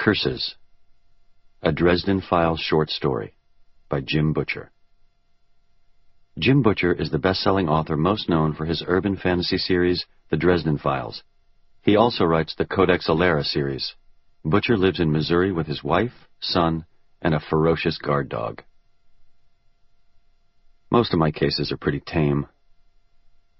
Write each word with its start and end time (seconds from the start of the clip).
Curses. 0.00 0.54
A 1.60 1.72
Dresden 1.72 2.22
Files 2.22 2.58
short 2.58 2.88
story 2.88 3.34
by 3.90 4.00
Jim 4.00 4.32
Butcher. 4.32 4.70
Jim 6.38 6.62
Butcher 6.62 6.94
is 6.94 7.10
the 7.10 7.18
best-selling 7.18 7.68
author 7.68 7.98
most 7.98 8.26
known 8.26 8.54
for 8.54 8.64
his 8.64 8.82
urban 8.86 9.18
fantasy 9.18 9.58
series, 9.58 10.06
The 10.30 10.38
Dresden 10.38 10.78
Files. 10.78 11.22
He 11.82 11.96
also 11.96 12.24
writes 12.24 12.54
the 12.54 12.64
Codex 12.64 13.08
Alera 13.08 13.44
series. 13.44 13.94
Butcher 14.42 14.78
lives 14.78 15.00
in 15.00 15.12
Missouri 15.12 15.52
with 15.52 15.66
his 15.66 15.84
wife, 15.84 16.14
son, 16.40 16.86
and 17.20 17.34
a 17.34 17.40
ferocious 17.50 17.98
guard 17.98 18.30
dog. 18.30 18.62
Most 20.90 21.12
of 21.12 21.18
my 21.18 21.30
cases 21.30 21.70
are 21.72 21.76
pretty 21.76 22.00
tame. 22.00 22.46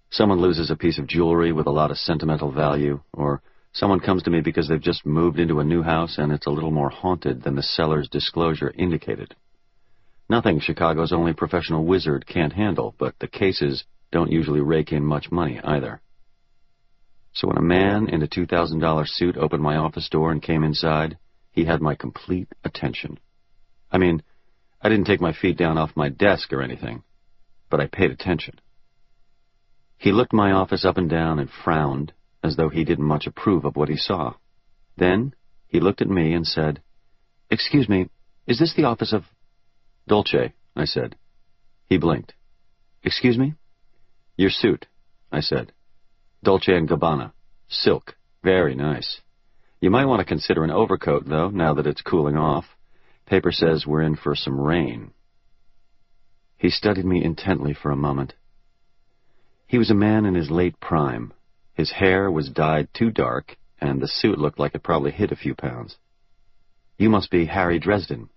Someone 0.08 0.40
loses 0.40 0.70
a 0.70 0.76
piece 0.76 0.98
of 0.98 1.06
jewelry 1.06 1.52
with 1.52 1.66
a 1.66 1.70
lot 1.70 1.90
of 1.90 1.98
sentimental 1.98 2.50
value, 2.50 3.02
or 3.12 3.42
someone 3.72 4.00
comes 4.00 4.22
to 4.24 4.30
me 4.30 4.40
because 4.40 4.68
they've 4.68 4.80
just 4.80 5.06
moved 5.06 5.38
into 5.38 5.60
a 5.60 5.64
new 5.64 5.82
house 5.82 6.18
and 6.18 6.32
it's 6.32 6.46
a 6.46 6.50
little 6.50 6.70
more 6.70 6.90
haunted 6.90 7.42
than 7.42 7.54
the 7.54 7.62
seller's 7.62 8.08
disclosure 8.08 8.72
indicated. 8.76 9.34
Nothing 10.28 10.60
Chicago's 10.60 11.12
only 11.12 11.32
professional 11.32 11.84
wizard 11.84 12.26
can't 12.26 12.52
handle, 12.52 12.94
but 12.98 13.18
the 13.18 13.28
cases 13.28 13.84
don't 14.12 14.30
usually 14.30 14.60
rake 14.60 14.92
in 14.92 15.04
much 15.04 15.30
money 15.30 15.60
either. 15.62 16.00
So 17.32 17.48
when 17.48 17.58
a 17.58 17.62
man 17.62 18.08
in 18.08 18.22
a 18.22 18.28
$2,000 18.28 19.06
suit 19.06 19.36
opened 19.36 19.62
my 19.62 19.76
office 19.76 20.08
door 20.08 20.32
and 20.32 20.42
came 20.42 20.64
inside, 20.64 21.18
he 21.52 21.64
had 21.64 21.80
my 21.80 21.94
complete 21.94 22.48
attention. 22.64 23.18
I 23.90 23.98
mean, 23.98 24.22
I 24.82 24.88
didn't 24.88 25.06
take 25.06 25.20
my 25.20 25.32
feet 25.32 25.56
down 25.56 25.78
off 25.78 25.96
my 25.96 26.08
desk 26.08 26.52
or 26.52 26.62
anything, 26.62 27.02
but 27.68 27.80
I 27.80 27.86
paid 27.86 28.10
attention. 28.10 28.60
He 29.98 30.12
looked 30.12 30.32
my 30.32 30.52
office 30.52 30.84
up 30.84 30.96
and 30.96 31.10
down 31.10 31.38
and 31.38 31.50
frowned, 31.50 32.12
as 32.42 32.56
though 32.56 32.68
he 32.68 32.84
didn't 32.84 33.04
much 33.04 33.26
approve 33.26 33.64
of 33.64 33.76
what 33.76 33.88
he 33.88 33.96
saw. 33.96 34.34
Then 34.96 35.34
he 35.68 35.80
looked 35.80 36.02
at 36.02 36.08
me 36.08 36.32
and 36.32 36.46
said, 36.46 36.82
Excuse 37.50 37.88
me, 37.88 38.08
is 38.46 38.58
this 38.58 38.74
the 38.74 38.84
office 38.84 39.12
of... 39.12 39.24
Dolce, 40.08 40.52
I 40.74 40.84
said. 40.84 41.16
He 41.88 41.98
blinked. 41.98 42.34
Excuse 43.02 43.38
me? 43.38 43.54
Your 44.36 44.50
suit, 44.50 44.86
I 45.30 45.40
said. 45.40 45.72
Dolce 46.42 46.74
and 46.74 46.88
Gabbana. 46.88 47.32
Silk. 47.68 48.16
Very 48.42 48.74
nice. 48.74 49.20
You 49.80 49.90
might 49.90 50.06
want 50.06 50.20
to 50.20 50.24
consider 50.26 50.64
an 50.64 50.70
overcoat, 50.70 51.26
though, 51.26 51.48
now 51.50 51.74
that 51.74 51.86
it's 51.86 52.02
cooling 52.02 52.36
off. 52.36 52.64
Paper 53.26 53.52
says 53.52 53.86
we're 53.86 54.02
in 54.02 54.16
for 54.16 54.34
some 54.34 54.58
rain. 54.58 55.12
He 56.56 56.70
studied 56.70 57.04
me 57.04 57.22
intently 57.22 57.74
for 57.74 57.90
a 57.90 57.96
moment. 57.96 58.34
He 59.66 59.78
was 59.78 59.90
a 59.90 59.94
man 59.94 60.26
in 60.26 60.34
his 60.34 60.50
late 60.50 60.78
prime. 60.80 61.32
His 61.80 61.92
hair 61.92 62.30
was 62.30 62.50
dyed 62.50 62.92
too 62.92 63.10
dark, 63.10 63.56
and 63.80 64.02
the 64.02 64.06
suit 64.06 64.38
looked 64.38 64.58
like 64.58 64.74
it 64.74 64.82
probably 64.82 65.12
hid 65.12 65.32
a 65.32 65.42
few 65.44 65.54
pounds. 65.54 65.96
You 66.98 67.08
must 67.08 67.30
be 67.30 67.46
Harry 67.46 67.78
Dresden. 67.78 68.28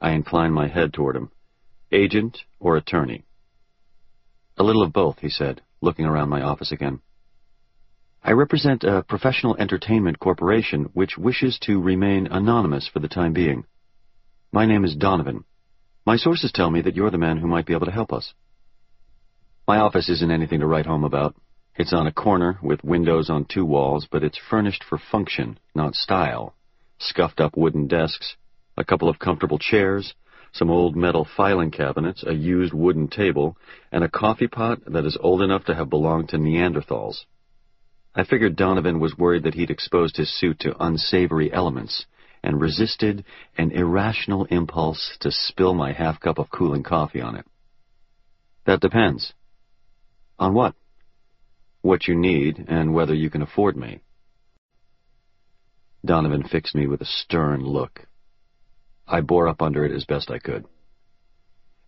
I 0.00 0.12
inclined 0.12 0.54
my 0.54 0.66
head 0.66 0.94
toward 0.94 1.16
him. 1.16 1.30
Agent 1.92 2.44
or 2.58 2.78
attorney? 2.78 3.26
A 4.56 4.62
little 4.62 4.82
of 4.82 4.94
both, 4.94 5.18
he 5.18 5.28
said, 5.28 5.60
looking 5.82 6.06
around 6.06 6.30
my 6.30 6.40
office 6.40 6.72
again. 6.72 7.00
I 8.24 8.32
represent 8.32 8.84
a 8.84 9.04
professional 9.06 9.58
entertainment 9.58 10.18
corporation 10.18 10.84
which 10.94 11.18
wishes 11.18 11.58
to 11.64 11.78
remain 11.78 12.26
anonymous 12.26 12.88
for 12.88 13.00
the 13.00 13.14
time 13.18 13.34
being. 13.34 13.66
My 14.50 14.64
name 14.64 14.86
is 14.86 14.96
Donovan. 14.96 15.44
My 16.06 16.16
sources 16.16 16.52
tell 16.52 16.70
me 16.70 16.80
that 16.80 16.96
you're 16.96 17.10
the 17.10 17.18
man 17.18 17.36
who 17.36 17.48
might 17.48 17.66
be 17.66 17.74
able 17.74 17.84
to 17.84 17.92
help 17.92 18.14
us. 18.14 18.32
My 19.68 19.76
office 19.76 20.08
isn't 20.08 20.30
anything 20.30 20.60
to 20.60 20.66
write 20.66 20.86
home 20.86 21.04
about. 21.04 21.36
It's 21.78 21.92
on 21.92 22.06
a 22.06 22.12
corner 22.12 22.58
with 22.62 22.82
windows 22.82 23.28
on 23.28 23.44
two 23.44 23.64
walls, 23.64 24.08
but 24.10 24.24
it's 24.24 24.38
furnished 24.48 24.82
for 24.82 24.98
function, 24.98 25.58
not 25.74 25.94
style. 25.94 26.54
Scuffed 26.98 27.38
up 27.38 27.54
wooden 27.54 27.86
desks, 27.86 28.36
a 28.78 28.84
couple 28.84 29.10
of 29.10 29.18
comfortable 29.18 29.58
chairs, 29.58 30.14
some 30.52 30.70
old 30.70 30.96
metal 30.96 31.26
filing 31.36 31.70
cabinets, 31.70 32.24
a 32.26 32.32
used 32.32 32.72
wooden 32.72 33.08
table, 33.08 33.58
and 33.92 34.02
a 34.02 34.08
coffee 34.08 34.46
pot 34.46 34.78
that 34.86 35.04
is 35.04 35.18
old 35.20 35.42
enough 35.42 35.64
to 35.66 35.74
have 35.74 35.90
belonged 35.90 36.30
to 36.30 36.38
Neanderthals. 36.38 37.24
I 38.14 38.24
figured 38.24 38.56
Donovan 38.56 38.98
was 38.98 39.18
worried 39.18 39.42
that 39.42 39.54
he'd 39.54 39.70
exposed 39.70 40.16
his 40.16 40.34
suit 40.34 40.60
to 40.60 40.82
unsavory 40.82 41.52
elements 41.52 42.06
and 42.42 42.58
resisted 42.58 43.22
an 43.58 43.72
irrational 43.72 44.46
impulse 44.46 45.18
to 45.20 45.30
spill 45.30 45.74
my 45.74 45.92
half 45.92 46.20
cup 46.20 46.38
of 46.38 46.50
cooling 46.50 46.82
coffee 46.82 47.20
on 47.20 47.36
it. 47.36 47.44
That 48.64 48.80
depends, 48.80 49.34
on 50.38 50.54
what? 50.54 50.74
What 51.86 52.08
you 52.08 52.16
need 52.16 52.64
and 52.66 52.92
whether 52.92 53.14
you 53.14 53.30
can 53.30 53.42
afford 53.42 53.76
me. 53.76 54.00
Donovan 56.04 56.42
fixed 56.42 56.74
me 56.74 56.88
with 56.88 57.00
a 57.00 57.04
stern 57.04 57.60
look. 57.60 58.08
I 59.06 59.20
bore 59.20 59.46
up 59.46 59.62
under 59.62 59.84
it 59.84 59.92
as 59.92 60.04
best 60.04 60.28
I 60.28 60.40
could. 60.40 60.64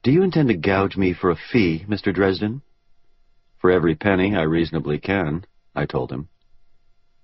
Do 0.04 0.12
you 0.12 0.22
intend 0.22 0.50
to 0.50 0.56
gouge 0.56 0.96
me 0.96 1.14
for 1.14 1.32
a 1.32 1.36
fee, 1.50 1.84
Mr. 1.88 2.14
Dresden? 2.14 2.62
For 3.60 3.72
every 3.72 3.96
penny 3.96 4.36
I 4.36 4.42
reasonably 4.42 5.00
can, 5.00 5.44
I 5.74 5.84
told 5.84 6.12
him. 6.12 6.28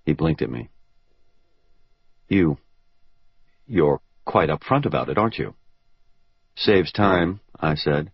He 0.05 0.13
blinked 0.13 0.43
at 0.43 0.51
me. 0.51 0.69
You... 2.29 2.59
You're 3.69 4.01
quite 4.25 4.49
upfront 4.49 4.85
about 4.85 5.09
it, 5.11 5.17
aren't 5.17 5.39
you? 5.39 5.55
Saves 6.57 6.91
time, 6.91 7.39
I 7.57 7.77
said. 7.77 8.11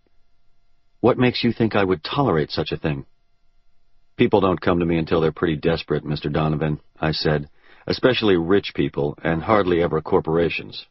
What 0.99 1.17
makes 1.17 1.43
you 1.43 1.51
think 1.51 1.75
I 1.75 1.83
would 1.83 2.03
tolerate 2.03 2.51
such 2.51 2.71
a 2.71 2.77
thing? 2.77 3.07
People 4.21 4.39
don't 4.39 4.61
come 4.61 4.77
to 4.77 4.85
me 4.85 4.99
until 4.99 5.19
they're 5.19 5.31
pretty 5.31 5.55
desperate, 5.55 6.05
Mr. 6.05 6.31
Donovan, 6.31 6.79
I 6.99 7.11
said, 7.11 7.49
especially 7.87 8.37
rich 8.37 8.73
people, 8.75 9.17
and 9.23 9.41
hardly 9.41 9.81
ever 9.81 9.99
corporations. 9.99 10.85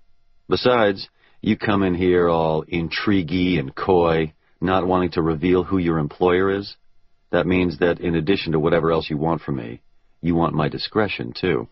Besides, 0.49 1.09
you 1.41 1.57
come 1.57 1.85
in 1.85 1.95
here 1.95 2.29
all 2.29 2.65
intriguey 2.65 3.61
and 3.61 3.73
coy, 3.73 4.33
not 4.61 4.85
wanting 4.85 5.13
to 5.13 5.23
reveal 5.23 5.63
who 5.63 5.79
your 5.79 5.99
employer 6.01 6.51
is. 6.51 6.75
That 7.31 7.47
means 7.47 7.79
that 7.79 8.01
in 8.01 8.17
addition 8.17 8.51
to 8.51 8.59
whatever 8.59 8.91
else 8.91 9.09
you 9.09 9.17
want 9.17 9.43
from 9.43 9.59
me, 9.59 9.81
you 10.21 10.35
want 10.35 10.57
my 10.57 10.69
discretion, 10.69 11.33
too. 11.33 11.69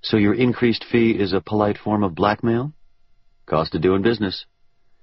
So 0.00 0.16
your 0.16 0.32
increased 0.32 0.86
fee 0.90 1.10
is 1.10 1.34
a 1.34 1.42
polite 1.42 1.76
form 1.76 2.02
of 2.02 2.14
blackmail? 2.14 2.72
Cost 3.44 3.74
of 3.74 3.82
doing 3.82 4.00
business. 4.00 4.46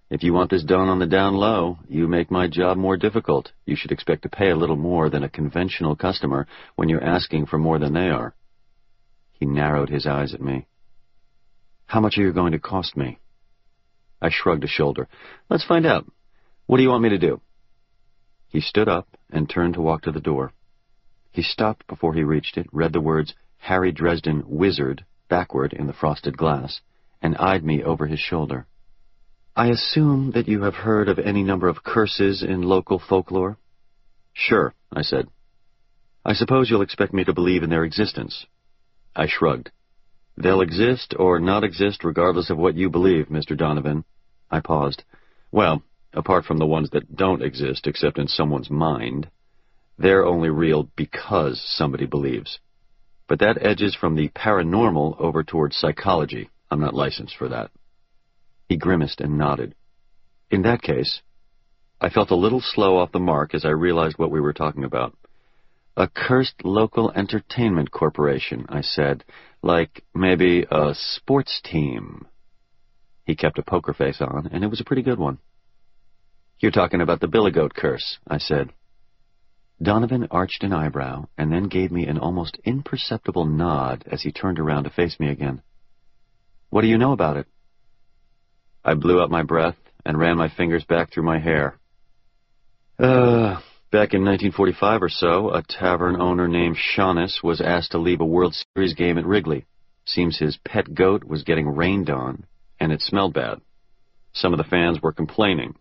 If 0.09 0.23
you 0.23 0.33
want 0.33 0.49
this 0.49 0.63
done 0.63 0.87
on 0.87 0.99
the 0.99 1.05
down 1.05 1.33
low, 1.33 1.79
you 1.89 2.07
make 2.07 2.31
my 2.31 2.47
job 2.47 2.77
more 2.77 2.95
difficult. 2.95 3.51
You 3.65 3.75
should 3.75 3.91
expect 3.91 4.23
to 4.23 4.29
pay 4.29 4.49
a 4.49 4.55
little 4.55 4.77
more 4.77 5.09
than 5.09 5.23
a 5.23 5.29
conventional 5.29 5.97
customer 5.97 6.47
when 6.75 6.87
you're 6.87 7.03
asking 7.03 7.47
for 7.47 7.57
more 7.57 7.77
than 7.77 7.93
they 7.93 8.09
are. 8.09 8.33
He 9.33 9.45
narrowed 9.45 9.89
his 9.89 10.07
eyes 10.07 10.33
at 10.33 10.41
me. 10.41 10.65
How 11.87 11.99
much 11.99 12.17
are 12.17 12.21
you 12.21 12.31
going 12.31 12.53
to 12.53 12.59
cost 12.59 12.95
me? 12.95 13.19
I 14.21 14.29
shrugged 14.29 14.63
a 14.63 14.67
shoulder. 14.67 15.09
Let's 15.49 15.65
find 15.65 15.85
out. 15.85 16.09
What 16.67 16.77
do 16.77 16.83
you 16.83 16.89
want 16.89 17.03
me 17.03 17.09
to 17.09 17.17
do? 17.17 17.41
He 18.47 18.61
stood 18.61 18.87
up 18.87 19.09
and 19.29 19.49
turned 19.49 19.73
to 19.73 19.81
walk 19.81 20.03
to 20.03 20.11
the 20.11 20.21
door. 20.21 20.53
He 21.31 21.43
stopped 21.43 21.85
before 21.85 22.13
he 22.13 22.23
reached 22.23 22.57
it, 22.57 22.67
read 22.71 22.93
the 22.93 23.01
words, 23.01 23.35
Harry 23.57 23.91
Dresden, 23.91 24.43
Wizard, 24.47 25.05
backward 25.27 25.73
in 25.73 25.85
the 25.85 25.93
frosted 25.93 26.37
glass, 26.37 26.79
and 27.21 27.35
eyed 27.37 27.63
me 27.63 27.83
over 27.83 28.07
his 28.07 28.19
shoulder. 28.19 28.67
I 29.57 29.69
assume 29.69 30.33
that 30.35 30.47
you 30.47 30.61
have 30.61 30.75
heard 30.75 31.09
of 31.09 31.17
any 31.17 31.41
number 31.41 31.67
of 31.67 31.83
curses 31.83 32.43
in 32.43 32.61
local 32.61 32.99
folklore? 32.99 33.57
Sure, 34.31 34.71
I 34.93 35.01
said. 35.01 35.29
I 36.23 36.33
suppose 36.33 36.69
you'll 36.69 36.83
expect 36.83 37.11
me 37.11 37.23
to 37.23 37.33
believe 37.33 37.63
in 37.63 37.71
their 37.71 37.83
existence. 37.83 38.45
I 39.15 39.25
shrugged. 39.25 39.71
They'll 40.37 40.61
exist 40.61 41.15
or 41.17 41.39
not 41.39 41.63
exist 41.63 42.03
regardless 42.03 42.51
of 42.51 42.59
what 42.59 42.75
you 42.75 42.91
believe, 42.91 43.29
Mr. 43.29 43.57
Donovan. 43.57 44.05
I 44.51 44.59
paused. 44.59 45.03
Well, 45.51 45.81
apart 46.13 46.45
from 46.45 46.59
the 46.59 46.67
ones 46.67 46.91
that 46.91 47.15
don't 47.15 47.41
exist 47.41 47.87
except 47.87 48.19
in 48.19 48.27
someone's 48.27 48.69
mind. 48.69 49.27
They're 49.97 50.23
only 50.23 50.51
real 50.51 50.87
because 50.95 51.59
somebody 51.65 52.05
believes. 52.05 52.59
But 53.27 53.39
that 53.39 53.65
edges 53.65 53.95
from 53.95 54.13
the 54.13 54.29
paranormal 54.29 55.19
over 55.19 55.43
towards 55.43 55.77
psychology. 55.77 56.51
I'm 56.69 56.79
not 56.79 56.93
licensed 56.93 57.35
for 57.35 57.49
that. 57.49 57.71
He 58.67 58.77
grimaced 58.77 59.21
and 59.21 59.37
nodded. 59.37 59.75
In 60.51 60.63
that 60.63 60.81
case, 60.81 61.21
I 61.99 62.09
felt 62.09 62.31
a 62.31 62.35
little 62.35 62.61
slow 62.61 62.97
off 62.97 63.11
the 63.11 63.19
mark 63.19 63.55
as 63.55 63.65
I 63.65 63.69
realized 63.69 64.17
what 64.17 64.31
we 64.31 64.41
were 64.41 64.53
talking 64.53 64.83
about. 64.83 65.17
A 65.95 66.07
cursed 66.07 66.63
local 66.63 67.11
entertainment 67.11 67.91
corporation, 67.91 68.65
I 68.69 68.81
said, 68.81 69.23
like 69.63 70.03
maybe 70.13 70.65
a 70.69 70.93
sports 70.93 71.59
team. 71.63 72.27
He 73.25 73.35
kept 73.35 73.57
a 73.57 73.63
poker 73.63 73.93
face 73.93 74.21
on, 74.21 74.49
and 74.51 74.63
it 74.63 74.67
was 74.67 74.79
a 74.79 74.85
pretty 74.85 75.01
good 75.01 75.17
one. 75.17 75.39
You're 76.59 76.71
talking 76.71 77.01
about 77.01 77.19
the 77.19 77.27
Billigoat 77.27 77.73
curse, 77.73 78.19
I 78.27 78.37
said. 78.37 78.73
Donovan 79.81 80.27
arched 80.31 80.63
an 80.63 80.73
eyebrow 80.73 81.25
and 81.37 81.51
then 81.51 81.67
gave 81.67 81.91
me 81.91 82.07
an 82.07 82.17
almost 82.17 82.57
imperceptible 82.63 83.45
nod 83.45 84.03
as 84.11 84.21
he 84.21 84.31
turned 84.31 84.59
around 84.59 84.85
to 84.85 84.89
face 84.89 85.19
me 85.19 85.29
again. 85.29 85.61
What 86.69 86.81
do 86.81 86.87
you 86.87 86.97
know 86.97 87.11
about 87.11 87.37
it? 87.37 87.47
I 88.87 88.93
blew 88.93 89.21
out 89.21 89.29
my 89.29 89.43
breath 89.43 89.75
and 90.05 90.17
ran 90.17 90.37
my 90.37 90.47
fingers 90.47 90.85
back 90.85 91.11
through 91.11 91.23
my 91.23 91.39
hair. 91.39 91.77
Uh, 92.97 93.59
back 93.91 94.13
in 94.13 94.23
1945 94.23 95.03
or 95.03 95.09
so, 95.09 95.49
a 95.49 95.61
tavern 95.61 96.21
owner 96.21 96.47
named 96.47 96.77
Sianis 96.77 97.43
was 97.43 97.59
asked 97.59 97.91
to 97.91 97.97
leave 97.97 98.21
a 98.21 98.25
World 98.25 98.55
Series 98.73 98.93
game 98.93 99.17
at 99.17 99.25
Wrigley. 99.25 99.65
Seems 100.05 100.39
his 100.39 100.57
pet 100.63 100.95
goat 100.95 101.25
was 101.25 101.43
getting 101.43 101.67
rained 101.67 102.09
on, 102.09 102.45
and 102.79 102.93
it 102.93 103.01
smelled 103.01 103.33
bad. 103.33 103.59
Some 104.31 104.53
of 104.53 104.57
the 104.57 104.63
fans 104.63 105.01
were 105.01 105.11
complaining. 105.11 105.75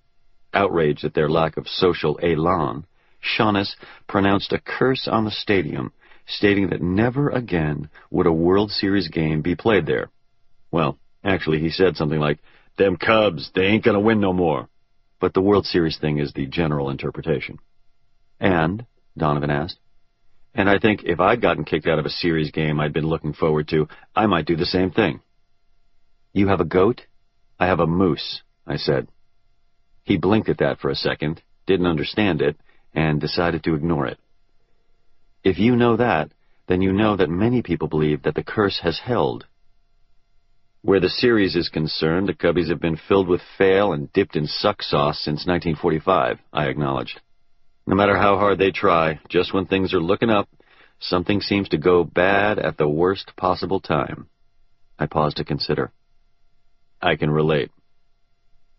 Outraged 0.53 1.05
at 1.05 1.15
their 1.15 1.31
lack 1.31 1.57
of 1.57 1.69
social 1.69 2.19
elan, 2.21 2.87
Sianis 3.23 3.77
pronounced 4.09 4.53
a 4.53 4.59
curse 4.59 5.07
on 5.07 5.25
the 5.25 5.31
stadium, 5.31 5.93
stating 6.27 6.71
that 6.71 6.83
never 6.83 7.31
again 7.31 7.89
would 8.11 8.27
a 8.27 8.33
World 8.33 8.73
Series 8.73 9.07
game 9.09 9.43
be 9.43 9.55
played 9.55 9.87
there. 9.87 10.11
Well, 10.73 10.99
actually, 11.23 11.61
he 11.61 11.71
said 11.71 11.97
something 11.97 12.19
like, 12.19 12.41
Them 12.77 12.97
Cubs, 12.97 13.51
they 13.55 13.67
ain't 13.67 13.85
gonna 13.85 14.01
win 14.01 14.21
no 14.21 14.33
more. 14.33 14.69
But 15.21 15.35
the 15.35 15.41
World 15.41 15.67
Series 15.67 15.99
thing 15.99 16.19
is 16.19 16.33
the 16.33 16.47
general 16.47 16.91
interpretation. 16.91 17.59
And? 18.39 18.85
Donovan 19.17 19.51
asked. 19.51 19.79
And 20.55 20.69
I 20.69 20.79
think 20.79 21.05
if 21.05 21.21
I'd 21.21 21.41
gotten 21.41 21.65
kicked 21.65 21.87
out 21.87 21.99
of 21.99 22.07
a 22.07 22.11
series 22.11 22.51
game 22.51 22.81
I'd 22.81 22.93
been 22.93 23.07
looking 23.07 23.33
forward 23.33 23.69
to, 23.69 23.89
I 24.15 24.27
might 24.27 24.47
do 24.47 24.57
the 24.57 24.67
same 24.67 24.91
thing. 24.91 25.21
You 26.33 26.49
have 26.49 26.61
a 26.61 26.65
goat? 26.65 27.03
I 27.59 27.67
have 27.67 27.81
a 27.81 27.87
moose, 27.87 28.43
I 28.67 28.77
said. 28.77 29.09
He 30.05 30.19
blinked 30.19 30.49
at 30.49 30.59
that 30.59 30.79
for 30.79 30.91
a 30.91 30.95
second, 30.95 31.43
didn't 31.67 31.87
understand 31.87 32.43
it, 32.43 32.57
and 32.95 33.21
decided 33.21 33.65
to 33.65 33.75
ignore 33.75 34.07
it. 34.07 34.19
If 35.43 35.59
you 35.59 35.77
know 35.77 35.97
that, 35.97 36.31
then 36.69 36.83
you 36.83 36.93
know 36.93 37.17
that 37.17 37.31
many 37.31 37.63
people 37.63 37.89
believe 37.89 38.23
that 38.23 38.35
the 38.35 38.43
curse 38.43 38.81
has 38.83 38.99
held. 38.99 39.47
Where 40.87 41.01
the 41.01 41.09
series 41.09 41.57
is 41.57 41.69
concerned, 41.69 42.29
the 42.29 42.33
Cubbies 42.33 42.69
have 42.69 42.81
been 42.81 42.97
filled 43.09 43.27
with 43.27 43.41
fail 43.59 43.93
and 43.93 44.13
dipped 44.13 44.37
in 44.37 44.47
suck 44.47 44.85
sauce 44.85 45.19
since 45.19 45.45
1945, 45.45 46.39
I 46.53 46.67
acknowledged. 46.67 47.21
No 47.89 47.97
matter 47.97 48.17
how 48.17 48.37
hard 48.37 48.61
they 48.61 48.71
try, 48.71 49.19
just 49.29 49.53
when 49.53 49.67
things 49.67 49.93
are 49.95 50.01
looking 50.01 50.31
up, 50.31 50.49
something 51.01 51.41
seems 51.41 51.69
to 51.71 51.77
go 51.77 52.05
bad 52.05 52.61
at 52.61 52.79
the 52.79 52.89
worst 52.89 53.33
possible 53.37 53.81
time. 53.81 54.29
I 54.97 55.07
paused 55.07 55.39
to 55.39 55.45
consider. 55.45 55.91
I 57.03 57.17
can 57.17 57.33
relate. 57.33 57.73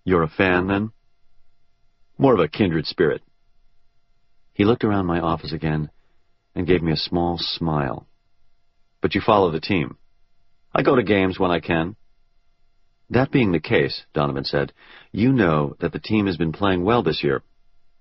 You're 0.06 0.24
a 0.24 0.30
fan, 0.30 0.68
then? 0.68 0.92
More 2.18 2.33
of 2.33 2.39
a 2.39 2.48
kindred 2.48 2.86
spirit. 2.86 3.21
He 4.53 4.63
looked 4.63 4.86
around 4.86 5.07
my 5.07 5.19
office 5.19 5.51
again 5.51 5.89
and 6.56 6.65
gave 6.65 6.81
me 6.81 6.94
a 6.94 6.95
small 6.95 7.38
smile. 7.38 8.07
But 9.01 9.13
you 9.13 9.19
follow 9.19 9.51
the 9.51 9.60
team. 9.60 9.98
I 10.77 10.83
go 10.83 10.95
to 10.95 11.01
games 11.01 11.39
when 11.39 11.50
I 11.50 11.59
can. 11.59 11.95
That 13.09 13.31
being 13.31 13.51
the 13.51 13.59
case, 13.59 14.06
Donovan 14.13 14.44
said, 14.44 14.74
you 15.12 15.33
know 15.33 15.75
that 15.79 15.91
the 15.91 16.00
team 16.00 16.27
has 16.27 16.38
been 16.38 16.51
playing 16.51 16.83
well 16.83 17.01
this 17.01 17.24
year, 17.24 17.41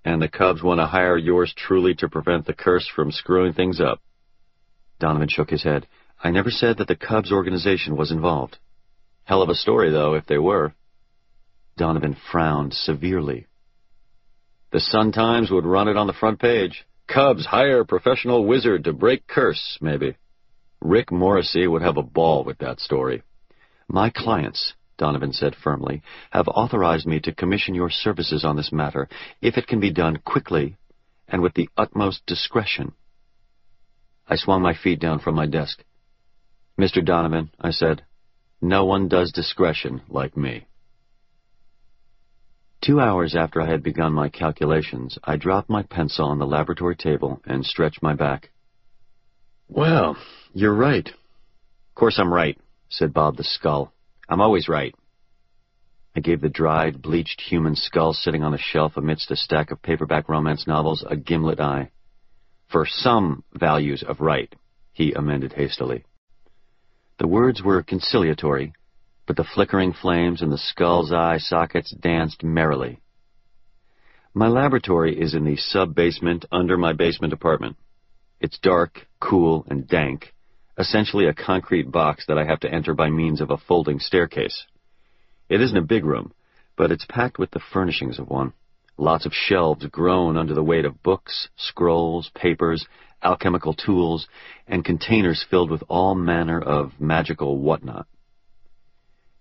and 0.05 0.21
the 0.21 0.29
Cubs 0.29 0.61
want 0.61 0.79
to 0.79 0.85
hire 0.85 1.17
yours 1.17 1.51
truly 1.57 1.95
to 1.95 2.07
prevent 2.07 2.45
the 2.45 2.53
curse 2.53 2.87
from 2.87 3.11
screwing 3.11 3.53
things 3.53 3.81
up. 3.81 3.99
Donovan 4.99 5.27
shook 5.27 5.49
his 5.49 5.63
head. 5.63 5.87
I 6.23 6.29
never 6.29 6.51
said 6.51 6.77
that 6.77 6.87
the 6.87 6.95
Cubs 6.95 7.31
organization 7.31 7.97
was 7.97 8.11
involved. 8.11 8.59
Hell 9.23 9.41
of 9.41 9.49
a 9.49 9.55
story, 9.55 9.89
though, 9.89 10.13
if 10.13 10.27
they 10.27 10.37
were. 10.37 10.75
Donovan 11.77 12.15
frowned 12.31 12.75
severely. 12.75 13.47
The 14.71 14.81
Sun-Times 14.81 15.49
would 15.49 15.65
run 15.65 15.87
it 15.87 15.97
on 15.97 16.05
the 16.05 16.13
front 16.13 16.39
page. 16.39 16.85
Cubs 17.07 17.47
hire 17.47 17.83
professional 17.85 18.45
wizard 18.45 18.83
to 18.83 18.93
break 18.93 19.25
curse, 19.25 19.79
maybe. 19.81 20.15
Rick 20.81 21.11
Morrissey 21.11 21.67
would 21.67 21.81
have 21.81 21.97
a 21.97 22.03
ball 22.03 22.43
with 22.43 22.59
that 22.59 22.79
story. 22.79 23.23
My 23.87 24.09
clients, 24.09 24.73
Donovan 24.97 25.33
said 25.33 25.55
firmly, 25.55 26.01
have 26.31 26.47
authorized 26.47 27.07
me 27.07 27.19
to 27.21 27.33
commission 27.33 27.75
your 27.75 27.89
services 27.89 28.43
on 28.43 28.55
this 28.55 28.71
matter 28.71 29.07
if 29.41 29.57
it 29.57 29.67
can 29.67 29.79
be 29.79 29.91
done 29.91 30.17
quickly 30.17 30.77
and 31.27 31.41
with 31.41 31.53
the 31.53 31.69
utmost 31.77 32.25
discretion. 32.25 32.93
I 34.27 34.35
swung 34.35 34.61
my 34.61 34.73
feet 34.73 34.99
down 34.99 35.19
from 35.19 35.35
my 35.35 35.45
desk. 35.45 35.83
Mr. 36.79 37.03
Donovan, 37.03 37.51
I 37.59 37.71
said, 37.71 38.03
no 38.61 38.85
one 38.85 39.07
does 39.07 39.31
discretion 39.31 40.01
like 40.09 40.35
me. 40.35 40.67
Two 42.81 42.99
hours 42.99 43.35
after 43.35 43.61
I 43.61 43.69
had 43.69 43.83
begun 43.83 44.13
my 44.13 44.29
calculations, 44.29 45.17
I 45.23 45.35
dropped 45.35 45.69
my 45.69 45.83
pencil 45.83 46.25
on 46.25 46.39
the 46.39 46.45
laboratory 46.45 46.95
table 46.95 47.41
and 47.45 47.65
stretched 47.65 48.03
my 48.03 48.13
back. 48.13 48.51
Well, 49.67 50.15
you're 50.57 50.73
right. 50.73 51.07
Of 51.07 51.95
course 51.95 52.17
I'm 52.17 52.33
right, 52.33 52.57
said 52.89 53.13
Bob 53.13 53.37
the 53.37 53.43
Skull. 53.43 53.93
I'm 54.27 54.41
always 54.41 54.67
right. 54.67 54.95
I 56.15 56.19
gave 56.19 56.41
the 56.41 56.49
dried, 56.49 56.99
bleached 56.99 57.41
human 57.41 57.75
skull 57.75 58.11
sitting 58.11 58.41
on 58.41 58.53
the 58.53 58.57
shelf 58.57 58.93
amidst 58.97 59.29
a 59.29 59.35
stack 59.35 59.69
of 59.69 59.83
paperback 59.83 60.27
romance 60.27 60.65
novels 60.65 61.05
a 61.07 61.15
gimlet 61.15 61.59
eye. 61.59 61.91
For 62.71 62.87
some 62.87 63.43
values 63.53 64.01
of 64.01 64.19
right, 64.19 64.51
he 64.93 65.13
amended 65.13 65.53
hastily. 65.53 66.05
The 67.19 67.27
words 67.27 67.61
were 67.61 67.83
conciliatory, 67.83 68.73
but 69.27 69.35
the 69.35 69.43
flickering 69.53 69.93
flames 69.93 70.41
in 70.41 70.49
the 70.49 70.57
skull's 70.57 71.13
eye 71.13 71.37
sockets 71.37 71.91
danced 71.91 72.43
merrily. 72.43 72.99
My 74.33 74.47
laboratory 74.47 75.21
is 75.21 75.35
in 75.35 75.45
the 75.45 75.55
sub-basement 75.55 76.45
under 76.51 76.77
my 76.77 76.93
basement 76.93 77.31
apartment. 77.31 77.77
It's 78.39 78.57
dark, 78.57 79.05
cool, 79.19 79.63
and 79.69 79.87
dank, 79.87 80.33
essentially 80.77 81.25
a 81.27 81.33
concrete 81.33 81.91
box 81.91 82.25
that 82.27 82.37
I 82.37 82.45
have 82.45 82.59
to 82.61 82.71
enter 82.71 82.93
by 82.93 83.09
means 83.09 83.41
of 83.41 83.49
a 83.49 83.57
folding 83.57 83.99
staircase. 83.99 84.65
It 85.49 85.61
isn't 85.61 85.77
a 85.77 85.81
big 85.81 86.05
room, 86.05 86.33
but 86.75 86.91
it's 86.91 87.05
packed 87.09 87.39
with 87.39 87.51
the 87.51 87.61
furnishings 87.73 88.19
of 88.19 88.29
one. 88.29 88.53
Lots 88.97 89.25
of 89.25 89.33
shelves 89.33 89.85
groan 89.87 90.37
under 90.37 90.53
the 90.53 90.63
weight 90.63 90.85
of 90.85 91.01
books, 91.03 91.49
scrolls, 91.55 92.29
papers, 92.35 92.85
alchemical 93.23 93.73
tools, 93.73 94.27
and 94.67 94.85
containers 94.85 95.45
filled 95.49 95.71
with 95.71 95.83
all 95.87 96.15
manner 96.15 96.59
of 96.59 96.99
magical 96.99 97.57
whatnot. 97.59 98.07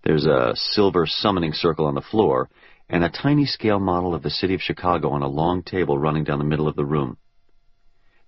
There's 0.05 0.27
a 0.27 0.53
silver 0.55 1.07
summoning 1.07 1.53
circle 1.53 1.87
on 1.87 1.95
the 1.95 2.01
floor, 2.01 2.49
and 2.89 3.03
a 3.03 3.11
tiny 3.11 3.45
scale 3.45 3.81
model 3.81 4.15
of 4.15 4.23
the 4.23 4.31
city 4.31 4.55
of 4.55 4.63
Chicago 4.63 5.11
on 5.11 5.23
a 5.23 5.29
long 5.29 5.63
table 5.63 5.99
running 5.99 6.25
down 6.25 6.39
the 6.39 6.45
middle 6.45 6.69
of 6.69 6.77
the 6.77 6.85
room. 6.85 7.19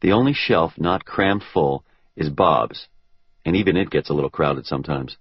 The 0.00 0.12
only 0.12 0.32
shelf 0.34 0.72
not 0.76 1.04
crammed 1.04 1.44
full 1.52 1.84
is 2.16 2.28
Bob's, 2.28 2.88
and 3.48 3.56
even 3.56 3.78
it 3.78 3.88
gets 3.88 4.10
a 4.10 4.12
little 4.12 4.28
crowded 4.28 4.66
sometimes. 4.66 5.16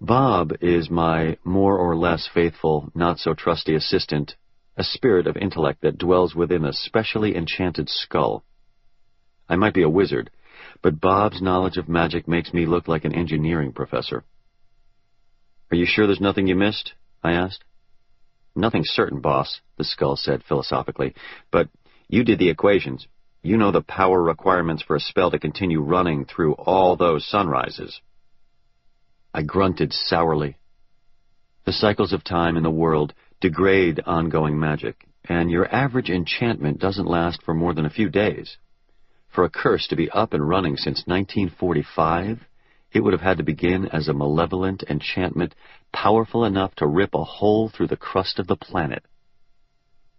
Bob 0.00 0.52
is 0.60 0.88
my 0.88 1.36
more 1.42 1.76
or 1.76 1.96
less 1.96 2.30
faithful, 2.32 2.88
not 2.94 3.18
so 3.18 3.34
trusty 3.34 3.74
assistant, 3.74 4.36
a 4.76 4.84
spirit 4.84 5.26
of 5.26 5.36
intellect 5.36 5.80
that 5.82 5.98
dwells 5.98 6.36
within 6.36 6.64
a 6.64 6.72
specially 6.72 7.34
enchanted 7.34 7.88
skull. 7.88 8.44
I 9.48 9.56
might 9.56 9.74
be 9.74 9.82
a 9.82 9.88
wizard, 9.88 10.30
but 10.82 11.00
Bob's 11.00 11.42
knowledge 11.42 11.78
of 11.78 11.88
magic 11.88 12.28
makes 12.28 12.54
me 12.54 12.64
look 12.64 12.86
like 12.86 13.04
an 13.04 13.12
engineering 13.12 13.72
professor. 13.72 14.22
Are 15.72 15.76
you 15.76 15.84
sure 15.84 16.06
there's 16.06 16.20
nothing 16.20 16.46
you 16.46 16.54
missed? 16.54 16.92
I 17.24 17.32
asked. 17.32 17.64
Nothing 18.54 18.82
certain, 18.84 19.20
boss, 19.20 19.60
the 19.76 19.82
skull 19.82 20.14
said 20.14 20.44
philosophically, 20.44 21.12
but 21.50 21.68
you 22.06 22.22
did 22.22 22.38
the 22.38 22.50
equations. 22.50 23.08
You 23.42 23.56
know 23.56 23.70
the 23.70 23.82
power 23.82 24.22
requirements 24.22 24.82
for 24.82 24.96
a 24.96 25.00
spell 25.00 25.30
to 25.30 25.38
continue 25.38 25.80
running 25.80 26.24
through 26.24 26.54
all 26.54 26.96
those 26.96 27.26
sunrises. 27.26 28.00
I 29.32 29.42
grunted 29.42 29.92
sourly. 29.92 30.56
The 31.64 31.72
cycles 31.72 32.12
of 32.12 32.24
time 32.24 32.56
in 32.56 32.62
the 32.62 32.70
world 32.70 33.14
degrade 33.40 34.00
ongoing 34.04 34.58
magic, 34.58 35.06
and 35.24 35.50
your 35.50 35.72
average 35.72 36.10
enchantment 36.10 36.80
doesn't 36.80 37.06
last 37.06 37.42
for 37.42 37.54
more 37.54 37.74
than 37.74 37.86
a 37.86 37.90
few 37.90 38.08
days. 38.08 38.56
For 39.28 39.44
a 39.44 39.50
curse 39.50 39.86
to 39.88 39.96
be 39.96 40.10
up 40.10 40.32
and 40.32 40.48
running 40.48 40.76
since 40.76 41.04
1945, 41.06 42.40
it 42.92 43.00
would 43.00 43.12
have 43.12 43.22
had 43.22 43.36
to 43.36 43.44
begin 43.44 43.86
as 43.86 44.08
a 44.08 44.14
malevolent 44.14 44.82
enchantment 44.88 45.54
powerful 45.92 46.44
enough 46.44 46.74
to 46.76 46.86
rip 46.86 47.14
a 47.14 47.22
hole 47.22 47.68
through 47.68 47.88
the 47.88 47.96
crust 47.96 48.38
of 48.38 48.46
the 48.46 48.56
planet. 48.56 49.04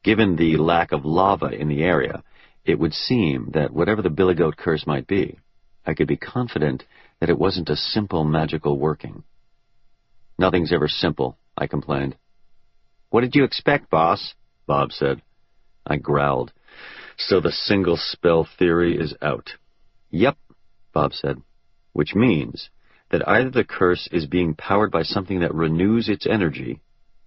Given 0.03 0.35
the 0.35 0.55
lack 0.57 0.91
of 0.91 1.03
lava 1.03 1.47
in 1.47 1.67
the 1.67 1.83
area, 1.83 2.23
it 2.69 2.79
would 2.79 2.93
seem 2.93 3.49
that 3.53 3.73
whatever 3.73 4.03
the 4.03 4.11
billy 4.11 4.35
goat 4.35 4.55
curse 4.55 4.85
might 4.85 5.07
be, 5.07 5.39
I 5.85 5.95
could 5.95 6.07
be 6.07 6.17
confident 6.17 6.83
that 7.19 7.29
it 7.29 7.39
wasn't 7.39 7.69
a 7.69 7.75
simple 7.75 8.23
magical 8.23 8.77
working. 8.77 9.23
Nothing's 10.37 10.71
ever 10.71 10.87
simple, 10.87 11.37
I 11.57 11.65
complained. 11.65 12.15
What 13.09 13.21
did 13.21 13.33
you 13.33 13.43
expect, 13.43 13.89
boss? 13.89 14.35
Bob 14.67 14.91
said. 14.91 15.23
I 15.85 15.97
growled. 15.97 16.53
So 17.17 17.41
the 17.41 17.51
single 17.51 17.97
spell 17.97 18.47
theory 18.59 18.95
is 18.97 19.15
out. 19.19 19.49
Yep, 20.11 20.37
Bob 20.93 21.13
said. 21.13 21.41
Which 21.93 22.13
means 22.13 22.69
that 23.09 23.27
either 23.27 23.49
the 23.49 23.63
curse 23.63 24.07
is 24.11 24.27
being 24.27 24.53
powered 24.53 24.91
by 24.91 25.01
something 25.01 25.39
that 25.39 25.55
renews 25.55 26.07
its 26.07 26.27
energy, 26.27 26.81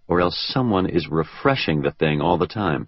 or 0.07 0.21
else 0.21 0.39
someone 0.53 0.89
is 0.89 1.09
refreshing 1.09 1.83
the 1.83 1.91
thing 1.91 2.21
all 2.21 2.39
the 2.39 2.47
time. 2.47 2.87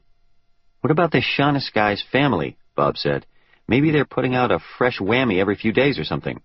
What 0.85 0.91
about 0.91 1.13
the 1.13 1.23
Sianis 1.23 1.73
guy's 1.73 2.05
family? 2.13 2.59
Bob 2.77 2.99
said. 2.99 3.25
Maybe 3.67 3.91
they're 3.91 4.05
putting 4.05 4.35
out 4.35 4.53
a 4.53 4.59
fresh 4.77 4.99
whammy 4.99 5.41
every 5.41 5.57
few 5.57 5.73
days 5.73 5.99
or 5.99 6.05
something. 6.05 6.43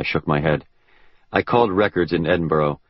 I 0.00 0.02
shook 0.02 0.26
my 0.26 0.40
head. 0.40 0.64
I 1.30 1.42
called 1.42 1.70
records 1.70 2.12
in 2.12 2.26
Edinburgh. 2.26 2.80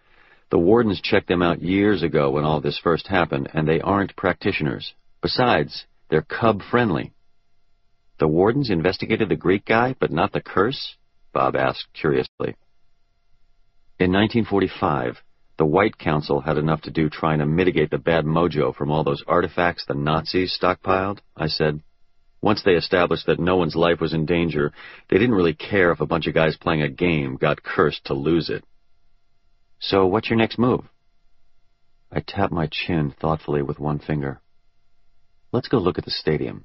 The 0.50 0.56
wardens 0.56 1.02
checked 1.02 1.28
them 1.28 1.42
out 1.42 1.60
years 1.60 2.02
ago 2.02 2.30
when 2.30 2.44
all 2.44 2.62
this 2.62 2.80
first 2.82 3.06
happened, 3.06 3.50
and 3.52 3.68
they 3.68 3.82
aren't 3.82 4.16
practitioners. 4.16 4.94
Besides, 5.20 5.84
they're 6.08 6.22
cub-friendly. 6.22 7.12
The 8.18 8.28
wardens 8.28 8.70
investigated 8.70 9.28
the 9.28 9.36
Greek 9.36 9.66
guy, 9.66 9.94
but 10.00 10.10
not 10.10 10.32
the 10.32 10.40
curse? 10.40 10.96
Bob 11.34 11.54
asked 11.54 11.88
curiously. 11.92 12.56
In 13.98 14.10
1945, 14.10 15.18
the 15.58 15.66
White 15.66 15.98
Council 15.98 16.40
had 16.40 16.56
enough 16.56 16.82
to 16.82 16.90
do 16.90 17.10
trying 17.10 17.38
to 17.40 17.46
mitigate 17.46 17.90
the 17.90 17.98
bad 17.98 18.24
mojo 18.24 18.74
from 18.74 18.90
all 18.90 19.04
those 19.04 19.22
artifacts 19.26 19.84
the 19.86 19.94
Nazis 19.94 20.56
stockpiled, 20.60 21.18
I 21.36 21.48
said. 21.48 21.82
Once 22.40 22.62
they 22.64 22.72
established 22.72 23.26
that 23.26 23.38
no 23.38 23.56
one's 23.56 23.76
life 23.76 24.00
was 24.00 24.12
in 24.12 24.26
danger, 24.26 24.72
they 25.08 25.18
didn't 25.18 25.34
really 25.34 25.54
care 25.54 25.92
if 25.92 26.00
a 26.00 26.06
bunch 26.06 26.26
of 26.26 26.34
guys 26.34 26.56
playing 26.56 26.82
a 26.82 26.88
game 26.88 27.36
got 27.36 27.62
cursed 27.62 28.04
to 28.06 28.14
lose 28.14 28.50
it. 28.50 28.64
So 29.78 30.06
what's 30.06 30.28
your 30.28 30.38
next 30.38 30.58
move? 30.58 30.84
I 32.10 32.20
tapped 32.20 32.52
my 32.52 32.68
chin 32.70 33.14
thoughtfully 33.20 33.62
with 33.62 33.78
one 33.78 33.98
finger. 33.98 34.40
Let's 35.52 35.68
go 35.68 35.78
look 35.78 35.98
at 35.98 36.04
the 36.04 36.10
stadium. 36.10 36.64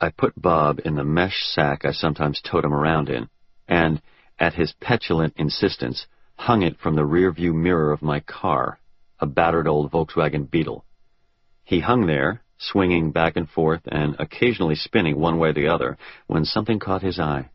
I 0.00 0.10
put 0.10 0.40
Bob 0.40 0.80
in 0.84 0.94
the 0.96 1.04
mesh 1.04 1.36
sack 1.52 1.84
I 1.84 1.92
sometimes 1.92 2.40
towed 2.40 2.64
him 2.64 2.74
around 2.74 3.08
in, 3.08 3.28
and, 3.68 4.02
at 4.38 4.54
his 4.54 4.74
petulant 4.80 5.34
insistence, 5.36 6.06
hung 6.36 6.62
it 6.62 6.78
from 6.78 6.94
the 6.94 7.02
rearview 7.02 7.54
mirror 7.54 7.92
of 7.92 8.02
my 8.02 8.20
car, 8.20 8.78
a 9.18 9.26
battered 9.26 9.66
old 9.66 9.90
Volkswagen 9.90 10.50
Beetle. 10.50 10.84
He 11.64 11.80
hung 11.80 12.06
there, 12.06 12.42
swinging 12.58 13.10
back 13.10 13.36
and 13.36 13.48
forth 13.48 13.82
and 13.86 14.16
occasionally 14.18 14.76
spinning 14.76 15.18
one 15.18 15.38
way 15.38 15.50
or 15.50 15.52
the 15.52 15.68
other, 15.68 15.98
when 16.26 16.44
something 16.44 16.78
caught 16.78 17.02
his 17.02 17.18
eye. 17.18 17.50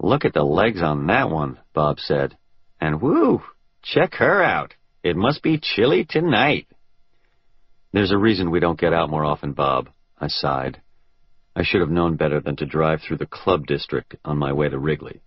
Look 0.00 0.24
at 0.24 0.34
the 0.34 0.42
legs 0.42 0.82
on 0.82 1.06
that 1.06 1.30
one, 1.30 1.58
Bob 1.72 1.98
said. 2.00 2.36
And 2.80 3.00
whoo, 3.00 3.42
check 3.82 4.14
her 4.14 4.42
out. 4.42 4.74
It 5.02 5.16
must 5.16 5.42
be 5.42 5.60
chilly 5.60 6.04
tonight. 6.08 6.66
There's 7.92 8.10
a 8.10 8.18
reason 8.18 8.50
we 8.50 8.60
don't 8.60 8.80
get 8.80 8.92
out 8.92 9.10
more 9.10 9.24
often, 9.24 9.52
Bob, 9.52 9.88
I 10.18 10.28
sighed. 10.28 10.80
I 11.54 11.62
should 11.62 11.80
have 11.80 11.90
known 11.90 12.16
better 12.16 12.40
than 12.40 12.56
to 12.56 12.66
drive 12.66 13.02
through 13.02 13.18
the 13.18 13.26
club 13.26 13.66
district 13.66 14.16
on 14.24 14.38
my 14.38 14.52
way 14.52 14.68
to 14.68 14.78
Wrigley. 14.78 15.20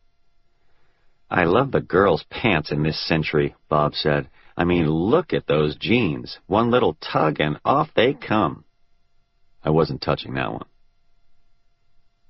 I 1.29 1.43
love 1.43 1.71
the 1.71 1.81
girls' 1.81 2.23
pants 2.29 2.71
in 2.71 2.83
this 2.83 2.99
century, 3.07 3.55
Bob 3.69 3.95
said. 3.95 4.29
I 4.55 4.63
mean, 4.63 4.89
look 4.89 5.33
at 5.33 5.45
those 5.45 5.75
jeans. 5.75 6.39
One 6.47 6.71
little 6.71 6.95
tug 6.95 7.39
and 7.39 7.59
off 7.65 7.89
they 7.95 8.13
come. 8.13 8.63
I 9.63 9.69
wasn't 9.69 10.01
touching 10.01 10.35
that 10.35 10.51
one. 10.51 10.65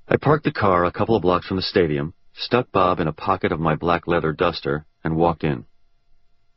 I 0.08 0.18
parked 0.18 0.46
the 0.46 0.52
car 0.52 0.86
a 0.86 0.92
couple 0.92 1.16
of 1.16 1.22
blocks 1.22 1.48
from 1.48 1.58
the 1.58 1.64
stadium, 1.64 2.14
stuck 2.34 2.72
Bob 2.72 3.00
in 3.00 3.08
a 3.08 3.14
pocket 3.14 3.52
of 3.52 3.60
my 3.60 3.76
black 3.76 4.08
leather 4.08 4.34
duster, 4.34 4.86
and 5.04 5.16
walked 5.16 5.44
in. 5.44 5.66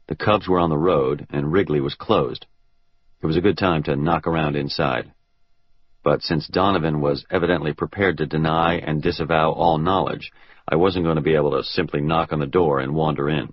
The 0.09 0.17
Cubs 0.17 0.49
were 0.49 0.59
on 0.59 0.71
the 0.71 0.79
road, 0.79 1.27
and 1.31 1.53
Wrigley 1.53 1.81
was 1.81 1.95
closed. 1.95 2.47
It 3.23 3.27
was 3.27 3.37
a 3.37 3.41
good 3.43 3.59
time 3.59 3.83
to 3.85 3.97
knock 3.97 4.27
around 4.27 4.57
inside. 4.57 5.13
But 6.03 6.23
since 6.23 6.49
Donovan 6.49 7.01
was 7.01 7.27
evidently 7.31 7.75
prepared 7.75 8.19
to 8.19 8.27
deny 8.27 8.77
and 8.77 9.03
disavow 9.03 9.53
all 9.53 9.79
knowledge, 9.79 10.33
I 10.71 10.77
wasn't 10.77 11.05
going 11.05 11.17
to 11.17 11.23
be 11.23 11.35
able 11.35 11.51
to 11.51 11.65
simply 11.65 12.01
knock 12.01 12.33
on 12.33 12.39
the 12.39 12.47
door 12.47 12.79
and 12.79 12.95
wander 12.95 13.29
in. 13.29 13.53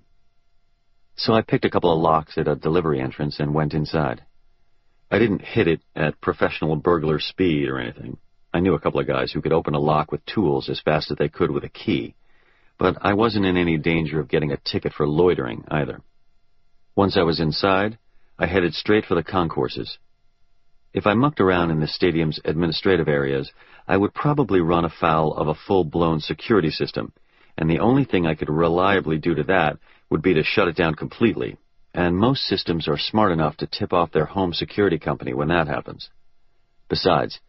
So 1.15 1.33
I 1.33 1.41
picked 1.41 1.65
a 1.65 1.69
couple 1.69 1.91
of 1.91 1.99
locks 1.99 2.37
at 2.37 2.47
a 2.47 2.55
delivery 2.55 3.01
entrance 3.01 3.39
and 3.39 3.55
went 3.55 3.73
inside. 3.73 4.23
I 5.09 5.17
didn't 5.17 5.41
hit 5.41 5.67
it 5.67 5.81
at 5.95 6.21
professional 6.21 6.75
burglar 6.75 7.19
speed 7.19 7.69
or 7.69 7.79
anything. 7.79 8.17
I 8.53 8.59
knew 8.59 8.75
a 8.75 8.79
couple 8.79 8.99
of 8.99 9.07
guys 9.07 9.31
who 9.31 9.41
could 9.41 9.51
open 9.51 9.73
a 9.73 9.79
lock 9.79 10.11
with 10.11 10.25
tools 10.25 10.69
as 10.69 10.79
fast 10.79 11.09
as 11.09 11.17
they 11.17 11.27
could 11.27 11.49
with 11.49 11.63
a 11.63 11.69
key, 11.69 12.13
but 12.77 12.97
I 13.01 13.15
wasn't 13.15 13.45
in 13.45 13.57
any 13.57 13.77
danger 13.77 14.19
of 14.19 14.29
getting 14.29 14.51
a 14.51 14.57
ticket 14.57 14.93
for 14.93 15.07
loitering 15.07 15.63
either. 15.69 16.01
Once 16.95 17.17
I 17.17 17.23
was 17.23 17.39
inside, 17.39 17.97
I 18.37 18.45
headed 18.45 18.73
straight 18.73 19.05
for 19.05 19.15
the 19.15 19.23
concourses. 19.23 19.97
If 20.97 21.05
I 21.05 21.13
mucked 21.13 21.39
around 21.39 21.69
in 21.69 21.79
the 21.79 21.85
stadium's 21.85 22.39
administrative 22.43 23.07
areas, 23.07 23.51
I 23.87 23.97
would 23.97 24.15
probably 24.15 24.61
run 24.61 24.83
afoul 24.83 25.31
of 25.35 25.47
a 25.47 25.53
full-blown 25.53 26.21
security 26.21 26.71
system, 26.71 27.13
and 27.55 27.69
the 27.69 27.77
only 27.77 28.03
thing 28.03 28.25
I 28.25 28.33
could 28.33 28.49
reliably 28.49 29.19
do 29.19 29.35
to 29.35 29.43
that 29.43 29.77
would 30.09 30.23
be 30.23 30.33
to 30.33 30.41
shut 30.43 30.67
it 30.67 30.75
down 30.75 30.95
completely, 30.95 31.57
and 31.93 32.17
most 32.17 32.47
systems 32.47 32.87
are 32.87 32.97
smart 32.97 33.31
enough 33.31 33.57
to 33.57 33.67
tip 33.67 33.93
off 33.93 34.11
their 34.11 34.25
home 34.25 34.53
security 34.53 34.97
company 34.97 35.35
when 35.35 35.49
that 35.49 35.67
happens. 35.67 36.09
Besides, 36.89 37.41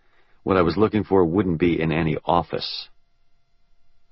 what 0.42 0.58
I 0.58 0.62
was 0.62 0.76
looking 0.76 1.04
for 1.04 1.24
wouldn't 1.24 1.58
be 1.58 1.80
in 1.80 1.90
any 1.90 2.18
office. 2.26 2.90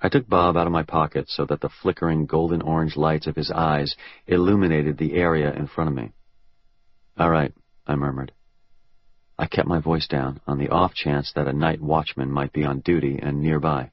I 0.01 0.09
took 0.09 0.27
Bob 0.27 0.57
out 0.57 0.67
of 0.67 0.73
my 0.73 0.83
pocket 0.83 1.29
so 1.29 1.45
that 1.45 1.61
the 1.61 1.69
flickering 1.83 2.25
golden-orange 2.25 2.97
lights 2.97 3.27
of 3.27 3.37
his 3.37 3.51
eyes 3.51 3.97
illuminated 4.27 4.97
the 4.97 5.13
area 5.13 5.53
in 5.53 5.67
front 5.67 5.91
of 5.91 5.95
me. 5.95 6.13
All 7.19 7.29
right, 7.29 7.53
I 7.87 7.97
murmured. 7.97 8.33
I 9.39 9.47
kept 9.47 9.69
my 9.69 9.81
voice 9.81 10.07
down 10.07 10.41
on 10.47 10.59
the 10.59 10.71
off 10.71 10.95
chance 10.95 11.33
that 11.35 11.49
a 11.49 11.53
night 11.53 11.81
watchman 11.81 12.31
might 12.31 12.53
be 12.53 12.65
on 12.65 12.81
duty 12.81 13.19
and 13.23 13.41
nearby. 13.41 13.91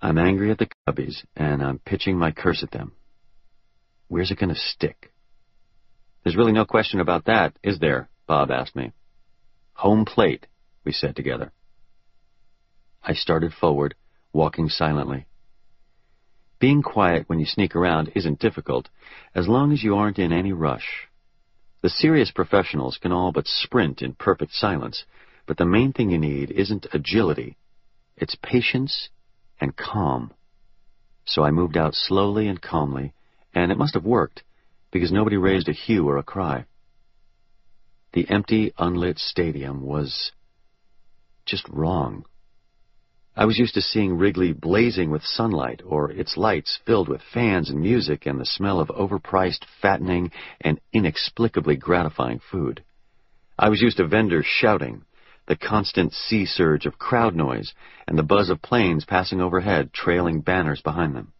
I'm 0.00 0.18
angry 0.18 0.50
at 0.50 0.58
the 0.58 0.68
Cubbies, 0.86 1.24
and 1.34 1.62
I'm 1.62 1.80
pitching 1.80 2.18
my 2.18 2.30
curse 2.30 2.62
at 2.62 2.70
them. 2.70 2.92
Where's 4.08 4.30
it 4.30 4.38
going 4.38 4.54
to 4.54 4.60
stick? 4.60 5.12
There's 6.22 6.36
really 6.36 6.52
no 6.52 6.64
question 6.64 7.00
about 7.00 7.24
that, 7.24 7.58
is 7.62 7.78
there? 7.78 8.08
Bob 8.26 8.50
asked 8.50 8.76
me. 8.76 8.92
Home 9.74 10.04
plate, 10.04 10.46
we 10.84 10.92
said 10.92 11.16
together. 11.16 11.52
I 13.02 13.14
started 13.14 13.52
forward, 13.52 13.94
walking 14.32 14.68
silently. 14.68 15.26
Being 16.60 16.82
quiet 16.82 17.28
when 17.28 17.40
you 17.40 17.46
sneak 17.46 17.74
around 17.74 18.12
isn't 18.14 18.38
difficult, 18.38 18.88
as 19.34 19.48
long 19.48 19.72
as 19.72 19.82
you 19.82 19.96
aren't 19.96 20.18
in 20.18 20.32
any 20.32 20.52
rush. 20.52 21.08
The 21.84 21.90
serious 21.90 22.30
professionals 22.30 22.96
can 22.96 23.12
all 23.12 23.30
but 23.30 23.46
sprint 23.46 24.00
in 24.00 24.14
perfect 24.14 24.54
silence, 24.54 25.04
but 25.44 25.58
the 25.58 25.66
main 25.66 25.92
thing 25.92 26.08
you 26.08 26.16
need 26.16 26.50
isn't 26.50 26.86
agility. 26.94 27.58
It's 28.16 28.34
patience 28.36 29.10
and 29.60 29.76
calm. 29.76 30.32
So 31.26 31.44
I 31.44 31.50
moved 31.50 31.76
out 31.76 31.94
slowly 31.94 32.48
and 32.48 32.58
calmly, 32.62 33.12
and 33.54 33.70
it 33.70 33.76
must 33.76 33.92
have 33.92 34.04
worked, 34.06 34.44
because 34.92 35.12
nobody 35.12 35.36
raised 35.36 35.68
a 35.68 35.72
hue 35.72 36.08
or 36.08 36.16
a 36.16 36.22
cry. 36.22 36.64
The 38.14 38.30
empty, 38.30 38.72
unlit 38.78 39.18
stadium 39.18 39.82
was 39.82 40.32
just 41.44 41.68
wrong. 41.68 42.24
I 43.36 43.46
was 43.46 43.58
used 43.58 43.74
to 43.74 43.82
seeing 43.82 44.16
Wrigley 44.16 44.52
blazing 44.52 45.10
with 45.10 45.24
sunlight, 45.24 45.82
or 45.84 46.10
its 46.12 46.36
lights 46.36 46.78
filled 46.86 47.08
with 47.08 47.20
fans 47.32 47.68
and 47.68 47.80
music 47.80 48.26
and 48.26 48.38
the 48.38 48.46
smell 48.46 48.78
of 48.78 48.88
overpriced, 48.88 49.64
fattening, 49.82 50.30
and 50.60 50.80
inexplicably 50.92 51.74
gratifying 51.76 52.38
food. 52.38 52.84
I 53.58 53.70
was 53.70 53.82
used 53.82 53.96
to 53.96 54.06
vendors 54.06 54.46
shouting, 54.46 55.02
the 55.46 55.56
constant 55.56 56.12
sea 56.12 56.46
surge 56.46 56.86
of 56.86 56.98
crowd 56.98 57.34
noise, 57.34 57.74
and 58.06 58.16
the 58.16 58.22
buzz 58.22 58.50
of 58.50 58.62
planes 58.62 59.04
passing 59.04 59.40
overhead, 59.40 59.92
trailing 59.92 60.40
banners 60.40 60.80
behind 60.80 61.16
them. 61.16 61.32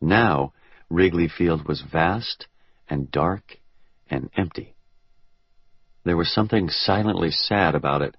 Now, 0.00 0.54
Wrigley 0.90 1.28
Field 1.28 1.68
was 1.68 1.82
vast 1.82 2.48
and 2.88 3.12
dark 3.12 3.58
and 4.10 4.28
empty. 4.36 4.74
There 6.04 6.16
was 6.16 6.32
something 6.32 6.68
silently 6.68 7.30
sad 7.30 7.76
about 7.76 8.02
it. 8.02 8.16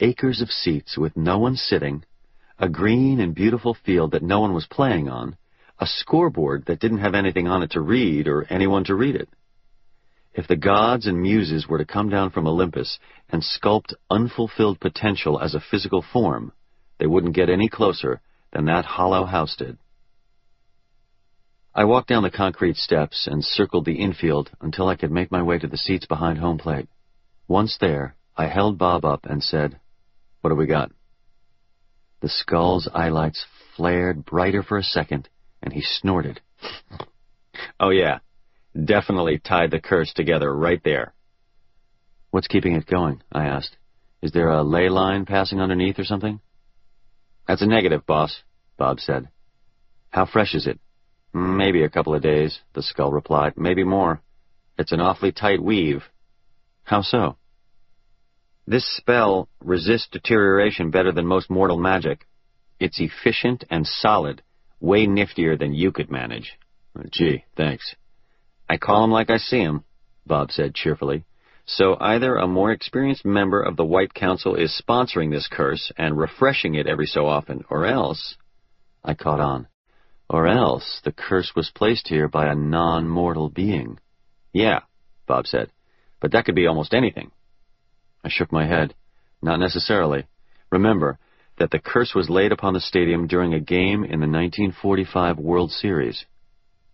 Acres 0.00 0.40
of 0.40 0.50
seats 0.50 0.96
with 0.96 1.16
no 1.16 1.38
one 1.38 1.56
sitting, 1.56 2.04
a 2.60 2.68
green 2.68 3.20
and 3.20 3.34
beautiful 3.34 3.74
field 3.86 4.12
that 4.12 4.22
no 4.22 4.40
one 4.40 4.52
was 4.52 4.66
playing 4.66 5.08
on, 5.08 5.34
a 5.78 5.86
scoreboard 5.86 6.66
that 6.66 6.78
didn't 6.78 6.98
have 6.98 7.14
anything 7.14 7.48
on 7.48 7.62
it 7.62 7.70
to 7.70 7.80
read 7.80 8.28
or 8.28 8.44
anyone 8.50 8.84
to 8.84 8.94
read 8.94 9.16
it. 9.16 9.30
If 10.34 10.46
the 10.46 10.56
gods 10.56 11.06
and 11.06 11.20
muses 11.20 11.66
were 11.66 11.78
to 11.78 11.86
come 11.86 12.10
down 12.10 12.30
from 12.30 12.46
Olympus 12.46 12.98
and 13.30 13.42
sculpt 13.42 13.94
unfulfilled 14.10 14.78
potential 14.78 15.40
as 15.40 15.54
a 15.54 15.64
physical 15.70 16.04
form, 16.12 16.52
they 16.98 17.06
wouldn't 17.06 17.34
get 17.34 17.48
any 17.48 17.70
closer 17.70 18.20
than 18.52 18.66
that 18.66 18.84
hollow 18.84 19.24
house 19.24 19.56
did. 19.56 19.78
I 21.74 21.84
walked 21.84 22.08
down 22.08 22.24
the 22.24 22.30
concrete 22.30 22.76
steps 22.76 23.26
and 23.26 23.42
circled 23.42 23.86
the 23.86 24.02
infield 24.02 24.50
until 24.60 24.86
I 24.86 24.96
could 24.96 25.10
make 25.10 25.30
my 25.30 25.42
way 25.42 25.58
to 25.58 25.66
the 25.66 25.78
seats 25.78 26.04
behind 26.04 26.38
home 26.38 26.58
plate. 26.58 26.88
Once 27.48 27.78
there, 27.80 28.16
I 28.36 28.48
held 28.48 28.76
Bob 28.76 29.06
up 29.06 29.24
and 29.24 29.42
said, 29.42 29.80
What 30.42 30.50
have 30.50 30.58
we 30.58 30.66
got? 30.66 30.92
The 32.20 32.28
skull's 32.28 32.88
eyelights 32.92 33.46
flared 33.76 34.24
brighter 34.24 34.62
for 34.62 34.76
a 34.76 34.82
second, 34.82 35.28
and 35.62 35.72
he 35.72 35.80
snorted. 35.80 36.40
oh, 37.78 37.90
yeah. 37.90 38.18
Definitely 38.84 39.38
tied 39.38 39.70
the 39.70 39.80
curse 39.80 40.12
together 40.12 40.54
right 40.54 40.80
there. 40.84 41.14
What's 42.30 42.46
keeping 42.46 42.76
it 42.76 42.86
going? 42.86 43.22
I 43.32 43.46
asked. 43.46 43.76
Is 44.22 44.32
there 44.32 44.50
a 44.50 44.62
ley 44.62 44.88
line 44.88 45.24
passing 45.24 45.60
underneath 45.60 45.98
or 45.98 46.04
something? 46.04 46.40
That's 47.48 47.62
a 47.62 47.66
negative, 47.66 48.06
boss, 48.06 48.42
Bob 48.76 49.00
said. 49.00 49.28
How 50.10 50.26
fresh 50.26 50.54
is 50.54 50.66
it? 50.66 50.78
Maybe 51.32 51.82
a 51.82 51.90
couple 51.90 52.14
of 52.14 52.22
days, 52.22 52.60
the 52.74 52.82
skull 52.82 53.12
replied. 53.12 53.54
Maybe 53.56 53.82
more. 53.82 54.20
It's 54.78 54.92
an 54.92 55.00
awfully 55.00 55.32
tight 55.32 55.62
weave. 55.62 56.02
How 56.84 57.02
so? 57.02 57.36
This 58.66 58.86
spell 58.96 59.48
resists 59.60 60.08
deterioration 60.08 60.90
better 60.90 61.12
than 61.12 61.26
most 61.26 61.50
mortal 61.50 61.78
magic. 61.78 62.26
It's 62.78 63.00
efficient 63.00 63.64
and 63.70 63.86
solid, 63.86 64.42
way 64.80 65.06
niftier 65.06 65.58
than 65.58 65.74
you 65.74 65.92
could 65.92 66.10
manage. 66.10 66.58
Gee, 67.10 67.44
thanks. 67.56 67.94
I 68.68 68.76
call 68.76 69.02
'em 69.04 69.10
like 69.10 69.30
I 69.30 69.38
see 69.38 69.60
'em, 69.60 69.84
Bob 70.26 70.52
said 70.52 70.74
cheerfully. 70.74 71.24
So 71.66 71.96
either 72.00 72.36
a 72.36 72.46
more 72.46 72.72
experienced 72.72 73.24
member 73.24 73.62
of 73.62 73.76
the 73.76 73.84
White 73.84 74.14
Council 74.14 74.54
is 74.54 74.80
sponsoring 74.80 75.30
this 75.30 75.48
curse 75.48 75.92
and 75.96 76.18
refreshing 76.18 76.74
it 76.74 76.86
every 76.86 77.06
so 77.06 77.26
often, 77.26 77.64
or 77.70 77.86
else... 77.86 78.36
I 79.04 79.14
caught 79.14 79.40
on. 79.40 79.68
Or 80.28 80.46
else 80.46 81.00
the 81.04 81.12
curse 81.12 81.54
was 81.54 81.70
placed 81.70 82.08
here 82.08 82.28
by 82.28 82.46
a 82.46 82.54
non-mortal 82.54 83.50
being. 83.50 83.98
Yeah, 84.52 84.80
Bob 85.26 85.46
said. 85.46 85.70
But 86.20 86.32
that 86.32 86.44
could 86.44 86.54
be 86.54 86.66
almost 86.66 86.92
anything. 86.92 87.30
I 88.24 88.28
shook 88.28 88.52
my 88.52 88.66
head. 88.66 88.94
Not 89.42 89.60
necessarily. 89.60 90.26
Remember 90.70 91.18
that 91.58 91.70
the 91.70 91.78
curse 91.78 92.14
was 92.14 92.30
laid 92.30 92.52
upon 92.52 92.74
the 92.74 92.80
stadium 92.80 93.26
during 93.26 93.54
a 93.54 93.60
game 93.60 94.04
in 94.04 94.20
the 94.20 94.26
1945 94.26 95.38
World 95.38 95.70
Series. 95.70 96.24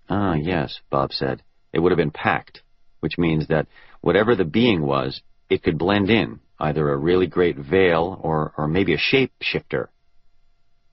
Ah, 0.09 0.35
yes, 0.35 0.81
Bob 0.91 1.13
said. 1.13 1.43
It 1.73 1.81
would 1.81 1.93
have 1.93 1.99
been 1.99 2.11
packed, 2.11 2.63
which 3.01 3.19
means 3.19 3.49
that 3.49 3.67
whatever 4.01 4.35
the 4.35 4.45
being 4.45 4.83
was, 4.83 5.21
it 5.49 5.63
could 5.63 5.79
blend 5.79 6.11
in, 6.11 6.41
either 6.59 6.91
a 6.91 6.97
really 6.97 7.27
great 7.27 7.57
veil 7.57 8.19
or, 8.23 8.53
or 8.57 8.67
maybe 8.69 8.95
a 8.95 8.99
shapeshifter. 8.99 9.89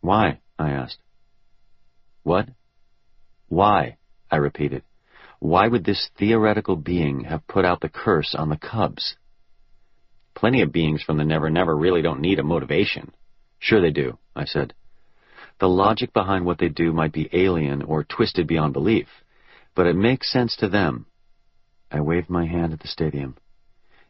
Why? 0.01 0.39
I 0.59 0.71
asked. 0.71 0.99
What? 2.23 2.49
Why? 3.47 3.97
I 4.29 4.37
repeated. 4.37 4.83
Why 5.39 5.67
would 5.67 5.83
this 5.83 6.09
theoretical 6.17 6.75
being 6.75 7.25
have 7.25 7.47
put 7.47 7.65
out 7.65 7.81
the 7.81 7.89
curse 7.89 8.35
on 8.37 8.49
the 8.49 8.57
Cubs? 8.57 9.15
Plenty 10.43 10.61
of 10.61 10.73
beings 10.73 11.01
from 11.01 11.15
the 11.15 11.23
Never 11.23 11.49
Never 11.49 11.73
really 11.73 12.01
don't 12.01 12.19
need 12.19 12.37
a 12.37 12.43
motivation. 12.43 13.13
Sure 13.59 13.79
they 13.79 13.91
do, 13.91 14.17
I 14.35 14.43
said. 14.43 14.73
The 15.61 15.69
logic 15.69 16.11
behind 16.11 16.43
what 16.43 16.57
they 16.57 16.67
do 16.67 16.91
might 16.91 17.13
be 17.13 17.29
alien 17.31 17.81
or 17.81 18.03
twisted 18.03 18.45
beyond 18.45 18.73
belief, 18.73 19.07
but 19.73 19.87
it 19.87 19.95
makes 19.95 20.29
sense 20.29 20.57
to 20.57 20.67
them. 20.67 21.05
I 21.89 22.01
waved 22.01 22.29
my 22.29 22.45
hand 22.45 22.73
at 22.73 22.81
the 22.81 22.89
stadium. 22.89 23.37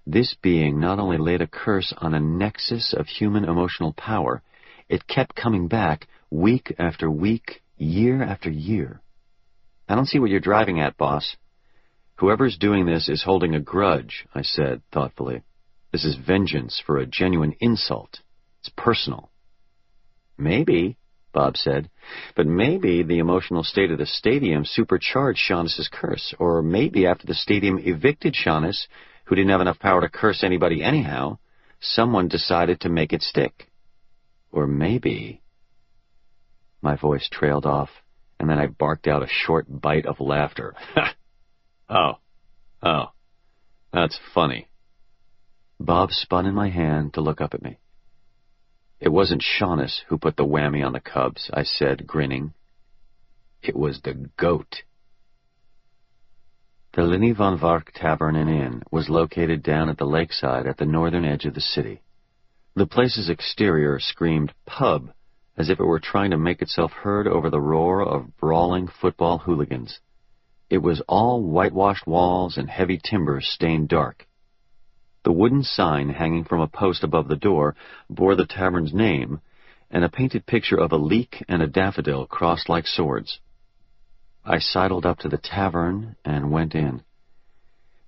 This 0.07 0.35
being 0.41 0.79
not 0.79 0.97
only 0.97 1.19
laid 1.19 1.43
a 1.43 1.45
curse 1.45 1.93
on 1.97 2.15
a 2.15 2.19
nexus 2.19 2.95
of 2.97 3.05
human 3.05 3.45
emotional 3.45 3.93
power, 3.93 4.41
it 4.89 5.05
kept 5.05 5.35
coming 5.35 5.67
back 5.67 6.07
week 6.31 6.73
after 6.79 7.11
week, 7.11 7.61
year 7.77 8.23
after 8.23 8.49
year. 8.49 9.01
I 9.87 9.93
don't 9.93 10.07
see 10.07 10.17
what 10.17 10.31
you're 10.31 10.39
driving 10.39 10.79
at, 10.79 10.97
boss. 10.97 11.35
Whoever's 12.15 12.57
doing 12.57 12.87
this 12.87 13.07
is 13.07 13.21
holding 13.21 13.53
a 13.53 13.59
grudge, 13.59 14.25
I 14.33 14.41
said 14.41 14.81
thoughtfully. 14.91 15.43
This 15.93 16.05
is 16.05 16.15
vengeance 16.15 16.81
for 16.83 16.97
a 16.97 17.05
genuine 17.05 17.53
insult. 17.61 18.21
It's 18.59 18.71
personal. 18.75 19.29
Maybe, 20.39 20.97
Bob 21.33 21.55
said, 21.55 21.91
but 22.35 22.47
maybe 22.47 23.03
the 23.03 23.19
emotional 23.19 23.63
state 23.63 23.91
of 23.91 23.99
the 23.99 24.07
stadium 24.07 24.65
supercharged 24.65 25.39
Sianis's 25.47 25.89
curse, 25.93 26.33
or 26.39 26.63
maybe 26.63 27.05
after 27.05 27.27
the 27.27 27.35
stadium 27.35 27.77
evicted 27.77 28.33
Sianis, 28.33 28.87
who 29.25 29.35
didn't 29.35 29.51
have 29.51 29.61
enough 29.61 29.77
power 29.77 30.01
to 30.01 30.09
curse 30.09 30.43
anybody 30.43 30.83
anyhow, 30.83 31.37
someone 31.79 32.27
decided 32.27 32.81
to 32.81 32.89
make 32.89 33.13
it 33.13 33.21
stick. 33.21 33.69
Or 34.51 34.65
maybe... 34.65 35.41
My 36.81 36.95
voice 36.95 37.29
trailed 37.31 37.67
off, 37.67 37.89
and 38.39 38.49
then 38.49 38.57
I 38.57 38.65
barked 38.65 39.07
out 39.07 39.23
a 39.23 39.27
short 39.29 39.67
bite 39.69 40.07
of 40.07 40.19
laughter. 40.19 40.73
oh, 41.89 42.13
oh, 42.81 43.11
that's 43.93 44.19
funny. 44.33 44.67
Bob 45.83 46.11
spun 46.11 46.45
in 46.45 46.55
my 46.55 46.69
hand 46.69 47.13
to 47.13 47.19
look 47.19 47.41
up 47.41 47.53
at 47.53 47.61
me. 47.61 47.77
It 49.01 49.09
wasn't 49.09 49.43
Sianis 49.43 49.99
who 50.07 50.17
put 50.17 50.37
the 50.37 50.45
whammy 50.45 50.81
on 50.81 50.93
the 50.93 51.01
Cubs, 51.01 51.51
I 51.53 51.63
said, 51.63 52.07
grinning. 52.07 52.53
It 53.61 53.75
was 53.75 53.99
the 54.01 54.29
goat. 54.37 54.83
The 56.93 57.01
Llyn-y-Fan-Fach 57.01 57.91
Tavern 57.93 58.37
and 58.37 58.49
Inn 58.49 58.83
was 58.91 59.09
located 59.09 59.61
down 59.61 59.89
at 59.89 59.97
the 59.97 60.05
lakeside 60.05 60.67
at 60.67 60.77
the 60.77 60.85
northern 60.85 61.25
edge 61.25 61.43
of 61.43 61.53
the 61.53 61.59
city. 61.59 62.01
The 62.75 62.87
place's 62.87 63.29
exterior 63.29 63.99
screamed 63.99 64.53
pub, 64.65 65.11
as 65.57 65.69
if 65.69 65.81
it 65.81 65.85
were 65.85 65.99
trying 65.99 66.31
to 66.31 66.37
make 66.37 66.61
itself 66.61 66.93
heard 66.93 67.27
over 67.27 67.49
the 67.49 67.59
roar 67.59 68.01
of 68.01 68.37
brawling 68.37 68.87
football 68.87 69.39
hooligans. 69.39 69.99
It 70.69 70.77
was 70.77 71.01
all 71.09 71.43
whitewashed 71.43 72.07
walls 72.07 72.55
and 72.57 72.69
heavy 72.69 73.01
timbers 73.03 73.49
stained 73.49 73.89
dark. 73.89 74.25
The 75.23 75.31
wooden 75.31 75.63
sign 75.63 76.09
hanging 76.09 76.43
from 76.43 76.59
a 76.59 76.67
post 76.67 77.03
above 77.03 77.27
the 77.27 77.35
door 77.35 77.75
bore 78.09 78.35
the 78.35 78.45
tavern's 78.45 78.93
name, 78.93 79.39
and 79.89 80.03
a 80.03 80.09
painted 80.09 80.45
picture 80.45 80.77
of 80.77 80.91
a 80.91 80.97
leek 80.97 81.43
and 81.47 81.61
a 81.61 81.67
daffodil 81.67 82.25
crossed 82.25 82.67
like 82.67 82.87
swords. 82.87 83.39
I 84.43 84.59
sidled 84.59 85.05
up 85.05 85.19
to 85.19 85.29
the 85.29 85.37
tavern 85.37 86.17
and 86.25 86.51
went 86.51 86.75
in. 86.75 87.03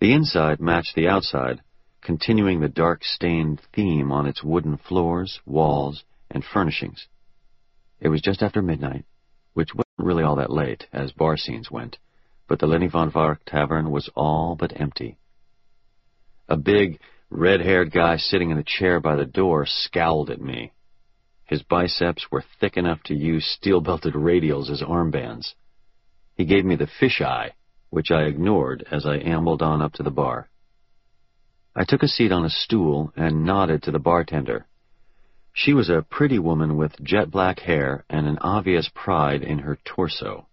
The 0.02 0.12
inside 0.12 0.60
matched 0.60 0.96
the 0.96 1.08
outside, 1.08 1.62
continuing 2.02 2.60
the 2.60 2.68
dark-stained 2.68 3.62
theme 3.74 4.12
on 4.12 4.28
its 4.28 4.44
wooden 4.44 4.76
floors, 4.78 5.40
walls, 5.46 6.04
and 6.30 6.44
furnishings. 6.44 7.08
It 8.02 8.10
was 8.10 8.22
just 8.22 8.44
after 8.44 8.62
midnight, 8.62 9.06
which 9.54 9.74
wasn't 9.74 9.86
really 9.98 10.24
all 10.24 10.36
that 10.36 10.52
late, 10.52 10.88
as 10.92 11.14
bar 11.14 11.38
scenes 11.38 11.72
went, 11.72 11.98
but 12.48 12.60
the 12.60 12.68
Llyn-y-Fan-Fach 12.68 13.38
tavern 13.46 13.90
was 13.90 14.10
all 14.16 14.56
but 14.56 14.80
empty. 14.80 15.18
A 16.48 16.58
big, 16.58 17.00
red-haired 17.30 17.92
guy 17.92 18.18
sitting 18.18 18.52
in 18.52 18.58
the 18.58 18.64
chair 18.64 19.00
by 19.00 19.16
the 19.16 19.26
door 19.26 19.66
scowled 19.66 20.30
at 20.30 20.42
me. 20.42 20.72
His 21.46 21.64
biceps 21.64 22.32
were 22.32 22.44
thick 22.60 22.78
enough 22.78 23.02
to 23.04 23.16
use 23.16 23.46
steel-belted 23.46 24.14
radials 24.14 24.70
as 24.70 24.82
armbands. 24.82 25.54
He 26.36 26.46
gave 26.46 26.66
me 26.66 26.76
the 26.76 26.88
fish 26.88 27.22
eye, 27.22 27.54
which 27.90 28.12
I 28.12 28.24
ignored 28.24 28.86
as 28.92 29.06
I 29.06 29.18
ambled 29.18 29.62
on 29.62 29.82
up 29.82 29.94
to 29.94 30.04
the 30.04 30.12
bar. 30.12 30.50
I 31.76 31.84
took 31.84 32.04
a 32.04 32.08
seat 32.08 32.32
on 32.32 32.46
a 32.46 32.50
stool 32.50 33.12
and 33.16 33.44
nodded 33.44 33.84
to 33.84 33.92
the 33.92 34.00
bartender. 34.00 34.66
She 35.54 35.74
was 35.74 35.90
a 35.90 36.06
pretty 36.10 36.40
woman 36.40 36.78
with 36.78 37.02
jet-black 37.02 37.60
hair 37.60 38.06
and 38.10 38.28
an 38.28 38.38
obvious 38.40 38.90
pride 38.94 39.42
in 39.42 39.60
her 39.60 39.78
torso. 39.84 40.48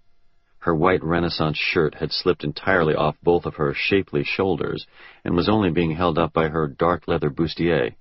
Her 0.62 0.76
white 0.76 1.02
Renaissance 1.02 1.58
shirt 1.58 1.96
had 1.96 2.12
slipped 2.12 2.44
entirely 2.44 2.94
off 2.94 3.16
both 3.20 3.46
of 3.46 3.56
her 3.56 3.74
shapely 3.74 4.22
shoulders 4.22 4.86
and 5.24 5.34
was 5.34 5.48
only 5.48 5.72
being 5.72 5.90
held 5.90 6.18
up 6.18 6.32
by 6.32 6.50
her 6.50 6.68
dark 6.68 7.08
leather 7.08 7.30
bustier. 7.30 7.96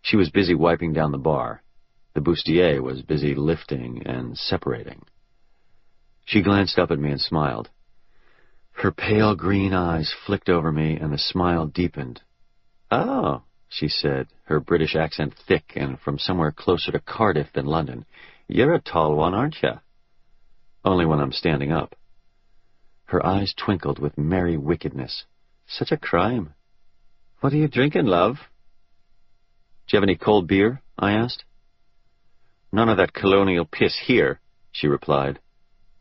She 0.00 0.16
was 0.16 0.30
busy 0.30 0.54
wiping 0.54 0.92
down 0.92 1.10
the 1.10 1.18
bar. 1.18 1.60
The 2.14 2.20
bustier 2.20 2.80
was 2.80 3.02
busy 3.02 3.34
lifting 3.34 4.06
and 4.06 4.38
separating. 4.38 5.02
She 6.24 6.40
glanced 6.42 6.78
up 6.78 6.92
at 6.92 7.00
me 7.00 7.10
and 7.10 7.20
smiled. 7.20 7.68
Her 8.74 8.92
pale 8.92 9.34
green 9.34 9.74
eyes 9.74 10.14
flicked 10.24 10.48
over 10.48 10.70
me 10.70 10.96
and 10.96 11.12
the 11.12 11.18
smile 11.18 11.66
deepened. 11.66 12.20
Oh, 12.92 13.42
she 13.68 13.88
said, 13.88 14.28
her 14.44 14.60
British 14.60 14.94
accent 14.94 15.34
thick 15.48 15.72
and 15.74 15.98
from 15.98 16.20
somewhere 16.20 16.52
closer 16.52 16.92
to 16.92 17.00
Cardiff 17.00 17.52
than 17.52 17.66
London. 17.66 18.04
You're 18.46 18.74
a 18.74 18.80
tall 18.80 19.16
one, 19.16 19.34
aren't 19.34 19.60
you? 19.64 19.80
Only 20.84 21.06
when 21.06 21.20
I'm 21.20 21.32
standing 21.32 21.72
up. 21.72 21.94
Her 23.04 23.24
eyes 23.24 23.54
twinkled 23.56 23.98
with 23.98 24.18
merry 24.18 24.56
wickedness. 24.56 25.24
Such 25.66 25.92
a 25.92 25.96
crime. 25.96 26.54
What 27.40 27.52
are 27.52 27.56
you 27.56 27.68
drinking, 27.68 28.06
love? 28.06 28.36
Do 29.86 29.96
you 29.96 30.00
have 30.00 30.08
any 30.08 30.16
cold 30.16 30.48
beer? 30.48 30.80
I 30.98 31.12
asked. 31.12 31.44
None 32.72 32.88
of 32.88 32.96
that 32.96 33.12
colonial 33.12 33.64
piss 33.64 33.96
here, 34.06 34.40
she 34.70 34.86
replied. 34.86 35.38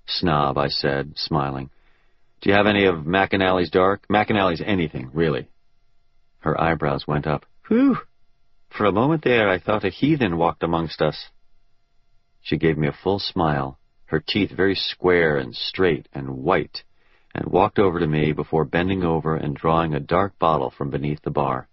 Snob, 0.08 0.58
I 0.58 0.70
said, 0.70 1.14
smiling. 1.16 1.70
Do 2.42 2.50
you 2.50 2.56
have 2.56 2.68
any 2.68 2.86
of 2.86 3.06
McAnally's 3.06 3.70
dark? 3.70 4.08
McAnally's 4.08 4.64
anything, 4.66 5.12
really. 5.14 5.48
Her 6.40 6.60
eyebrows 6.60 7.06
went 7.08 7.28
up. 7.28 7.46
Whew! 7.68 7.98
For 8.70 8.86
a 8.86 8.92
moment 8.92 9.24
there 9.24 9.50
I 9.50 9.60
thought 9.60 9.84
a 9.84 9.90
heathen 9.90 10.38
walked 10.38 10.64
amongst 10.64 11.02
us. 11.02 11.28
She 12.42 12.58
gave 12.58 12.78
me 12.78 12.88
a 12.88 12.98
full 13.04 13.20
smile, 13.20 13.78
her 14.12 14.20
teeth 14.28 14.52
very 14.52 14.76
square 14.76 15.38
and 15.38 15.56
straight 15.56 16.10
and 16.14 16.30
white, 16.30 16.84
and 17.34 17.46
walked 17.46 17.80
over 17.80 17.98
to 17.98 18.08
me 18.08 18.34
before 18.34 18.66
bending 18.66 19.04
over 19.04 19.38
and 19.38 19.56
drawing 19.56 19.94
a 19.94 20.02
dark 20.02 20.38
bottle 20.38 20.70
from 20.70 20.90
beneath 20.90 21.22
the 21.22 21.32
bar. 21.32 21.70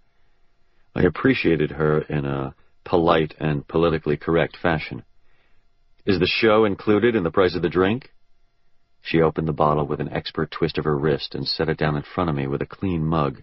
I 0.95 1.03
appreciated 1.03 1.73
her 1.73 2.03
in 2.03 2.25
a 2.25 2.55
polite 2.85 3.35
and 3.41 3.67
politically 3.67 4.17
correct 4.17 4.57
fashion. 4.57 5.03
Is 6.07 6.21
the 6.21 6.29
show 6.29 6.65
included 6.65 7.17
in 7.17 7.25
the 7.25 7.33
price 7.33 7.57
of 7.57 7.63
the 7.63 7.69
drink? 7.69 8.13
She 9.03 9.21
opened 9.21 9.49
the 9.49 9.53
bottle 9.53 9.89
with 9.89 10.01
an 10.01 10.13
expert 10.13 10.53
twist 10.53 10.79
of 10.79 10.85
her 10.85 10.97
wrist 10.97 11.35
and 11.35 11.45
set 11.45 11.69
it 11.69 11.77
down 11.77 11.97
in 11.97 12.03
front 12.03 12.31
of 12.31 12.37
me 12.37 12.47
with 12.47 12.63
a 12.63 12.67
clean 12.67 13.05
mug. 13.05 13.43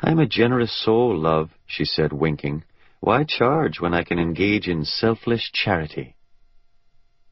I'm 0.00 0.18
a 0.18 0.26
generous 0.26 0.72
soul, 0.72 1.14
love, 1.18 1.50
she 1.66 1.84
said, 1.84 2.14
winking. 2.14 2.64
Why 3.00 3.24
charge 3.24 3.78
when 3.78 3.92
I 3.92 4.04
can 4.04 4.18
engage 4.18 4.68
in 4.68 4.86
selfless 4.86 5.50
charity? 5.52 6.16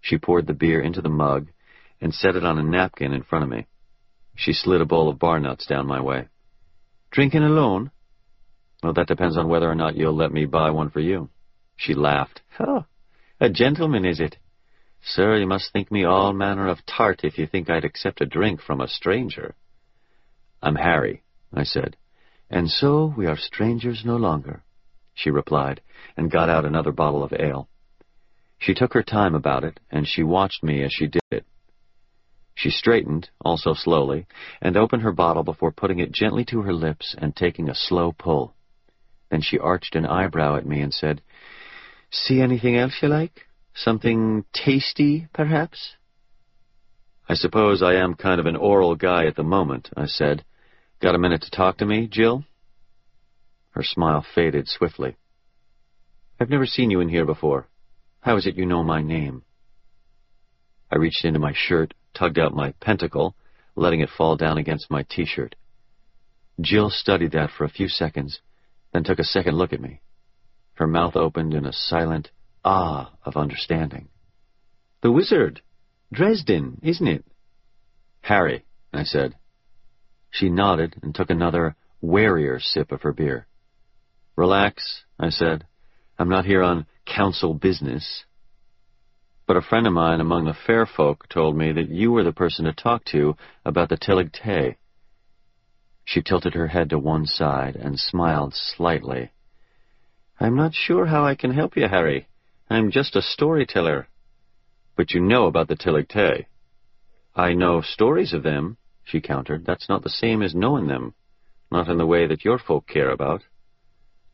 She 0.09 0.17
poured 0.17 0.47
the 0.47 0.55
beer 0.55 0.81
into 0.81 1.03
the 1.03 1.11
mug 1.11 1.49
and 2.01 2.15
set 2.15 2.35
it 2.35 2.43
on 2.43 2.59
a 2.59 2.63
napkin 2.63 3.13
in 3.13 3.25
front 3.25 3.45
of 3.45 3.51
me. 3.51 3.67
She 4.35 4.55
slid 4.55 4.81
a 4.81 4.87
bowl 4.87 5.11
of 5.11 5.19
bar 5.19 5.39
nuts 5.39 5.67
down 5.67 5.87
my 5.87 6.01
way. 6.01 6.29
Drinking 7.11 7.43
alone? 7.43 7.91
Well, 8.83 8.95
that 8.95 9.09
depends 9.09 9.37
on 9.37 9.49
whether 9.49 9.71
or 9.71 9.75
not 9.75 9.97
you'll 9.97 10.17
let 10.17 10.33
me 10.33 10.47
buy 10.47 10.71
one 10.71 10.89
for 10.89 11.01
you. 11.01 11.29
She 11.77 11.93
laughed. 11.93 12.41
Oh, 12.59 12.87
a 13.39 13.51
gentleman, 13.51 14.07
is 14.07 14.19
it? 14.19 14.39
Sir, 15.03 15.37
you 15.37 15.47
must 15.47 15.73
think 15.75 15.93
me 15.93 16.05
all 16.05 16.33
manner 16.33 16.69
of 16.69 16.87
tart 16.87 17.21
if 17.23 17.37
you 17.37 17.47
think 17.47 17.69
I'd 17.69 17.85
accept 17.85 18.23
a 18.23 18.27
drink 18.27 18.63
from 18.63 18.81
a 18.81 18.89
stranger. 18.89 19.57
I'm 20.63 20.77
Harry, 20.77 21.23
I 21.53 21.65
said. 21.65 21.99
And 22.49 22.71
so 22.71 23.13
we 23.15 23.27
are 23.27 23.37
strangers 23.37 24.05
no 24.07 24.17
longer, 24.17 24.63
she 25.15 25.31
replied, 25.31 25.83
and 26.17 26.31
got 26.31 26.49
out 26.49 26.65
another 26.65 26.93
bottle 26.93 27.23
of 27.23 27.35
ale. 27.35 27.69
She 28.59 28.75
took 28.75 28.93
her 28.95 29.03
time 29.03 29.35
about 29.35 29.65
it, 29.65 29.81
and 29.91 30.07
she 30.07 30.23
watched 30.23 30.63
me 30.63 30.83
as 30.83 30.93
she 30.93 31.07
did 31.07 31.23
it. 31.31 31.47
She 32.55 32.71
straightened, 32.71 33.31
also 33.41 33.73
slowly, 33.73 34.27
and 34.61 34.77
opened 34.77 35.03
her 35.03 35.13
bottle 35.13 35.45
before 35.45 35.71
putting 35.71 36.01
it 36.01 36.11
gently 36.11 36.45
to 36.47 36.63
her 36.63 36.73
lips 36.73 37.15
and 37.17 37.35
taking 37.35 37.69
a 37.69 37.75
slow 37.75 38.11
pull. 38.11 38.55
Then 39.31 39.43
she 39.43 39.59
arched 39.59 39.95
an 39.95 40.05
eyebrow 40.05 40.57
at 40.57 40.67
me 40.67 40.81
and 40.81 40.93
said, 40.93 41.23
See 42.11 42.41
anything 42.41 42.77
else 42.77 42.99
you 43.01 43.09
like? 43.09 43.47
Something 43.75 44.45
tasty, 44.53 45.29
perhaps? 45.33 45.95
I 47.29 47.35
suppose 47.35 47.81
I 47.81 47.95
am 47.95 48.15
kind 48.15 48.41
of 48.41 48.47
an 48.47 48.57
oral 48.57 48.97
guy 48.97 49.27
at 49.27 49.37
the 49.37 49.45
moment, 49.45 49.91
I 49.97 50.07
said. 50.07 50.45
Got 51.01 51.15
a 51.15 51.19
minute 51.19 51.43
to 51.43 51.51
talk 51.51 51.77
to 51.79 51.87
me, 51.87 52.09
Jill? 52.09 52.45
Her 53.71 53.85
smile 53.85 54.27
faded 54.35 54.67
swiftly. 54.67 55.17
I've 56.41 56.51
never 56.51 56.67
seen 56.67 56.91
you 56.91 56.99
in 56.99 57.09
here 57.09 57.27
before. 57.27 57.68
How 58.21 58.37
is 58.37 58.47
it 58.47 58.57
you 58.57 58.67
know 58.67 58.83
my 58.83 59.03
name? 59.03 59.43
I 60.91 60.97
reached 60.97 61.25
into 61.25 61.39
my 61.39 61.53
shirt, 61.55 61.95
tugged 62.15 62.39
out 62.39 62.55
my 62.55 62.73
pentacle, 62.81 63.37
letting 63.77 64.01
it 64.01 64.11
fall 64.11 64.37
down 64.37 64.59
against 64.59 64.91
my 64.91 65.05
t-shirt. 65.09 65.55
Jill 66.61 66.91
studied 66.91 67.33
that 67.33 67.51
for 67.51 67.65
a 67.65 67.71
few 67.71 67.89
seconds, 67.89 68.41
then 68.93 69.05
took 69.05 69.19
a 69.19 69.25
second 69.25 69.57
look 69.57 69.73
at 69.73 69.81
me. 69.81 70.01
Her 70.75 70.87
mouth 70.87 71.17
opened 71.17 71.55
in 71.55 71.65
a 71.65 71.73
silent 71.73 72.31
ah 72.65 73.13
of 73.25 73.37
understanding. 73.37 74.09
The 75.03 75.13
wizard! 75.13 75.63
Dresden, 76.13 76.81
isn't 76.83 77.07
it? 77.07 77.25
Harry, 78.23 78.65
I 78.93 79.05
said. 79.05 79.37
She 80.31 80.49
nodded 80.49 80.97
and 81.03 81.15
took 81.15 81.31
another, 81.31 81.77
warier 82.03 82.61
sip 82.61 82.91
of 82.91 83.03
her 83.03 83.13
beer. 83.13 83.47
Relax, 84.37 85.05
I 85.19 85.31
said. 85.31 85.67
I'm 86.19 86.29
not 86.29 86.45
here 86.45 86.63
on 86.63 86.87
council 87.07 87.55
business. 87.55 88.25
But 89.47 89.57
a 89.57 89.63
friend 89.63 89.87
of 89.87 89.93
mine 89.93 90.21
among 90.21 90.45
the 90.45 90.57
fair 90.67 90.85
folk 90.85 91.29
told 91.29 91.57
me 91.57 91.73
that 91.73 91.89
you 91.89 92.11
were 92.11 92.25
the 92.25 92.33
person 92.33 92.65
to 92.65 92.73
talk 92.73 93.05
to 93.07 93.37
about 93.65 93.89
the 93.89 93.97
Tylwyth 93.97 94.33
Teg. 94.33 94.77
She 96.05 96.21
tilted 96.23 96.55
her 96.55 96.67
head 96.67 96.91
to 96.91 96.99
one 96.99 97.25
side 97.25 97.77
and 97.77 97.99
smiled 97.99 98.55
slightly. 98.55 99.31
I'm 100.41 100.57
not 100.57 100.75
sure 100.75 101.07
how 101.07 101.25
I 101.25 101.35
can 101.35 101.53
help 101.53 101.77
you, 101.77 101.87
Harry. 101.87 102.29
I'm 102.69 102.91
just 102.91 103.17
a 103.17 103.23
storyteller. 103.23 104.09
But 104.97 105.13
you 105.13 105.21
know 105.21 105.47
about 105.47 105.69
the 105.69 105.77
Tylwyth 105.77 106.09
Teg. 106.09 106.47
I 107.35 107.55
know 107.55 107.81
stories 107.81 108.33
of 108.33 108.43
them, 108.43 108.77
she 109.05 109.21
countered. 109.21 109.65
That's 109.65 109.89
not 109.89 110.03
the 110.03 110.11
same 110.11 110.43
as 110.43 110.55
knowing 110.55 110.89
them. 110.89 111.15
Not 111.71 111.89
in 111.89 111.99
the 111.99 112.07
way 112.07 112.27
that 112.27 112.45
your 112.45 112.59
folk 112.59 112.87
care 112.89 113.11
about. 113.11 113.43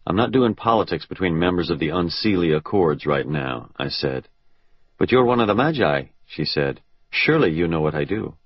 I'm 0.07 0.17
not 0.17 0.33
doing 0.33 0.55
politics 0.55 1.07
between 1.07 1.39
members 1.39 1.71
of 1.71 1.79
the 1.79 1.89
Unseelie 1.89 2.57
Accords 2.57 3.07
right 3.07 3.27
now, 3.27 3.71
I 3.77 3.89
said. 3.89 4.29
But 4.99 5.11
you're 5.11 5.25
one 5.25 5.41
of 5.41 5.49
the 5.49 5.55
Magi, 5.55 6.05
she 6.27 6.45
said. 6.45 6.81
Surely 7.11 7.51
you 7.51 7.69
know 7.69 7.81
what 7.81 7.95
I 7.95 8.05
do. 8.05 8.37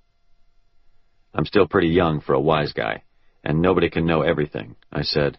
I'm 1.33 1.45
still 1.45 1.67
pretty 1.67 1.89
young 1.89 2.21
for 2.21 2.33
a 2.33 2.39
wise 2.39 2.73
guy 2.73 3.03
and 3.43 3.61
nobody 3.61 3.89
can 3.89 4.05
know 4.05 4.21
everything, 4.21 4.75
I 4.91 5.03
said. 5.03 5.37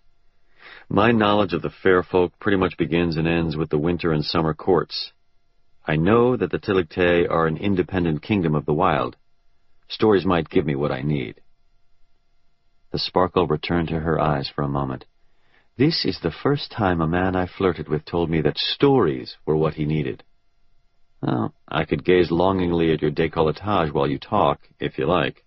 My 0.88 1.12
knowledge 1.12 1.52
of 1.52 1.62
the 1.62 1.70
fair 1.70 2.02
folk 2.02 2.32
pretty 2.40 2.56
much 2.56 2.76
begins 2.76 3.16
and 3.16 3.28
ends 3.28 3.56
with 3.56 3.70
the 3.70 3.78
winter 3.78 4.12
and 4.12 4.24
summer 4.24 4.54
courts. 4.54 5.12
I 5.86 5.96
know 5.96 6.36
that 6.36 6.50
the 6.50 6.58
Tylwyth 6.58 6.90
Teg 6.90 7.30
are 7.30 7.46
an 7.46 7.56
independent 7.56 8.22
kingdom 8.22 8.54
of 8.54 8.66
the 8.66 8.74
wild. 8.74 9.16
Stories 9.88 10.24
might 10.24 10.50
give 10.50 10.66
me 10.66 10.74
what 10.74 10.92
I 10.92 11.02
need. 11.02 11.40
The 12.92 12.98
sparkle 12.98 13.46
returned 13.46 13.88
to 13.88 14.00
her 14.00 14.20
eyes 14.20 14.50
for 14.54 14.62
a 14.62 14.68
moment. 14.68 15.04
This 15.80 16.04
is 16.04 16.20
the 16.20 16.30
first 16.30 16.70
time 16.70 17.00
a 17.00 17.08
man 17.08 17.34
I 17.34 17.46
flirted 17.46 17.88
with 17.88 18.04
told 18.04 18.28
me 18.28 18.42
that 18.42 18.58
stories 18.58 19.38
were 19.46 19.56
what 19.56 19.72
he 19.72 19.86
needed. 19.86 20.22
Well, 21.22 21.54
I 21.66 21.86
could 21.86 22.04
gaze 22.04 22.30
longingly 22.30 22.92
at 22.92 23.00
your 23.00 23.10
décolletage 23.10 23.90
while 23.90 24.06
you 24.06 24.18
talk, 24.18 24.60
if 24.78 24.98
you 24.98 25.06
like. 25.06 25.42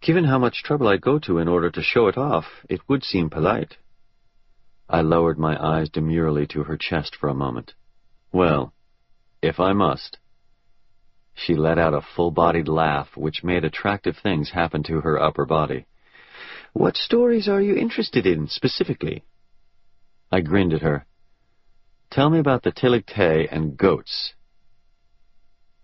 Given 0.00 0.22
how 0.22 0.38
much 0.38 0.62
trouble 0.62 0.86
I 0.86 0.98
go 0.98 1.18
to 1.18 1.38
in 1.38 1.48
order 1.48 1.68
to 1.68 1.82
show 1.82 2.06
it 2.06 2.16
off, 2.16 2.44
it 2.70 2.80
would 2.88 3.02
seem 3.02 3.28
polite. 3.28 3.76
I 4.88 5.00
lowered 5.00 5.36
my 5.36 5.60
eyes 5.60 5.88
demurely 5.88 6.46
to 6.52 6.62
her 6.62 6.76
chest 6.76 7.16
for 7.16 7.28
a 7.28 7.34
moment. 7.34 7.74
Well, 8.30 8.72
if 9.42 9.58
I 9.58 9.72
must. 9.72 10.18
She 11.34 11.56
let 11.56 11.76
out 11.76 11.92
a 11.92 12.06
full-bodied 12.14 12.68
laugh, 12.68 13.16
which 13.16 13.42
made 13.42 13.64
attractive 13.64 14.16
things 14.22 14.50
happen 14.50 14.84
to 14.84 15.00
her 15.00 15.20
upper 15.20 15.44
body. 15.44 15.86
What 16.72 16.96
stories 16.96 17.48
are 17.48 17.60
you 17.60 17.74
interested 17.74 18.26
in, 18.26 18.46
specifically? 18.46 19.24
I 20.30 20.40
grinned 20.40 20.72
at 20.72 20.82
her. 20.82 21.06
Tell 22.10 22.30
me 22.30 22.38
about 22.38 22.62
the 22.62 22.72
Tillig 22.72 23.48
and 23.50 23.76
goats. 23.76 24.34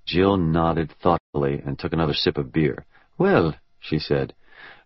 Jill 0.04 0.36
nodded 0.36 0.92
thoughtfully 1.00 1.62
and 1.64 1.78
took 1.78 1.92
another 1.92 2.14
sip 2.14 2.36
of 2.36 2.52
beer. 2.52 2.84
Well, 3.18 3.54
she 3.78 3.98
said. 3.98 4.34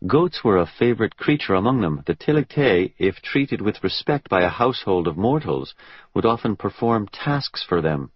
Goats 0.07 0.45
were 0.45 0.59
a 0.59 0.66
favorite 0.66 1.16
creature 1.16 1.55
among 1.55 1.81
them. 1.81 2.03
The 2.07 2.14
Tillig 2.14 2.95
if 2.99 3.23
treated 3.23 3.62
with 3.62 3.83
respect 3.83 4.29
by 4.29 4.42
a 4.42 4.49
household 4.49 5.07
of 5.07 5.16
mortals, 5.16 5.75
would 6.14 6.27
often 6.27 6.57
perform 6.57 7.09
tasks 7.09 7.64
for 7.66 7.81
them. 7.81 8.11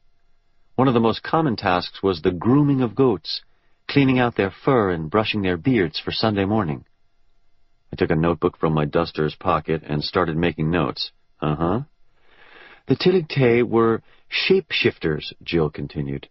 One 0.76 0.88
of 0.88 0.94
the 0.94 1.00
most 1.00 1.22
common 1.22 1.56
tasks 1.56 2.02
was 2.02 2.20
the 2.20 2.32
grooming 2.32 2.82
of 2.82 2.94
goats, 2.94 3.42
cleaning 3.88 4.18
out 4.18 4.36
their 4.36 4.50
fur 4.50 4.90
and 4.90 5.10
brushing 5.10 5.42
their 5.42 5.56
beards 5.56 5.98
for 5.98 6.12
Sunday 6.12 6.44
morning. 6.44 6.84
I 7.92 7.96
took 7.96 8.10
a 8.10 8.16
notebook 8.16 8.58
from 8.58 8.72
my 8.74 8.84
duster's 8.84 9.34
pocket 9.34 9.82
and 9.86 10.04
started 10.04 10.36
making 10.36 10.70
notes. 10.70 11.12
Uh-huh. 11.40 11.80
The 12.86 12.96
Tylwyth 12.96 13.28
Teg 13.28 13.64
were 13.64 14.02
shapeshifters, 14.30 15.32
Jill 15.42 15.70
continued. 15.70 16.28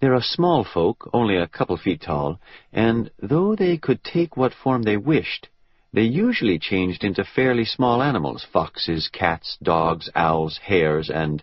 They're 0.00 0.14
a 0.14 0.22
small 0.22 0.64
folk, 0.64 1.10
only 1.12 1.36
a 1.36 1.48
couple 1.48 1.76
feet 1.76 2.02
tall, 2.02 2.40
and 2.72 3.10
though 3.20 3.56
they 3.56 3.76
could 3.78 4.04
take 4.04 4.36
what 4.36 4.54
form 4.54 4.82
they 4.82 4.96
wished, 4.96 5.48
they 5.92 6.02
usually 6.02 6.58
changed 6.58 7.02
into 7.02 7.24
fairly 7.24 7.64
small 7.64 8.02
animals, 8.02 8.46
foxes, 8.52 9.08
cats, 9.08 9.56
dogs, 9.62 10.10
owls, 10.14 10.58
hares, 10.62 11.10
and... 11.10 11.42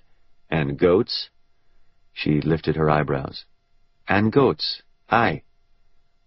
and 0.49 0.77
goats? 0.77 1.29
She 2.13 2.41
lifted 2.41 2.75
her 2.75 2.89
eyebrows. 2.89 3.45
And 4.07 4.31
goats, 4.31 4.83
aye. 5.09 5.41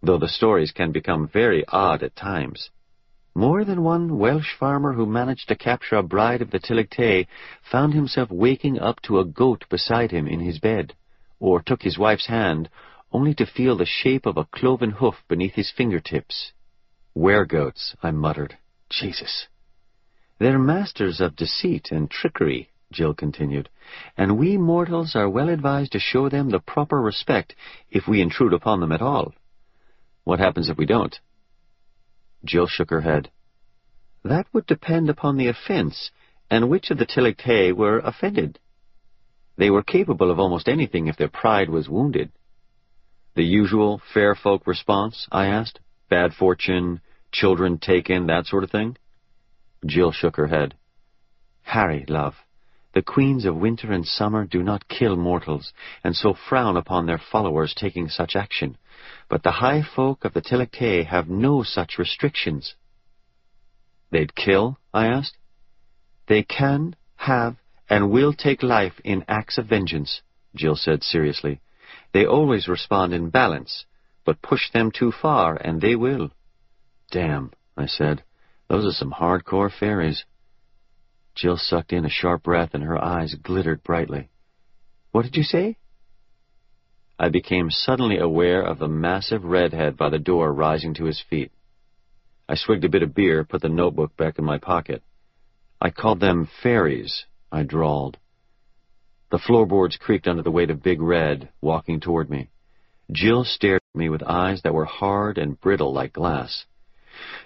Though 0.03 0.19
the 0.19 0.29
stories 0.29 0.73
can 0.73 0.93
become 0.93 1.29
very 1.29 1.65
odd 1.67 2.03
at 2.03 2.17
times. 2.17 2.71
More 3.39 3.65
than 3.65 3.85
one 3.85 4.19
Welsh 4.19 4.57
farmer 4.59 4.95
who 4.95 5.07
managed 5.07 5.47
to 5.47 5.55
capture 5.55 5.95
a 5.95 6.03
bride 6.03 6.43
of 6.43 6.51
the 6.51 6.59
Tillig 6.59 7.29
found 7.71 7.95
himself 7.95 8.33
waking 8.33 8.81
up 8.81 9.01
to 9.03 9.21
a 9.21 9.25
goat 9.25 9.65
beside 9.71 10.11
him 10.11 10.27
in 10.27 10.41
his 10.41 10.59
bed 10.59 10.97
or 11.39 11.63
took 11.63 11.83
his 11.83 11.97
wife's 11.97 12.27
hand, 12.27 12.69
only 13.13 13.35
to 13.35 13.47
feel 13.47 13.77
the 13.77 13.87
shape 13.87 14.27
of 14.27 14.37
a 14.37 14.45
cloven 14.47 14.91
hoof 14.91 15.23
beneath 15.29 15.55
his 15.55 15.71
fingertips. 15.71 16.51
Were-goats, 17.15 17.95
I 18.03 18.11
muttered. 18.11 18.59
Jesus. 18.91 19.47
They're 20.41 20.59
masters 20.59 21.21
of 21.21 21.37
deceit 21.37 21.93
and 21.93 22.11
trickery, 22.11 22.71
Jill 22.91 23.15
continued, 23.15 23.69
and 24.17 24.37
we 24.37 24.57
mortals 24.57 25.15
are 25.15 25.31
well 25.31 25.49
advised 25.49 25.93
to 25.93 26.01
show 26.01 26.29
them 26.29 26.51
the 26.51 26.59
proper 26.59 27.01
respect 27.01 27.55
if 27.89 28.09
we 28.09 28.21
intrude 28.21 28.53
upon 28.53 28.81
them 28.81 28.91
at 28.91 29.01
all. 29.01 29.33
What 30.25 30.41
happens 30.41 30.69
if 30.69 30.77
we 30.77 30.87
don't? 30.87 31.17
Jill 32.45 32.67
shook 32.67 32.91
her 32.91 33.01
head. 33.01 33.31
That 34.25 34.47
would 34.53 34.67
depend 34.67 35.11
upon 35.11 35.37
the 35.37 35.49
offense, 35.49 36.11
and 36.51 36.69
which 36.69 36.91
of 36.91 36.99
the 36.99 37.07
Tillig 37.07 37.77
were 37.77 37.99
offended. 37.99 38.59
They 39.57 39.71
were 39.71 39.83
capable 39.83 40.31
of 40.31 40.39
almost 40.39 40.69
anything 40.69 41.07
if 41.07 41.17
their 41.17 41.29
pride 41.29 41.69
was 41.69 41.89
wounded. 41.89 42.31
The 43.35 43.45
usual 43.45 44.01
fair 44.13 44.35
folk 44.35 44.67
response, 44.67 45.27
I 45.31 45.47
asked? 45.47 45.81
Bad 46.09 46.35
fortune, 46.35 47.01
children 47.33 47.79
taken, 47.79 48.27
that 48.27 48.47
sort 48.47 48.65
of 48.65 48.71
thing? 48.71 48.97
Jill 49.85 50.13
shook 50.13 50.37
her 50.37 50.47
head. 50.47 50.75
Harry, 51.63 52.05
love, 52.09 52.35
the 52.95 53.03
queens 53.03 53.45
of 53.45 53.55
winter 53.55 53.93
and 53.93 54.07
summer 54.07 54.45
do 54.45 54.63
not 54.63 54.89
kill 54.89 55.15
mortals, 55.15 55.73
and 56.03 56.17
so 56.17 56.35
frown 56.35 56.77
upon 56.77 57.07
their 57.07 57.21
followers 57.31 57.75
taking 57.75 58.09
such 58.09 58.35
action. 58.35 58.77
But 59.29 59.43
the 59.43 59.51
high 59.51 59.83
folk 59.83 60.25
of 60.25 60.33
the 60.33 60.41
Tillig 60.41 61.07
have 61.07 61.29
no 61.29 61.63
such 61.63 61.99
restrictions. 61.99 62.75
They'd 64.11 64.35
kill? 64.35 64.79
I 64.93 65.07
asked. 65.07 65.37
They 66.27 66.43
can, 66.43 66.97
have, 67.17 67.57
and 67.91 68.11
will 68.11 68.33
take 68.33 68.63
life 68.63 69.01
in 69.05 69.25
acts 69.29 69.59
of 69.59 69.67
vengeance, 69.67 70.23
Jill 70.55 70.77
said 70.77 71.03
seriously. 71.03 71.61
They 72.13 72.27
always 72.27 72.69
respond 72.69 73.13
in 73.13 73.31
balance, 73.31 73.85
but 74.25 74.43
push 74.43 74.71
them 74.73 74.91
too 74.91 75.13
far, 75.13 75.57
and 75.57 75.81
they 75.81 75.95
will. 75.95 76.31
Damn, 77.11 77.53
I 77.77 77.87
said. 77.87 78.23
Those 78.69 78.85
are 78.85 78.99
some 78.99 79.13
hardcore 79.13 79.71
fairies. 79.71 80.25
Jill 81.35 81.57
sucked 81.57 81.93
in 81.93 82.05
a 82.05 82.11
sharp 82.11 82.43
breath, 82.43 82.71
and 82.75 82.85
her 82.85 83.03
eyes 83.03 83.35
glittered 83.35 83.83
brightly. 83.83 84.31
What 85.13 85.23
did 85.23 85.37
you 85.37 85.43
say? 85.43 85.77
I 87.19 87.29
became 87.29 87.71
suddenly 87.71 88.19
aware 88.19 88.63
of 88.63 88.79
the 88.79 88.89
massive 88.89 89.45
redhead 89.45 89.97
by 89.97 90.09
the 90.09 90.19
door 90.19 90.53
rising 90.53 90.95
to 90.95 91.05
his 91.05 91.21
feet. 91.29 91.51
I 92.49 92.55
swigged 92.55 92.85
a 92.85 92.89
bit 92.89 93.03
of 93.03 93.15
beer, 93.15 93.45
put 93.45 93.61
the 93.63 93.69
notebook 93.69 94.17
back 94.17 94.39
in 94.39 94.45
my 94.45 94.59
pocket. 94.59 95.03
I 95.81 95.91
called 95.91 96.21
them 96.21 96.49
fairies, 96.63 97.25
I 97.51 97.65
drawled. 97.65 98.19
The 99.31 99.39
floorboards 99.39 99.97
creaked 99.97 100.29
under 100.29 100.43
the 100.43 100.51
weight 100.51 100.71
of 100.71 100.83
Big 100.83 101.01
Red, 101.01 101.51
walking 101.61 102.01
toward 102.01 102.31
me. 102.31 102.51
Jill 103.11 103.45
stared 103.45 103.83
at 103.95 103.99
me 103.99 104.09
with 104.09 104.23
eyes 104.23 104.63
that 104.63 104.75
were 104.75 104.85
hard 104.85 105.39
and 105.39 105.61
brittle 105.61 105.93
like 105.93 106.13
glass. 106.13 106.65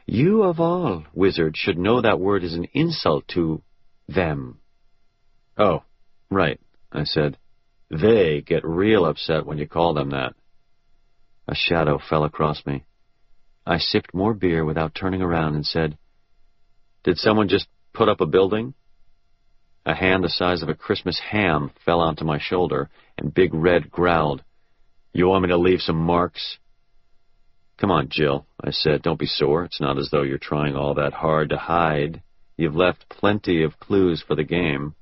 You 0.06 0.42
of 0.42 0.60
all, 0.60 1.04
wizard, 1.14 1.56
should 1.56 1.78
know 1.78 2.00
that 2.00 2.20
word 2.20 2.44
is 2.44 2.54
an 2.54 2.66
insult 2.72 3.26
to 3.28 3.62
them. 4.06 4.60
Oh, 5.56 5.82
right, 6.30 6.60
I 6.92 7.04
said. 7.04 7.38
They 7.92 8.40
get 8.40 8.64
real 8.64 9.04
upset 9.04 9.44
when 9.44 9.58
you 9.58 9.68
call 9.68 9.92
them 9.92 10.10
that. 10.10 10.32
A 11.46 11.54
shadow 11.54 11.98
fell 11.98 12.24
across 12.24 12.64
me. 12.64 12.84
I 13.66 13.76
sipped 13.76 14.14
more 14.14 14.32
beer 14.32 14.64
without 14.64 14.94
turning 14.94 15.20
around 15.20 15.56
and 15.56 15.66
said, 15.66 15.98
Did 17.04 17.18
someone 17.18 17.48
just 17.48 17.66
put 17.92 18.08
up 18.08 18.22
a 18.22 18.26
building? 18.26 18.72
A 19.84 19.94
hand 19.94 20.24
the 20.24 20.30
size 20.30 20.62
of 20.62 20.70
a 20.70 20.74
Christmas 20.74 21.20
ham 21.20 21.70
fell 21.84 22.00
onto 22.00 22.24
my 22.24 22.38
shoulder, 22.38 22.88
and 23.18 23.34
Big 23.34 23.52
Red 23.52 23.90
growled, 23.90 24.42
You 25.12 25.28
want 25.28 25.42
me 25.42 25.48
to 25.50 25.58
leave 25.58 25.82
some 25.82 25.98
marks? 25.98 26.56
Come 27.76 27.90
on, 27.90 28.08
Jill, 28.08 28.46
I 28.58 28.70
said. 28.70 29.02
Don't 29.02 29.18
be 29.18 29.26
sore. 29.26 29.64
It's 29.64 29.82
not 29.82 29.98
as 29.98 30.08
though 30.10 30.22
you're 30.22 30.38
trying 30.38 30.76
all 30.76 30.94
that 30.94 31.12
hard 31.12 31.50
to 31.50 31.58
hide. 31.58 32.22
You've 32.56 32.76
left 32.76 33.10
plenty 33.10 33.62
of 33.64 33.78
clues 33.78 34.24
for 34.26 34.34
the 34.34 34.44
game. 34.44 34.94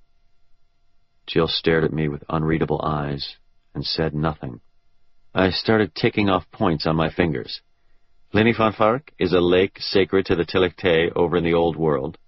Jill 1.32 1.46
stared 1.46 1.84
at 1.84 1.92
me 1.92 2.08
with 2.08 2.24
unreadable 2.28 2.80
eyes 2.82 3.36
and 3.72 3.84
said 3.86 4.14
nothing. 4.14 4.60
I 5.32 5.50
started 5.50 5.94
ticking 5.94 6.28
off 6.28 6.50
points 6.50 6.86
on 6.86 6.96
my 6.96 7.08
fingers. 7.10 7.60
Llyn-y-Fan-Fach 8.34 9.10
is 9.18 9.32
a 9.32 9.40
lake 9.40 9.76
sacred 9.78 10.26
to 10.26 10.34
the 10.34 10.44
Tylwyth 10.44 10.76
Teg 10.76 11.12
over 11.14 11.36
in 11.36 11.44
the 11.44 11.54
Old 11.54 11.76
World. 11.76 12.18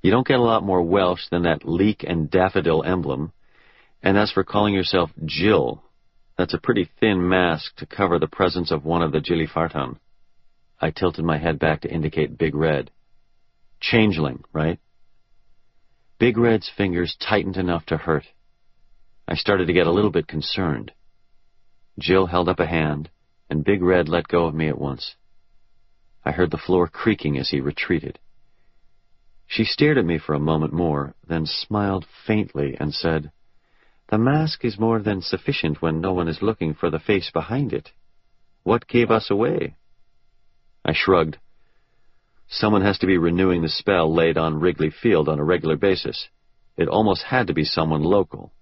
You 0.00 0.12
don't 0.12 0.26
get 0.26 0.38
a 0.38 0.42
lot 0.42 0.62
more 0.62 0.82
Welsh 0.82 1.28
than 1.28 1.42
that 1.42 1.66
leek 1.66 2.04
and 2.06 2.30
daffodil 2.30 2.84
emblem. 2.84 3.32
And 4.00 4.16
as 4.16 4.30
for 4.30 4.44
calling 4.44 4.74
yourself 4.74 5.10
Jill, 5.24 5.82
that's 6.38 6.54
a 6.54 6.60
pretty 6.60 6.88
thin 7.00 7.28
mask 7.28 7.74
to 7.76 7.86
cover 7.86 8.20
the 8.20 8.28
presence 8.28 8.70
of 8.70 8.84
one 8.84 9.02
of 9.02 9.10
the 9.10 9.20
Gilly-Fartan. 9.20 9.98
I 10.80 10.90
tilted 10.90 11.24
my 11.24 11.38
head 11.38 11.58
back 11.58 11.80
to 11.80 11.92
indicate 11.92 12.38
Big 12.38 12.54
Red. 12.54 12.92
Changeling, 13.80 14.44
right? 14.52 14.78
Big 16.18 16.38
Red's 16.38 16.70
fingers 16.76 17.16
tightened 17.20 17.56
enough 17.56 17.86
to 17.86 17.96
hurt. 17.96 18.24
I 19.28 19.34
started 19.34 19.66
to 19.66 19.72
get 19.72 19.86
a 19.86 19.92
little 19.92 20.10
bit 20.12 20.28
concerned. 20.28 20.92
Jill 21.98 22.26
held 22.26 22.48
up 22.48 22.60
a 22.60 22.66
hand, 22.66 23.10
and 23.50 23.64
Big 23.64 23.82
Red 23.82 24.08
let 24.08 24.28
go 24.28 24.46
of 24.46 24.54
me 24.54 24.68
at 24.68 24.78
once. 24.78 25.16
I 26.24 26.32
heard 26.32 26.50
the 26.50 26.58
floor 26.58 26.88
creaking 26.88 27.38
as 27.38 27.50
he 27.50 27.60
retreated. 27.60 28.18
She 29.46 29.64
stared 29.64 29.98
at 29.98 30.04
me 30.04 30.18
for 30.18 30.34
a 30.34 30.40
moment 30.40 30.72
more, 30.72 31.14
then 31.26 31.46
smiled 31.46 32.06
faintly 32.26 32.76
and 32.78 32.92
said, 32.92 33.30
The 34.10 34.18
mask 34.18 34.64
is 34.64 34.78
more 34.78 35.00
than 35.00 35.22
sufficient 35.22 35.80
when 35.80 36.00
no 36.00 36.12
one 36.12 36.28
is 36.28 36.42
looking 36.42 36.74
for 36.74 36.90
the 36.90 36.98
face 36.98 37.30
behind 37.32 37.72
it. 37.72 37.90
What 38.64 38.88
gave 38.88 39.10
us 39.10 39.30
away? 39.30 39.76
I 40.84 40.92
shrugged. 40.92 41.38
Someone 42.48 42.82
has 42.82 42.98
to 42.98 43.06
be 43.06 43.18
renewing 43.18 43.62
the 43.62 43.68
spell 43.68 44.12
laid 44.12 44.36
on 44.36 44.60
Wrigley 44.60 44.90
Field 44.90 45.28
on 45.28 45.38
a 45.38 45.44
regular 45.44 45.76
basis. 45.76 46.28
It 46.76 46.88
almost 46.88 47.22
had 47.22 47.46
to 47.48 47.54
be 47.54 47.64
someone 47.64 48.02
local. 48.02 48.52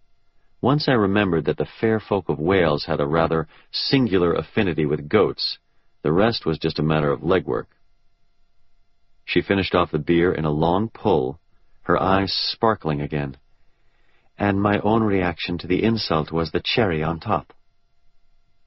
Once 0.64 0.88
I 0.88 0.92
remembered 0.92 1.44
that 1.44 1.59
the 1.59 1.68
fair 1.79 2.00
folk 2.00 2.31
of 2.31 2.38
Wales 2.38 2.87
had 2.87 2.98
a 2.98 3.07
rather 3.07 3.46
singular 3.70 4.33
affinity 4.33 4.87
with 4.87 5.11
goats. 5.11 5.59
The 6.00 6.11
rest 6.11 6.46
was 6.46 6.57
just 6.57 6.79
a 6.79 6.83
matter 6.83 7.12
of 7.12 7.20
legwork. 7.20 7.66
She 9.27 9.42
finished 9.42 9.74
off 9.74 9.90
the 9.90 9.98
beer 9.98 10.33
in 10.33 10.46
a 10.46 10.50
long 10.50 10.88
pull, 10.88 11.38
her 11.83 12.00
eyes 12.00 12.33
sparkling 12.33 13.03
again. 13.03 13.37
And 14.38 14.59
my 14.59 14.79
own 14.79 15.03
reaction 15.03 15.59
to 15.59 15.66
the 15.66 15.83
insult 15.83 16.33
was 16.33 16.50
the 16.50 16.62
cherry 16.64 17.03
on 17.03 17.20
top. 17.20 17.53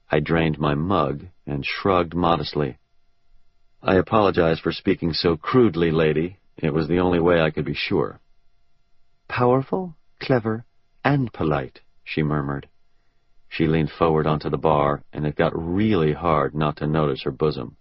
I 0.08 0.20
drained 0.20 0.60
my 0.60 0.76
mug 0.76 1.24
and 1.48 1.66
shrugged 1.66 2.14
modestly. 2.14 2.78
I 3.82 3.96
apologize 3.96 4.60
for 4.60 4.70
speaking 4.70 5.14
so 5.14 5.36
crudely, 5.36 5.90
lady. 5.90 6.36
It 6.58 6.72
was 6.72 6.86
the 6.86 7.00
only 7.00 7.18
way 7.18 7.40
I 7.40 7.50
could 7.50 7.64
be 7.64 7.74
sure. 7.74 8.20
Powerful, 9.26 9.96
clever, 10.20 10.64
and 11.04 11.32
polite, 11.32 11.80
she 12.08 12.22
murmured. 12.22 12.66
She 13.50 13.66
leaned 13.66 13.90
forward 13.90 14.26
onto 14.26 14.48
the 14.48 14.56
bar, 14.56 15.02
and 15.12 15.26
it 15.26 15.36
got 15.36 15.52
really 15.54 16.12
hard 16.14 16.54
not 16.54 16.76
to 16.78 16.86
notice 16.86 17.22
her 17.24 17.30
bosom. 17.30 17.76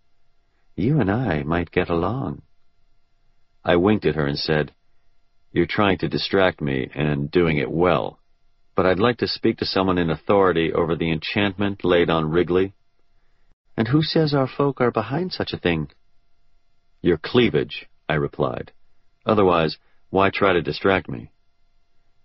You 0.75 0.99
and 0.99 1.09
I 1.09 1.43
might 1.43 1.71
get 1.71 1.89
along. 1.89 2.41
I 3.63 3.77
winked 3.77 4.05
at 4.05 4.15
her 4.15 4.25
and 4.25 4.37
said, 4.37 4.73
You're 5.51 5.65
trying 5.65 5.97
to 5.99 6.09
distract 6.09 6.61
me, 6.61 6.89
and 6.93 7.31
doing 7.31 7.57
it 7.57 7.71
well. 7.71 8.19
But 8.75 8.85
I'd 8.85 8.99
like 8.99 9.17
to 9.19 9.27
speak 9.27 9.57
to 9.57 9.65
someone 9.65 9.97
in 9.97 10.09
authority 10.09 10.73
over 10.73 10.95
the 10.95 11.11
enchantment 11.11 11.85
laid 11.85 12.09
on 12.09 12.29
Wrigley. 12.29 12.73
And 13.75 13.87
who 13.87 14.03
says 14.03 14.33
our 14.33 14.47
folk 14.47 14.81
are 14.81 14.91
behind 14.91 15.31
such 15.31 15.53
a 15.53 15.57
thing? 15.57 15.89
Your 17.01 17.17
cleavage, 17.17 17.87
I 18.09 18.15
replied. 18.15 18.71
Otherwise, 19.25 19.77
why 20.09 20.29
try 20.29 20.53
to 20.53 20.61
distract 20.61 21.09
me? 21.09 21.31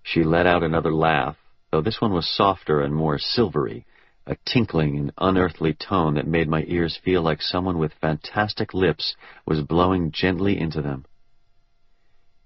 She 0.02 0.24
let 0.24 0.46
out 0.46 0.62
another 0.62 0.92
laugh, 0.92 1.36
though 1.72 1.80
this 1.80 2.00
one 2.00 2.12
was 2.12 2.28
softer 2.28 2.82
and 2.82 2.94
more 2.94 3.18
silvery, 3.18 3.86
a 4.26 4.36
tinkling 4.46 4.96
and 4.98 5.12
unearthly 5.18 5.72
tone 5.74 6.14
that 6.14 6.26
made 6.26 6.46
my 6.46 6.62
ears 6.68 7.00
feel 7.02 7.22
like 7.22 7.40
someone 7.40 7.78
with 7.78 7.92
fantastic 8.00 8.74
lips 8.74 9.16
was 9.46 9.62
blowing 9.62 10.12
gently 10.12 10.60
into 10.60 10.82
them. 10.82 11.04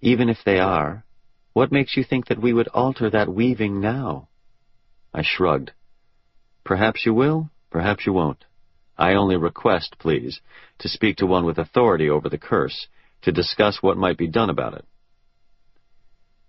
Even 0.01 0.29
if 0.29 0.39
they 0.47 0.59
are, 0.59 1.05
what 1.53 1.73
makes 1.73 1.97
you 1.97 2.05
think 2.05 2.29
that 2.29 2.41
we 2.41 2.53
would 2.53 2.69
alter 2.69 3.11
that 3.11 3.29
weaving 3.29 3.81
now? 3.81 4.29
I 5.12 5.23
shrugged. 5.23 5.73
Perhaps 6.65 7.05
you 7.05 7.12
will, 7.12 7.51
perhaps 7.71 8.07
you 8.07 8.12
won't. 8.12 8.45
I 8.97 9.15
only 9.15 9.37
request, 9.37 9.97
please, 9.99 10.41
to 10.79 10.89
speak 10.89 11.17
to 11.17 11.27
one 11.27 11.45
with 11.45 11.59
authority 11.59 12.09
over 12.09 12.29
the 12.29 12.39
curse, 12.39 12.87
to 13.23 13.33
discuss 13.33 13.83
what 13.83 13.99
might 13.99 14.17
be 14.17 14.29
done 14.29 14.51
about 14.51 14.75
it. 14.75 14.85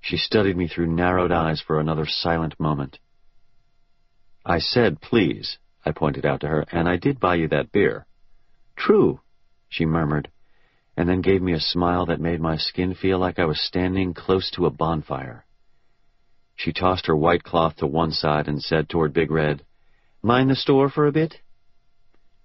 She 0.07 0.15
studied 0.15 0.55
me 0.55 0.69
through 0.69 0.87
narrowed 0.87 1.33
eyes 1.33 1.59
for 1.59 1.81
another 1.81 2.05
silent 2.05 2.57
moment. 2.57 2.97
I 4.45 4.59
said, 4.59 5.01
please, 5.01 5.57
I 5.85 5.91
pointed 5.91 6.25
out 6.25 6.39
to 6.41 6.47
her, 6.47 6.65
and 6.71 6.87
I 6.87 6.95
did 6.95 7.19
buy 7.19 7.35
you 7.35 7.49
that 7.49 7.73
beer. 7.73 8.05
True, 8.77 9.19
she 9.67 9.85
murmured, 9.85 10.29
and 10.95 11.09
then 11.09 11.19
gave 11.19 11.41
me 11.41 11.51
a 11.51 11.59
smile 11.59 12.05
that 12.05 12.21
made 12.21 12.39
my 12.39 12.55
skin 12.55 12.93
feel 12.93 13.19
like 13.19 13.37
I 13.37 13.43
was 13.43 13.59
standing 13.61 14.13
close 14.13 14.49
to 14.51 14.65
a 14.65 14.71
bonfire. 14.71 15.45
She 16.55 16.71
tossed 16.71 17.07
her 17.07 17.15
white 17.17 17.43
cloth 17.43 17.75
to 17.79 17.85
one 17.85 18.11
side 18.11 18.47
and 18.47 18.63
said 18.63 18.87
toward 18.87 19.11
Big 19.11 19.29
Red, 19.29 19.65
Mind 20.21 20.49
the 20.49 20.55
store 20.55 20.87
for 20.89 21.05
a 21.05 21.11
bit? 21.11 21.35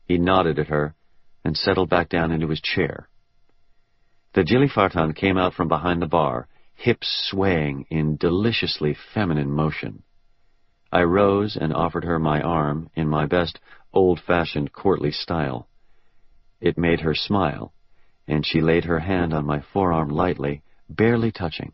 He 0.07 0.19
nodded 0.19 0.59
at 0.59 0.67
her 0.67 0.97
and 1.45 1.57
settled 1.57 1.91
back 1.91 2.09
down 2.09 2.33
into 2.33 2.49
his 2.49 2.61
chair. 2.61 3.09
The 4.33 4.43
Gilly-Fartan 4.43 5.15
came 5.15 5.39
out 5.39 5.55
from 5.55 5.69
behind 5.69 6.03
the 6.03 6.09
bar, 6.09 6.49
hips 6.83 7.29
swaying 7.31 7.87
in 7.91 8.17
deliciously 8.17 8.97
feminine 9.15 9.51
motion. 9.51 10.03
I 10.91 11.03
rose 11.03 11.57
and 11.61 11.73
offered 11.73 12.05
her 12.05 12.19
my 12.19 12.41
arm 12.41 12.91
in 12.95 13.09
my 13.09 13.27
best 13.27 13.61
old-fashioned 13.93 14.73
courtly 14.73 15.13
style. 15.13 15.69
It 16.61 16.77
made 16.77 17.01
her 17.01 17.15
smile 17.15 17.73
and 18.27 18.47
she 18.47 18.61
laid 18.61 18.85
her 18.85 19.01
hand 19.01 19.33
on 19.33 19.45
my 19.47 19.63
forearm 19.73 20.09
lightly, 20.09 20.63
barely 20.89 21.33
touching. 21.33 21.73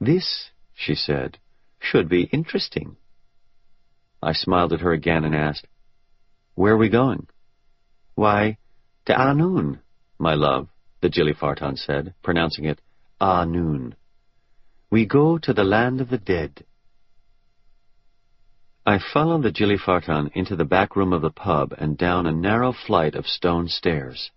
This, 0.00 0.50
she 0.74 0.94
said, 0.94 1.38
should 1.78 2.08
be 2.08 2.24
interesting. 2.24 2.96
I 4.22 4.32
smiled 4.32 4.72
at 4.72 4.80
her 4.80 4.92
again 4.92 5.24
and 5.24 5.34
asked, 5.34 5.66
Where 6.54 6.74
are 6.74 6.78
we 6.78 6.88
going? 6.88 7.26
Why, 8.14 8.58
to 9.06 9.12
Annwn, 9.12 9.80
my 10.18 10.34
love, 10.34 10.68
the 11.00 11.10
Gilly-Fartan 11.10 11.76
said, 11.76 12.14
pronouncing 12.22 12.64
it 12.64 12.80
Annwn. 13.20 13.94
We 14.94 15.06
go 15.06 15.38
to 15.38 15.52
the 15.52 15.64
land 15.64 16.00
of 16.00 16.08
the 16.08 16.18
dead. 16.18 16.64
I 18.86 19.00
followed 19.12 19.42
the 19.42 19.50
Gilly-Fartan 19.50 20.30
into 20.34 20.54
the 20.54 20.64
back 20.64 20.94
room 20.94 21.12
of 21.12 21.20
the 21.20 21.32
pub 21.32 21.74
and 21.76 21.98
down 21.98 22.28
a 22.28 22.32
narrow 22.32 22.72
flight 22.72 23.16
of 23.16 23.26
stone 23.26 23.66
stairs. 23.66 24.30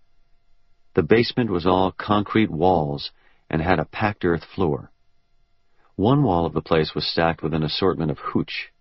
The 0.94 1.04
basement 1.04 1.50
was 1.50 1.64
all 1.64 1.92
concrete 1.92 2.50
walls 2.50 3.12
and 3.48 3.62
had 3.62 3.78
a 3.78 3.84
packed 3.84 4.24
earth 4.24 4.42
floor. 4.42 4.90
One 5.94 6.24
wall 6.24 6.44
of 6.44 6.54
the 6.54 6.60
place 6.60 6.92
was 6.92 7.06
stacked 7.06 7.40
with 7.40 7.54
an 7.54 7.62
assortment 7.62 8.10
of 8.10 8.18
hooch. 8.18 8.72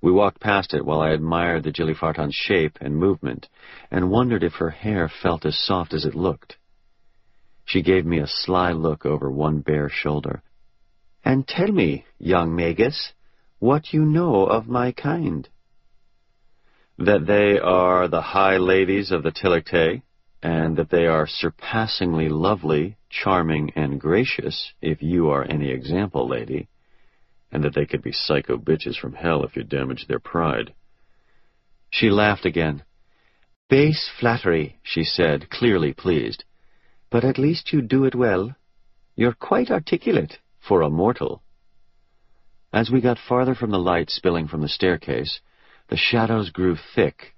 We 0.00 0.10
walked 0.10 0.40
past 0.40 0.74
it 0.74 0.84
while 0.84 1.00
I 1.00 1.10
admired 1.10 1.62
the 1.62 1.70
Gilly-Fartan's 1.70 2.34
shape 2.34 2.78
and 2.80 2.96
movement 2.96 3.48
and 3.92 4.10
wondered 4.10 4.42
if 4.42 4.54
her 4.54 4.70
hair 4.70 5.08
felt 5.08 5.46
as 5.46 5.56
soft 5.56 5.94
as 5.94 6.04
it 6.04 6.16
looked. 6.16 6.56
She 7.64 7.80
gave 7.80 8.04
me 8.04 8.18
a 8.18 8.26
sly 8.26 8.72
look 8.72 9.06
over 9.06 9.30
one 9.30 9.60
bare 9.60 9.88
shoulder. 9.88 10.42
And 11.26 11.44
tell 11.48 11.72
me, 11.72 12.04
young 12.20 12.54
Magus, 12.54 13.12
what 13.58 13.92
you 13.92 14.04
know 14.04 14.46
of 14.46 14.68
my 14.68 14.92
kind. 14.92 15.48
That 16.98 17.26
they 17.26 17.58
are 17.58 18.06
the 18.06 18.22
high 18.22 18.58
ladies 18.58 19.10
of 19.10 19.24
the 19.24 19.32
Tylwyth 19.32 19.64
Teg, 19.64 20.02
and 20.40 20.76
that 20.76 20.90
they 20.90 21.06
are 21.06 21.26
surpassingly 21.26 22.28
lovely, 22.28 22.96
charming, 23.10 23.72
and 23.74 24.00
gracious, 24.00 24.72
if 24.80 25.02
you 25.02 25.28
are 25.30 25.42
any 25.42 25.70
example, 25.70 26.28
lady, 26.28 26.68
and 27.50 27.64
that 27.64 27.74
they 27.74 27.86
could 27.86 28.02
be 28.02 28.12
psycho 28.12 28.56
bitches 28.56 28.96
from 28.96 29.14
hell 29.14 29.42
if 29.42 29.56
you 29.56 29.64
damaged 29.64 30.06
their 30.06 30.20
pride. 30.20 30.74
She 31.90 32.08
laughed 32.08 32.46
again. 32.46 32.84
Base 33.68 34.08
flattery, 34.20 34.78
she 34.84 35.02
said, 35.02 35.50
clearly 35.50 35.92
pleased. 35.92 36.44
But 37.10 37.24
at 37.24 37.36
least 37.36 37.72
you 37.72 37.82
do 37.82 38.04
it 38.04 38.14
well. 38.14 38.54
You're 39.16 39.32
quite 39.34 39.72
articulate 39.72 40.38
for 40.66 40.82
a 40.82 40.90
mortal. 40.90 41.42
As 42.72 42.90
we 42.90 43.00
got 43.00 43.18
farther 43.18 43.54
from 43.54 43.70
the 43.70 43.78
light 43.78 44.10
spilling 44.10 44.48
from 44.48 44.60
the 44.60 44.68
staircase, 44.68 45.40
the 45.88 45.96
shadows 45.96 46.50
grew 46.50 46.76
thick 46.94 47.34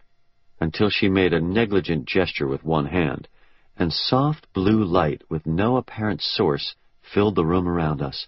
until 0.60 0.90
she 0.90 1.08
made 1.08 1.32
a 1.32 1.40
negligent 1.40 2.06
gesture 2.06 2.46
with 2.46 2.64
one 2.64 2.86
hand, 2.86 3.28
and 3.76 3.92
soft 3.92 4.52
blue 4.52 4.82
light 4.82 5.22
with 5.28 5.46
no 5.46 5.76
apparent 5.76 6.20
source 6.20 6.74
filled 7.14 7.36
the 7.36 7.44
room 7.44 7.68
around 7.68 8.02
us. 8.02 8.26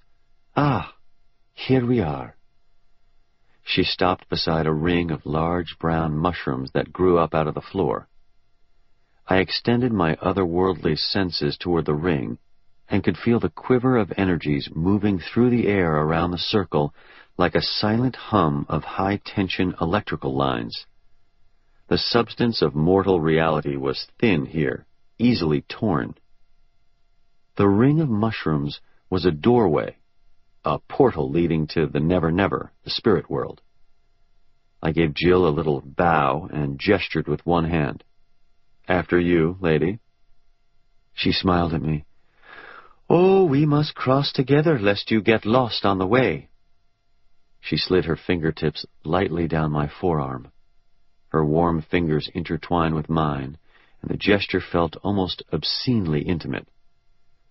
Ah, 0.56 0.94
here 1.54 1.84
we 1.84 2.00
are. 2.00 2.36
She 3.64 3.82
stopped 3.82 4.28
beside 4.28 4.66
a 4.66 4.72
ring 4.72 5.10
of 5.10 5.26
large 5.26 5.76
brown 5.78 6.16
mushrooms 6.16 6.70
that 6.72 6.92
grew 6.92 7.18
up 7.18 7.34
out 7.34 7.48
of 7.48 7.54
the 7.54 7.60
floor. 7.60 8.08
I 9.26 9.38
extended 9.38 9.92
my 9.92 10.16
otherworldly 10.16 10.98
senses 10.98 11.56
toward 11.56 11.86
the 11.86 11.94
ring 11.94 12.38
and 12.90 13.04
could 13.04 13.16
feel 13.16 13.38
the 13.38 13.48
quiver 13.48 13.96
of 13.96 14.12
energies 14.16 14.68
moving 14.74 15.20
through 15.20 15.48
the 15.48 15.68
air 15.68 15.94
around 15.94 16.32
the 16.32 16.38
circle 16.38 16.92
like 17.38 17.54
a 17.54 17.62
silent 17.62 18.16
hum 18.16 18.66
of 18.68 18.82
high-tension 18.82 19.74
electrical 19.80 20.36
lines. 20.36 20.86
The 21.88 21.96
substance 21.96 22.60
of 22.60 22.74
mortal 22.74 23.20
reality 23.20 23.76
was 23.76 24.06
thin 24.20 24.44
here, 24.44 24.86
easily 25.18 25.62
torn. 25.62 26.14
The 27.56 27.68
ring 27.68 28.00
of 28.00 28.08
mushrooms 28.08 28.80
was 29.08 29.24
a 29.24 29.30
doorway, 29.30 29.96
a 30.64 30.78
portal 30.78 31.30
leading 31.30 31.66
to 31.68 31.86
the 31.86 32.00
Never 32.00 32.30
Never, 32.30 32.72
the 32.84 32.90
spirit 32.90 33.30
world. 33.30 33.60
I 34.82 34.92
gave 34.92 35.14
Jill 35.14 35.46
a 35.46 35.50
little 35.50 35.80
bow 35.80 36.48
and 36.52 36.78
gestured 36.78 37.28
with 37.28 37.46
one 37.46 37.64
hand. 37.64 38.02
After 38.88 39.18
you, 39.18 39.56
lady. 39.60 40.00
She 41.14 41.32
smiled 41.32 41.74
at 41.74 41.82
me. 41.82 42.04
Oh, 43.12 43.44
we 43.44 43.66
must 43.66 43.96
cross 43.96 44.30
together 44.30 44.78
lest 44.78 45.10
you 45.10 45.20
get 45.20 45.44
lost 45.44 45.84
on 45.84 45.98
the 45.98 46.06
way. 46.06 46.48
She 47.60 47.76
slid 47.76 48.04
her 48.04 48.14
fingertips 48.14 48.86
lightly 49.04 49.48
down 49.48 49.72
my 49.72 49.90
forearm. 50.00 50.52
Her 51.30 51.44
warm 51.44 51.82
fingers 51.82 52.30
intertwined 52.32 52.94
with 52.94 53.10
mine, 53.10 53.58
and 54.00 54.10
the 54.12 54.16
gesture 54.16 54.60
felt 54.60 54.94
almost 55.02 55.42
obscenely 55.52 56.22
intimate. 56.22 56.68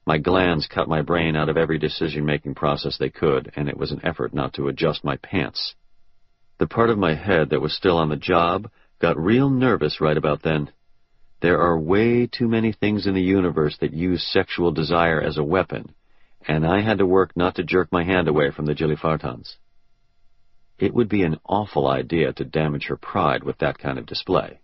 My 0.05 0.17
glands 0.17 0.65
cut 0.65 0.87
my 0.87 1.01
brain 1.01 1.35
out 1.35 1.49
of 1.49 1.57
every 1.57 1.77
decision-making 1.77 2.55
process 2.55 2.97
they 2.97 3.09
could, 3.09 3.51
and 3.57 3.67
it 3.67 3.77
was 3.77 3.91
an 3.91 3.99
effort 4.05 4.33
not 4.33 4.53
to 4.53 4.69
adjust 4.69 5.03
my 5.03 5.17
pants. 5.17 5.75
The 6.59 6.67
part 6.67 6.89
of 6.89 6.97
my 6.97 7.15
head 7.15 7.49
that 7.49 7.61
was 7.61 7.75
still 7.75 7.97
on 7.97 8.07
the 8.07 8.15
job 8.15 8.71
got 9.01 9.19
real 9.19 9.49
nervous 9.49 9.99
right 9.99 10.17
about 10.17 10.41
then. 10.41 10.71
There 11.41 11.61
are 11.61 11.79
way 11.79 12.27
too 12.27 12.47
many 12.47 12.73
things 12.73 13.07
in 13.07 13.13
the 13.13 13.21
universe 13.21 13.77
that 13.79 13.93
use 13.93 14.23
sexual 14.23 14.71
desire 14.71 15.21
as 15.21 15.37
a 15.37 15.43
weapon, 15.43 15.93
and 16.47 16.65
I 16.65 16.81
had 16.81 16.97
to 16.97 17.05
work 17.05 17.35
not 17.35 17.55
to 17.55 17.63
jerk 17.63 17.91
my 17.91 18.03
hand 18.03 18.27
away 18.27 18.51
from 18.51 18.65
the 18.65 18.75
Jilifartans. 18.75 19.55
It 20.77 20.93
would 20.93 21.07
be 21.07 21.23
an 21.23 21.39
awful 21.45 21.87
idea 21.87 22.33
to 22.33 22.45
damage 22.45 22.85
her 22.87 22.97
pride 22.97 23.43
with 23.43 23.57
that 23.59 23.77
kind 23.77 23.97
of 23.97 24.05
display. 24.05 24.59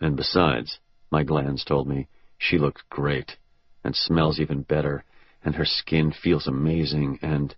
And 0.00 0.16
besides, 0.16 0.78
my 1.10 1.24
glands 1.24 1.64
told 1.64 1.86
me, 1.88 2.08
she 2.38 2.58
looks 2.58 2.82
great 2.88 3.36
and 3.84 3.94
smells 3.94 4.40
even 4.40 4.62
better, 4.62 5.04
and 5.44 5.54
her 5.54 5.64
skin 5.64 6.12
feels 6.12 6.46
amazing, 6.46 7.18
and... 7.22 7.54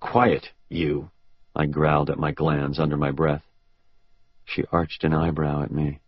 Quiet, 0.00 0.50
you! 0.68 1.10
I 1.56 1.66
growled 1.66 2.10
at 2.10 2.18
my 2.18 2.32
glands 2.32 2.78
under 2.78 2.96
my 2.96 3.10
breath. 3.10 3.44
She 4.44 4.64
arched 4.70 5.04
an 5.04 5.14
eyebrow 5.14 5.62
at 5.62 5.70
me. 5.70 6.00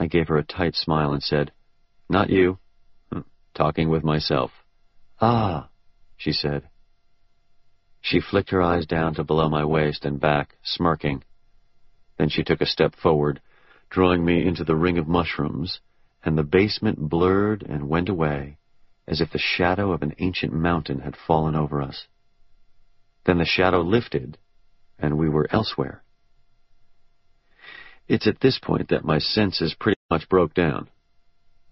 I 0.00 0.06
gave 0.06 0.28
her 0.28 0.38
a 0.38 0.42
tight 0.42 0.74
smile 0.74 1.12
and 1.12 1.22
said, 1.22 1.52
Not 2.08 2.30
you. 2.30 2.58
Hm, 3.12 3.26
talking 3.54 3.90
with 3.90 4.02
myself. 4.02 4.50
Ah, 5.20 5.68
she 6.16 6.32
said. 6.32 6.70
She 8.00 8.18
flicked 8.18 8.48
her 8.48 8.62
eyes 8.62 8.86
down 8.86 9.14
to 9.14 9.24
below 9.24 9.50
my 9.50 9.62
waist 9.62 10.06
and 10.06 10.18
back, 10.18 10.56
smirking. 10.62 11.22
Then 12.16 12.30
she 12.30 12.42
took 12.42 12.62
a 12.62 12.66
step 12.66 12.94
forward, 12.94 13.42
drawing 13.90 14.24
me 14.24 14.46
into 14.46 14.64
the 14.64 14.74
ring 14.74 14.96
of 14.96 15.06
mushrooms, 15.06 15.80
and 16.24 16.36
the 16.36 16.44
basement 16.44 16.98
blurred 16.98 17.62
and 17.62 17.90
went 17.90 18.08
away, 18.08 18.56
as 19.06 19.20
if 19.20 19.30
the 19.30 19.38
shadow 19.38 19.92
of 19.92 20.02
an 20.02 20.14
ancient 20.18 20.54
mountain 20.54 21.00
had 21.00 21.14
fallen 21.14 21.54
over 21.54 21.82
us. 21.82 22.06
Then 23.26 23.36
the 23.36 23.44
shadow 23.44 23.82
lifted, 23.82 24.38
and 24.98 25.18
we 25.18 25.28
were 25.28 25.48
elsewhere. 25.50 26.02
It's 28.10 28.26
at 28.26 28.40
this 28.40 28.58
point 28.58 28.88
that 28.88 29.04
my 29.04 29.20
senses 29.20 29.76
pretty 29.78 30.00
much 30.10 30.28
broke 30.28 30.52
down. 30.52 30.88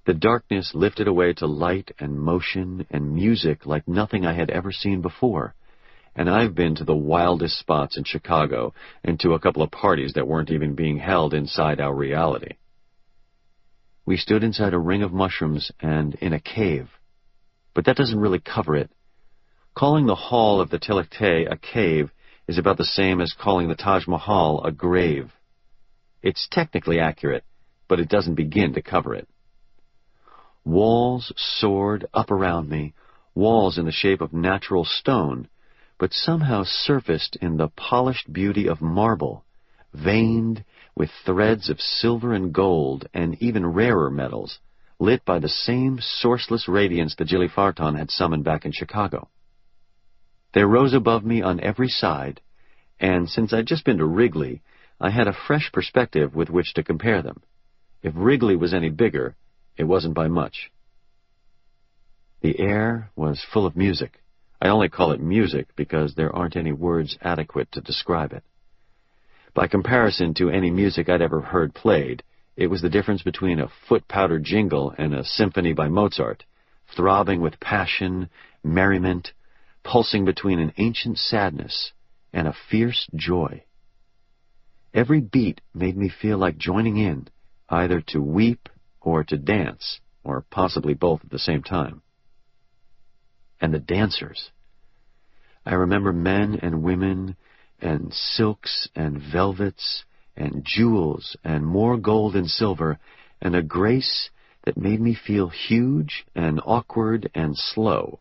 The 0.07 0.14
darkness 0.14 0.70
lifted 0.72 1.09
away 1.09 1.33
to 1.33 1.48
light 1.48 1.90
and 1.98 2.16
motion 2.16 2.87
and 2.90 3.12
music 3.12 3.66
like 3.66 3.88
nothing 3.88 4.24
I 4.24 4.35
had 4.35 4.48
ever 4.48 4.70
seen 4.70 5.03
before, 5.03 5.57
and 6.14 6.31
I've 6.31 6.55
been 6.55 6.77
to 6.77 6.85
the 6.85 6.94
wildest 6.94 7.59
spots 7.59 7.96
in 7.98 8.05
Chicago 8.05 8.72
and 9.03 9.18
to 9.18 9.33
a 9.33 9.40
couple 9.40 9.64
of 9.64 9.72
parties 9.72 10.12
that 10.12 10.29
weren't 10.29 10.53
even 10.53 10.77
being 10.77 10.98
held 10.98 11.35
inside 11.35 11.81
our 11.81 11.92
reality. 11.92 12.55
We 14.07 14.16
stood 14.16 14.44
inside 14.44 14.74
a 14.74 14.79
ring 14.79 15.03
of 15.03 15.12
mushrooms 15.12 15.72
and 15.81 16.14
in 16.14 16.33
a 16.33 16.40
cave. 16.40 16.88
But 17.74 17.87
that 17.87 17.96
doesn't 17.96 18.20
really 18.20 18.38
cover 18.38 18.77
it. 18.77 18.92
Calling 19.74 20.07
the 20.07 20.14
hall 20.14 20.61
of 20.61 20.70
the 20.70 20.79
Tylwyth 20.79 21.11
Teg 21.11 21.48
a 21.51 21.57
cave 21.57 22.12
is 22.46 22.59
about 22.59 22.77
the 22.77 22.85
same 22.85 23.20
as 23.20 23.35
calling 23.37 23.66
the 23.66 23.74
Taj 23.74 24.07
Mahal 24.07 24.62
a 24.62 24.70
grave. 24.70 25.33
It's 26.22 26.48
technically 26.50 26.98
accurate, 26.98 27.44
but 27.88 28.00
it 28.00 28.09
doesn't 28.09 28.35
begin 28.35 28.74
to 28.74 28.83
cover 28.83 29.14
it. 29.14 29.28
Walls 30.64 31.33
soared 31.37 32.07
up 32.12 32.31
around 32.31 32.68
me, 32.68 32.94
walls 33.35 33.78
in 33.78 33.87
the 33.87 33.92
shape 33.92 34.20
of 34.20 34.33
natural 34.33 34.85
stone, 34.85 35.48
but 35.98 36.12
somehow 36.12 36.64
surfaced 36.64 37.37
in 37.37 37.57
the 37.57 37.68
polished 37.68 38.33
beauty 38.33 38.68
of 38.68 38.81
marble, 38.81 39.44
veined 39.94 40.64
with 40.94 41.11
threads 41.24 41.70
of 41.70 41.81
silver 41.81 42.35
and 42.35 42.52
gold 42.52 43.09
and 43.14 43.40
even 43.42 43.64
rarer 43.64 44.11
metals, 44.11 44.59
lit 44.98 45.24
by 45.24 45.38
the 45.38 45.48
same 45.48 45.98
sourceless 46.00 46.68
radiance 46.68 47.14
the 47.14 47.24
Jilifartan 47.24 47.96
had 47.96 48.11
summoned 48.11 48.44
back 48.44 48.64
in 48.64 48.72
Chicago. 48.72 49.28
They 50.52 50.64
rose 50.64 50.94
above 50.94 51.24
me 51.24 51.42
on 51.42 51.61
every 51.61 51.88
side, 51.88 52.40
and 52.98 53.28
since 53.28 53.52
I'd 53.52 53.66
just 53.66 53.85
been 53.85 53.98
to 53.98 54.07
Wrigley, 54.07 54.62
I 55.00 55.11
had 55.11 55.28
a 55.28 55.32
fresh 55.46 55.70
perspective 55.72 56.34
with 56.34 56.50
which 56.50 56.74
to 56.74 56.82
compare 56.82 57.22
them. 57.22 57.42
If 58.02 58.14
Wrigley 58.16 58.56
was 58.56 58.74
any 58.74 58.90
bigger, 58.90 59.37
it 59.76 59.84
wasn't 59.84 60.14
by 60.14 60.28
much. 60.28 60.70
The 62.40 62.58
air 62.58 63.11
was 63.16 63.44
full 63.52 63.66
of 63.66 63.76
music. 63.76 64.22
I 64.61 64.68
only 64.68 64.88
call 64.88 65.12
it 65.12 65.20
music 65.20 65.68
because 65.76 66.14
there 66.14 66.34
aren't 66.34 66.56
any 66.56 66.72
words 66.72 67.16
adequate 67.22 67.70
to 67.72 67.80
describe 67.80 68.32
it. 68.32 68.42
By 69.54 69.68
comparison 69.68 70.34
to 70.34 70.50
any 70.50 70.70
music 70.70 71.08
I'd 71.08 71.22
ever 71.22 71.40
heard 71.40 71.74
played, 71.74 72.22
it 72.56 72.66
was 72.66 72.82
the 72.82 72.90
difference 72.90 73.22
between 73.22 73.61
a 73.61 73.70
foot-powder 73.88 74.40
jingle 74.40 74.92
and 74.98 75.14
a 75.14 75.24
symphony 75.24 75.72
by 75.72 75.88
Mozart, 75.88 76.44
throbbing 76.96 77.40
with 77.40 77.61
passion, 77.61 78.30
merriment, 78.64 79.32
pulsing 79.84 80.24
between 80.24 80.58
an 80.58 80.72
ancient 80.76 81.18
sadness 81.18 81.92
and 82.32 82.48
a 82.48 82.56
fierce 82.68 83.08
joy. 83.14 83.62
Every 84.94 85.20
beat 85.20 85.61
made 85.74 85.96
me 85.96 86.09
feel 86.09 86.38
like 86.38 86.59
joining 86.59 86.96
in, 86.96 87.29
either 87.68 88.01
to 88.09 88.22
weep 88.22 88.68
or 89.01 89.24
to 89.24 89.37
dance, 89.37 90.01
or 90.24 90.44
possibly 90.51 90.94
both 90.94 91.24
at 91.24 91.31
the 91.31 91.38
same 91.38 91.62
time. 91.62 92.03
And 93.61 93.74
the 93.74 93.79
dancers. 93.79 94.51
I 95.66 95.74
remember 95.74 96.12
men 96.12 96.59
and 96.62 96.82
women 96.82 97.36
and 97.80 98.12
silks 98.12 98.89
and 98.95 99.20
velvets 99.20 100.05
and 100.36 100.64
jewels 100.64 101.36
and 101.45 101.66
more 101.66 101.97
gold 101.99 102.34
and 102.34 102.49
silver 102.49 102.99
and 103.41 103.55
a 103.55 103.62
grace 103.62 104.30
that 104.64 104.76
made 104.76 105.01
me 105.01 105.14
feel 105.14 105.49
huge 105.49 106.26
and 106.34 106.61
awkward 106.64 107.30
and 107.34 107.57
slow. 107.57 108.20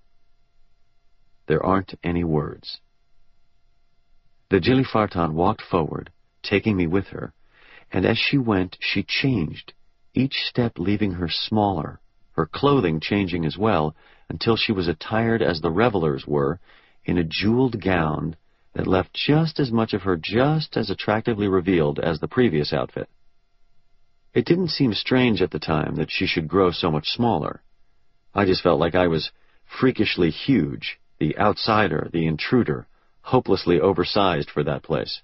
There 1.47 1.63
aren't 1.63 1.93
any 2.03 2.23
words. 2.23 2.79
The 4.49 4.59
Jilifartan 4.59 5.33
walked 5.33 5.61
forward, 5.61 6.11
taking 6.47 6.75
me 6.75 6.87
with 6.87 7.07
her, 7.07 7.33
and 7.91 8.05
as 8.05 8.17
she 8.17 8.37
went, 8.37 8.77
she 8.79 9.03
changed, 9.03 9.73
each 10.13 10.35
step 10.49 10.73
leaving 10.77 11.13
her 11.13 11.29
smaller, 11.29 11.99
her 12.31 12.45
clothing 12.45 12.99
changing 12.99 13.45
as 13.45 13.57
well, 13.57 13.95
until 14.29 14.55
she 14.55 14.71
was 14.71 14.87
attired 14.87 15.41
as 15.41 15.61
the 15.61 15.71
revelers 15.71 16.25
were, 16.25 16.59
in 17.05 17.17
a 17.17 17.23
jeweled 17.23 17.81
gown 17.81 18.35
that 18.73 18.87
left 18.87 19.13
just 19.13 19.59
as 19.59 19.71
much 19.71 19.93
of 19.93 20.03
her 20.03 20.17
just 20.21 20.77
as 20.77 20.89
attractively 20.89 21.47
revealed 21.47 21.99
as 21.99 22.19
the 22.19 22.27
previous 22.27 22.73
outfit. 22.73 23.09
It 24.33 24.45
didn't 24.45 24.69
seem 24.69 24.93
strange 24.93 25.41
at 25.41 25.51
the 25.51 25.59
time 25.59 25.95
that 25.95 26.11
she 26.11 26.27
should 26.27 26.47
grow 26.47 26.71
so 26.71 26.91
much 26.91 27.07
smaller. 27.07 27.63
I 28.35 28.45
just 28.45 28.61
felt 28.61 28.79
like 28.79 28.93
I 28.93 29.07
was 29.07 29.31
freakishly 29.65 30.29
huge, 30.29 30.99
the 31.17 31.37
outsider, 31.39 32.09
the 32.13 32.27
intruder, 32.27 32.87
hopelessly 33.21 33.79
oversized 33.79 34.51
for 34.51 34.63
that 34.63 34.83
place. 34.83 35.21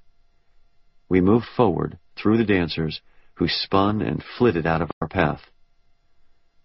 We 1.10 1.22
moved 1.22 1.46
forward 1.46 2.00
through 2.16 2.38
the 2.38 2.46
dancers, 2.46 3.02
who 3.36 3.48
spun 3.48 4.02
and 4.02 4.24
flitted 4.38 4.66
out 4.66 4.82
of 4.82 4.92
our 5.02 5.08
path. 5.08 5.42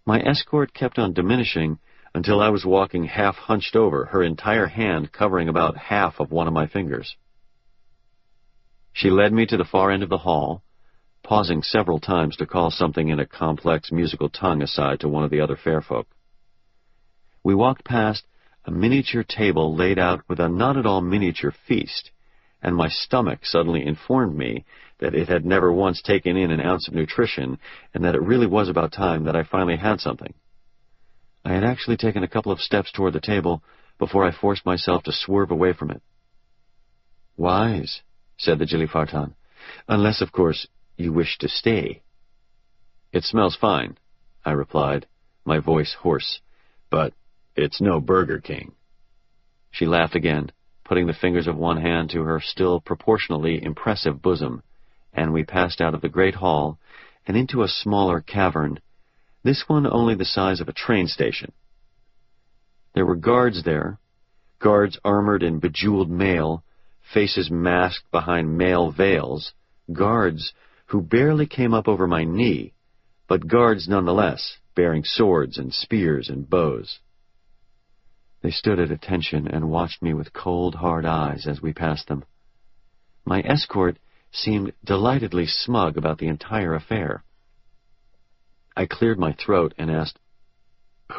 My 0.05 0.19
escort 0.19 0.73
kept 0.73 0.97
on 0.97 1.13
diminishing 1.13 1.79
until 2.13 2.41
I 2.41 2.49
was 2.49 2.65
walking 2.65 3.05
half 3.05 3.35
hunched 3.35 3.75
over, 3.75 4.05
her 4.05 4.23
entire 4.23 4.67
hand 4.67 5.11
covering 5.11 5.49
about 5.49 5.77
half 5.77 6.19
of 6.19 6.31
one 6.31 6.47
of 6.47 6.53
my 6.53 6.67
fingers. 6.67 7.15
She 8.93 9.09
led 9.09 9.33
me 9.33 9.45
to 9.45 9.57
the 9.57 9.65
far 9.65 9.91
end 9.91 10.03
of 10.03 10.09
the 10.09 10.17
hall, 10.17 10.63
pausing 11.23 11.61
several 11.61 11.99
times 11.99 12.35
to 12.37 12.45
call 12.45 12.71
something 12.71 13.09
in 13.09 13.19
a 13.19 13.25
complex 13.25 13.91
musical 13.91 14.29
tongue 14.29 14.61
aside 14.61 14.99
to 15.01 15.09
one 15.09 15.23
of 15.23 15.29
the 15.29 15.41
other 15.41 15.55
fair 15.55 15.81
folk. 15.81 16.07
We 17.43 17.53
walked 17.55 17.85
past 17.85 18.25
a 18.65 18.71
miniature 18.71 19.23
table 19.23 19.75
laid 19.75 19.99
out 19.99 20.21
with 20.27 20.39
a 20.39 20.49
not 20.49 20.77
at 20.77 20.85
all 20.85 21.01
miniature 21.01 21.53
feast, 21.67 22.11
and 22.61 22.75
my 22.75 22.89
stomach 22.89 23.39
suddenly 23.43 23.85
informed 23.85 24.35
me 24.35 24.65
that 24.99 25.15
it 25.15 25.29
had 25.29 25.45
never 25.45 25.71
once 25.71 26.01
taken 26.01 26.35
in 26.35 26.51
an 26.51 26.59
ounce 26.59 26.87
of 26.87 26.93
nutrition, 26.93 27.57
and 27.93 28.03
that 28.03 28.15
it 28.15 28.21
really 28.21 28.47
was 28.47 28.69
about 28.69 28.91
time 28.91 29.23
that 29.23 29.35
I 29.35 29.43
finally 29.43 29.77
had 29.77 30.01
something. 30.01 30.33
I 31.45 31.53
had 31.53 31.63
actually 31.63 31.97
taken 31.97 32.23
a 32.23 32.27
couple 32.27 32.51
of 32.51 32.59
steps 32.59 32.91
toward 32.91 33.13
the 33.13 33.21
table 33.21 33.63
before 33.97 34.25
I 34.25 34.31
forced 34.31 34.65
myself 34.65 35.03
to 35.03 35.11
swerve 35.13 35.51
away 35.51 35.73
from 35.73 35.91
it. 35.91 36.01
Wise, 37.37 38.01
said 38.37 38.59
the 38.59 38.65
Jilifartan, 38.65 39.33
unless, 39.87 40.21
of 40.21 40.31
course, 40.31 40.67
you 40.97 41.13
wish 41.13 41.37
to 41.37 41.47
stay. 41.47 42.01
It 43.13 43.23
smells 43.23 43.55
fine, 43.55 43.97
I 44.43 44.51
replied, 44.51 45.07
my 45.45 45.59
voice 45.59 45.95
hoarse, 46.01 46.41
but 46.89 47.13
it's 47.55 47.81
no 47.81 48.01
Burger 48.01 48.39
King. 48.39 48.73
She 49.71 49.85
laughed 49.85 50.15
again, 50.15 50.51
putting 50.89 51.05
the 51.05 51.13
fingers 51.13 51.45
of 51.45 51.55
one 51.55 51.79
hand 51.79 52.09
to 52.09 52.23
her 52.23 52.41
still 52.43 52.81
proportionally 52.81 53.63
impressive 53.63 54.23
bosom, 54.23 54.63
and 55.13 55.31
we 55.31 55.43
passed 55.43 55.79
out 55.79 55.93
of 55.93 56.01
the 56.01 56.09
great 56.09 56.33
hall 56.33 56.79
and 57.27 57.37
into 57.37 57.61
a 57.61 57.67
smaller 57.67 58.19
cavern, 58.21 58.79
this 59.43 59.65
one 59.67 59.85
only 59.85 60.15
the 60.15 60.25
size 60.25 60.59
of 60.59 60.67
a 60.67 60.73
train 60.73 61.05
station. 61.05 61.51
There 62.95 63.05
were 63.05 63.15
guards 63.15 63.63
there, 63.63 63.99
guards 64.57 64.97
armored 65.05 65.43
in 65.43 65.59
bejeweled 65.59 66.09
mail, 66.09 66.63
faces 67.13 67.51
masked 67.51 68.09
behind 68.09 68.57
mail 68.57 68.91
veils, 68.91 69.53
guards 69.93 70.53
who 70.87 71.01
barely 71.01 71.45
came 71.45 71.71
up 71.71 71.87
over 71.87 72.07
my 72.07 72.23
knee, 72.23 72.73
but 73.27 73.47
guards 73.47 73.87
nonetheless, 73.87 74.57
bearing 74.73 75.03
swords 75.05 75.59
and 75.59 75.71
spears 75.71 76.29
and 76.29 76.49
bows. 76.49 76.97
They 78.41 78.51
stood 78.51 78.79
at 78.79 78.91
attention 78.91 79.47
and 79.47 79.69
watched 79.69 80.01
me 80.01 80.13
with 80.13 80.33
cold, 80.33 80.75
hard 80.75 81.05
eyes 81.05 81.45
as 81.45 81.61
we 81.61 81.73
passed 81.73 82.07
them. 82.07 82.23
My 83.25 83.41
escort 83.41 83.97
seemed 84.31 84.73
delightedly 84.83 85.45
smug 85.45 85.97
about 85.97 86.19
the 86.19 86.27
entire 86.27 86.73
affair. 86.73 87.23
I 88.77 88.85
cleared 88.85 89.19
my 89.19 89.33
throat 89.33 89.73
and 89.77 89.91
asked, 89.91 90.19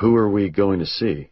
Who 0.00 0.16
are 0.16 0.30
we 0.30 0.48
going 0.48 0.78
to 0.78 0.86
see? 0.86 1.30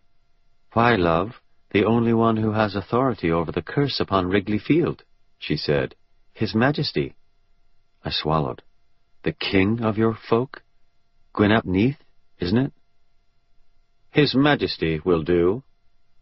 Why, 0.75 0.97
love, 0.97 1.41
the 1.71 1.85
only 1.85 2.13
one 2.13 2.37
who 2.37 2.53
has 2.53 2.75
authority 2.75 3.31
over 3.31 3.51
the 3.51 3.63
curse 3.63 3.99
upon 3.99 4.29
Wrigley 4.29 4.59
Field, 4.59 5.05
she 5.39 5.57
said. 5.57 5.95
His 6.33 6.55
Majesty. 6.55 7.15
I 8.05 8.11
swallowed. 8.11 8.63
The 9.25 9.33
king 9.33 9.81
of 9.81 9.97
your 9.97 10.15
folk? 10.29 10.63
Gwyn 11.33 11.51
ap 11.51 11.65
Nudd, 11.65 11.97
isn't 12.41 12.59
it? 12.59 12.73
His 14.11 14.35
Majesty 14.35 15.01
will 15.05 15.23
do, 15.23 15.63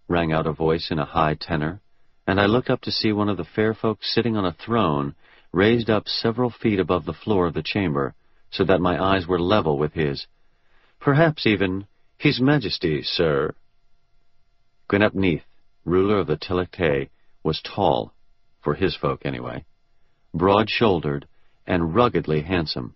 rang 0.09 0.33
out 0.33 0.47
a 0.47 0.53
voice 0.53 0.89
in 0.91 0.99
a 0.99 1.05
high 1.05 1.35
tenor, 1.35 1.81
and 2.27 2.41
I 2.41 2.47
looked 2.47 2.71
up 2.71 2.81
to 2.83 2.93
see 2.93 3.13
one 3.13 3.29
of 3.29 3.37
the 3.37 3.45
fair 3.45 3.75
folk 3.75 3.99
sitting 4.03 4.37
on 4.37 4.45
a 4.45 4.53
throne 4.53 5.15
raised 5.53 5.89
up 5.89 6.07
several 6.07 6.51
feet 6.51 6.79
above 6.79 7.05
the 7.05 7.13
floor 7.13 7.47
of 7.47 7.55
the 7.55 7.63
chamber, 7.63 8.15
so 8.51 8.65
that 8.65 8.81
my 8.81 9.03
eyes 9.03 9.27
were 9.27 9.41
level 9.41 9.79
with 9.79 9.93
his. 9.93 10.27
Perhaps 11.01 11.47
even, 11.47 11.87
His 12.19 12.41
Majesty, 12.41 13.03
sir. 13.03 13.55
Gwyn 14.89 15.03
ap 15.03 15.15
Nudd, 15.15 15.43
ruler 15.85 16.19
of 16.19 16.27
the 16.27 16.37
Tylwyth 16.37 16.71
Teg, 16.71 17.11
was 17.43 17.61
tall, 17.63 18.13
for 18.63 18.75
his 18.75 18.97
folk 18.97 19.25
anyway, 19.25 19.65
broad-shouldered, 20.35 21.27
and 21.67 21.95
ruggedly 21.95 22.43
handsome. 22.43 22.95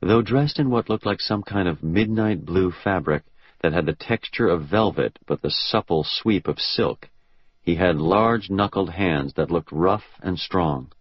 Though 0.00 0.22
dressed 0.22 0.58
in 0.58 0.70
what 0.70 0.88
looked 0.88 1.06
like 1.06 1.20
some 1.20 1.42
kind 1.42 1.68
of 1.68 1.82
midnight 1.82 2.44
blue 2.44 2.72
fabric 2.72 3.22
that 3.64 3.72
had 3.72 3.86
the 3.86 3.94
texture 3.94 4.46
of 4.46 4.68
velvet 4.68 5.18
but 5.26 5.40
the 5.40 5.50
supple 5.50 6.04
sweep 6.06 6.46
of 6.46 6.58
silk, 6.58 7.08
he 7.62 7.76
had 7.76 7.96
large 7.96 8.50
knuckled 8.50 8.90
hands 8.90 9.32
that 9.36 9.50
looked 9.50 9.72
rough 9.72 10.04
and 10.20 10.38
strong. 10.38 10.92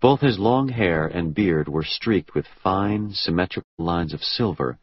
Both 0.00 0.20
his 0.20 0.38
long 0.38 0.68
hair 0.68 1.08
and 1.08 1.34
beard 1.34 1.66
were 1.68 1.82
streaked 1.82 2.36
with 2.36 2.46
fine, 2.62 3.10
symmetrical 3.10 3.68
lines 3.78 4.14
of 4.14 4.22
silver, 4.22 4.78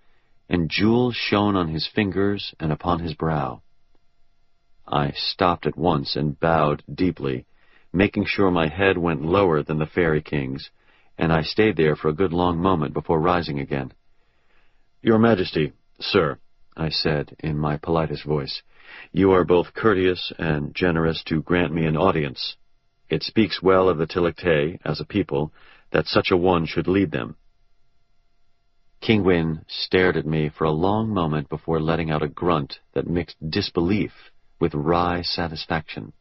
and 0.49 0.69
jewels 0.69 1.15
shone 1.15 1.55
on 1.55 1.69
his 1.69 1.87
fingers 1.87 2.53
and 2.59 2.73
upon 2.73 2.99
his 2.99 3.13
brow. 3.13 3.61
I 4.85 5.13
stopped 5.15 5.67
at 5.67 5.77
once 5.77 6.17
and 6.17 6.37
bowed 6.37 6.83
deeply, 6.93 7.45
making 7.93 8.25
sure 8.27 8.51
my 8.51 8.67
head 8.67 8.97
went 8.97 9.23
lower 9.23 9.63
than 9.63 9.79
the 9.79 9.85
fairy 9.85 10.21
king's, 10.21 10.69
and 11.17 11.31
I 11.31 11.43
stayed 11.43 11.77
there 11.77 11.95
for 11.95 12.09
a 12.09 12.19
good 12.21 12.33
long 12.33 12.57
moment 12.57 12.93
before 12.93 13.21
rising 13.21 13.61
again. 13.61 13.93
Your 15.01 15.17
Majesty, 15.17 15.71
sir, 16.01 16.37
I 16.79 16.89
said 16.89 17.35
in 17.39 17.57
my 17.57 17.77
politest 17.77 18.23
voice, 18.23 18.61
you 19.11 19.31
are 19.31 19.43
both 19.43 19.73
courteous 19.73 20.31
and 20.37 20.75
generous 20.75 21.23
to 21.23 21.41
grant 21.41 21.73
me 21.73 21.85
an 21.85 21.97
audience. 21.97 22.55
It 23.09 23.23
speaks 23.23 23.63
well 23.63 23.89
of 23.89 23.97
the 23.97 24.05
Tylwyth 24.05 24.37
Teg, 24.37 24.79
as 24.85 25.01
a 25.01 25.05
people, 25.05 25.51
that 25.91 26.05
such 26.05 26.29
a 26.29 26.37
one 26.37 26.67
should 26.67 26.87
lead 26.87 27.11
them. 27.11 27.35
King 29.01 29.23
Gwyn 29.23 29.65
stared 29.67 30.17
at 30.17 30.25
me 30.25 30.49
for 30.49 30.65
a 30.65 30.71
long 30.71 31.09
moment 31.09 31.49
before 31.49 31.79
letting 31.79 32.11
out 32.11 32.21
a 32.21 32.27
grunt 32.27 32.79
that 32.93 33.07
mixed 33.07 33.37
disbelief 33.49 34.31
with 34.59 34.75
wry 34.75 35.21
satisfaction. 35.23 36.13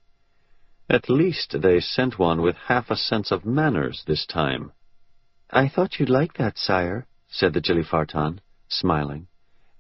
At 0.88 1.11
least 1.11 1.61
they 1.61 1.80
sent 1.80 2.18
one 2.18 2.40
with 2.40 2.57
half 2.57 2.90
a 2.90 2.96
sense 2.96 3.30
of 3.30 3.44
manners 3.44 4.04
this 4.07 4.24
time. 4.24 4.72
I 5.50 5.68
thought 5.68 5.98
you'd 5.98 6.09
like 6.09 6.34
that, 6.34 6.57
sire, 6.57 7.07
said 7.28 7.52
the 7.52 7.61
Jilifartan, 7.61 8.40
smiling. 8.68 9.26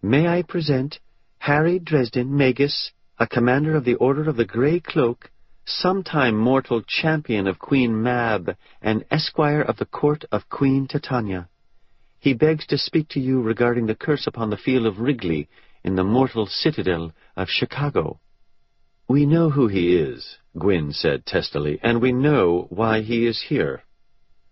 May 0.08 0.28
I 0.28 0.42
present 0.42 1.00
Harry 1.38 1.80
Dresden 1.80 2.36
Magus, 2.36 2.92
a 3.18 3.26
commander 3.26 3.74
of 3.74 3.84
the 3.84 3.96
Order 3.96 4.28
of 4.28 4.36
the 4.36 4.44
Grey 4.44 4.78
Cloak, 4.78 5.32
sometime 5.64 6.36
mortal 6.36 6.80
champion 6.82 7.48
of 7.48 7.58
Queen 7.58 8.04
Mab, 8.04 8.56
and 8.80 9.04
esquire 9.10 9.62
of 9.62 9.78
the 9.78 9.84
court 9.84 10.24
of 10.30 10.48
Queen 10.48 10.86
Titania. 10.86 11.48
He 12.20 12.34
begs 12.34 12.68
to 12.68 12.78
speak 12.78 13.08
to 13.08 13.20
you 13.20 13.42
regarding 13.42 13.86
the 13.86 13.96
curse 13.96 14.28
upon 14.28 14.50
the 14.50 14.56
field 14.56 14.86
of 14.86 15.00
Wrigley 15.00 15.48
in 15.82 15.96
the 15.96 16.04
mortal 16.04 16.46
citadel 16.46 17.12
of 17.36 17.48
Chicago. 17.50 18.20
We 19.08 19.26
know 19.26 19.50
who 19.50 19.66
he 19.66 19.96
is, 19.96 20.36
Gwyn 20.56 20.92
said 20.92 21.26
testily, 21.26 21.80
and 21.82 22.00
we 22.00 22.12
know 22.12 22.68
why 22.70 23.00
he 23.00 23.26
is 23.26 23.46
here. 23.48 23.82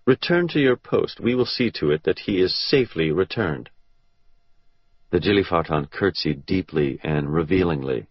Return 0.05 0.49
to 0.49 0.59
your 0.59 0.77
post. 0.77 1.21
We 1.21 1.37
will 1.37 1.47
see 1.47 1.71
to 1.77 1.93
it 1.93 2.03
that 2.03 2.19
he 2.19 2.41
is 2.41 2.69
safely 2.69 3.13
returned. 3.13 3.71
The 5.15 5.21
Jilifartan 5.21 5.93
curtsied 5.93 6.45
deeply 6.45 6.99
and 7.05 7.33
revealingly. 7.33 8.09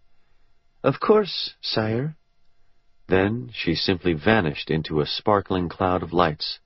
Of 0.82 1.00
course, 1.00 1.52
sire. 1.60 2.16
Then 3.08 3.50
she 3.52 3.74
simply 3.74 4.14
vanished 4.14 4.70
into 4.70 5.02
a 5.02 5.06
sparkling 5.06 5.68
cloud 5.68 6.02
of 6.02 6.14
lights. 6.14 6.60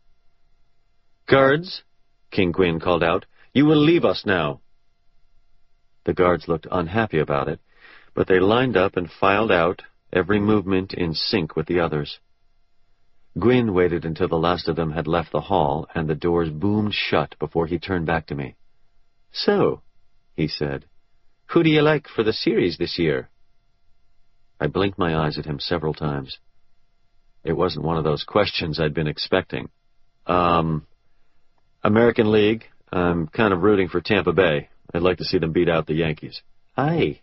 Guards, 1.26 1.82
King 2.30 2.52
Gwyn 2.52 2.78
called 2.78 3.02
out, 3.02 3.26
you 3.52 3.66
will 3.66 3.80
leave 3.80 4.04
us 4.04 4.24
now. 4.24 4.60
The 6.04 6.14
guards 6.14 6.46
looked 6.46 6.68
unhappy 6.70 7.18
about 7.18 7.48
it, 7.48 7.58
but 8.14 8.28
they 8.28 8.38
lined 8.38 8.76
up 8.76 8.96
and 8.96 9.10
filed 9.10 9.50
out, 9.50 9.82
every 10.12 10.38
movement 10.38 10.94
in 10.94 11.14
sync 11.14 11.56
with 11.56 11.66
the 11.66 11.80
others. 11.80 12.20
Gwyn 13.36 13.74
waited 13.74 14.04
until 14.04 14.28
the 14.28 14.36
last 14.36 14.68
of 14.68 14.76
them 14.76 14.92
had 14.92 15.08
left 15.08 15.32
the 15.32 15.40
hall 15.50 15.88
and 15.96 16.08
the 16.08 16.14
doors 16.14 16.48
boomed 16.48 16.94
shut 16.94 17.34
before 17.40 17.66
he 17.66 17.80
turned 17.80 18.06
back 18.06 18.28
to 18.28 18.36
me. 18.36 18.54
So, 19.32 19.82
he 20.38 20.46
said, 20.46 20.84
who 21.46 21.64
do 21.64 21.68
you 21.68 21.82
like 21.82 22.06
for 22.06 22.22
the 22.22 22.32
series 22.32 22.78
this 22.78 22.96
year? 22.96 23.28
I 24.60 24.68
blinked 24.68 24.96
my 24.96 25.16
eyes 25.16 25.36
at 25.36 25.46
him 25.46 25.58
several 25.58 25.92
times. 25.92 26.38
It 27.42 27.54
wasn't 27.54 27.84
one 27.84 27.96
of 27.96 28.04
those 28.04 28.22
questions 28.22 28.78
I'd 28.78 28.94
been 28.94 29.08
expecting. 29.08 29.68
Um, 30.28 30.86
American 31.82 32.30
League, 32.30 32.66
I'm 32.92 33.26
kind 33.26 33.52
of 33.52 33.62
rooting 33.62 33.88
for 33.88 34.00
Tampa 34.00 34.32
Bay. 34.32 34.68
I'd 34.94 35.02
like 35.02 35.18
to 35.18 35.24
see 35.24 35.38
them 35.38 35.50
beat 35.52 35.68
out 35.68 35.88
the 35.88 35.94
Yankees. 35.94 36.40
Aye, 36.76 37.20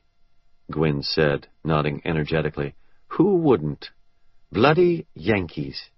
Gwyn 0.69 1.01
said, 1.01 1.47
nodding 1.63 2.01
energetically. 2.03 2.75
Who 3.15 3.37
wouldn't? 3.37 3.91
Bloody 4.51 5.07
Yankees. 5.13 5.89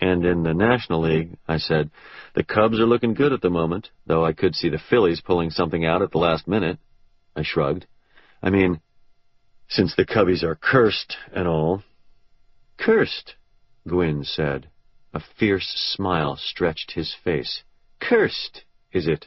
And 0.00 0.24
in 0.24 0.44
the 0.44 0.54
National 0.54 1.00
League, 1.00 1.36
I 1.48 1.58
said, 1.58 1.90
the 2.34 2.44
Cubs 2.44 2.78
are 2.78 2.86
looking 2.86 3.14
good 3.14 3.32
at 3.32 3.40
the 3.40 3.50
moment, 3.50 3.90
though 4.06 4.24
I 4.24 4.32
could 4.32 4.54
see 4.54 4.68
the 4.68 4.78
Phillies 4.78 5.20
pulling 5.20 5.50
something 5.50 5.84
out 5.84 6.02
at 6.02 6.12
the 6.12 6.18
last 6.18 6.46
minute. 6.46 6.78
I 7.34 7.42
shrugged. 7.42 7.86
I 8.42 8.50
mean, 8.50 8.80
since 9.68 9.94
the 9.96 10.06
Cubbies 10.06 10.44
are 10.44 10.54
cursed 10.54 11.16
and 11.32 11.48
all. 11.48 11.82
Cursed, 12.78 13.34
Gwyn 13.86 14.24
said. 14.24 14.70
A 15.12 15.20
fierce 15.20 15.68
smile 15.96 16.36
stretched 16.36 16.92
his 16.92 17.14
face. 17.24 17.64
Cursed, 18.00 18.64
is 18.92 19.08
it? 19.08 19.26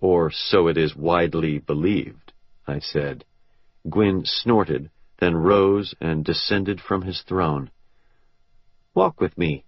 Or 0.00 0.30
so 0.30 0.68
it 0.68 0.78
is 0.78 0.96
widely 0.96 1.58
believed, 1.58 2.32
I 2.66 2.78
said. 2.78 3.24
Gwyn 3.88 4.22
snorted, 4.24 4.90
then 5.18 5.36
rose 5.36 5.94
and 6.00 6.24
descended 6.24 6.80
from 6.80 7.02
his 7.02 7.22
throne. 7.22 7.70
Walk 8.94 9.20
with 9.20 9.36
me. 9.36 9.64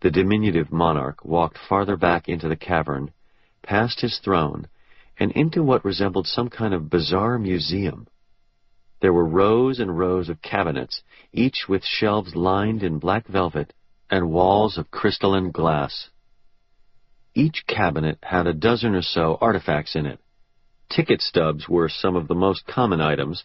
The 0.00 0.10
diminutive 0.10 0.72
monarch 0.72 1.24
walked 1.24 1.56
farther 1.68 1.96
back 1.96 2.28
into 2.28 2.48
the 2.48 2.56
cavern, 2.56 3.12
past 3.62 4.00
his 4.00 4.18
throne, 4.18 4.66
and 5.18 5.30
into 5.32 5.62
what 5.62 5.84
resembled 5.84 6.26
some 6.26 6.48
kind 6.48 6.74
of 6.74 6.90
bizarre 6.90 7.38
museum. 7.38 8.08
There 9.00 9.12
were 9.12 9.24
rows 9.24 9.78
and 9.78 9.96
rows 9.96 10.28
of 10.28 10.42
cabinets, 10.42 11.02
each 11.32 11.66
with 11.68 11.84
shelves 11.84 12.34
lined 12.34 12.82
in 12.82 12.98
black 12.98 13.28
velvet 13.28 13.72
and 14.10 14.30
walls 14.30 14.76
of 14.76 14.90
crystalline 14.90 15.52
glass. 15.52 16.10
Each 17.34 17.64
cabinet 17.68 18.18
had 18.22 18.48
a 18.48 18.52
dozen 18.52 18.94
or 18.96 19.02
so 19.02 19.38
artifacts 19.40 19.94
in 19.94 20.06
it. 20.06 20.18
Ticket 20.88 21.20
stubs 21.20 21.68
were 21.68 21.88
some 21.88 22.16
of 22.16 22.26
the 22.26 22.34
most 22.34 22.66
common 22.66 23.00
items, 23.00 23.44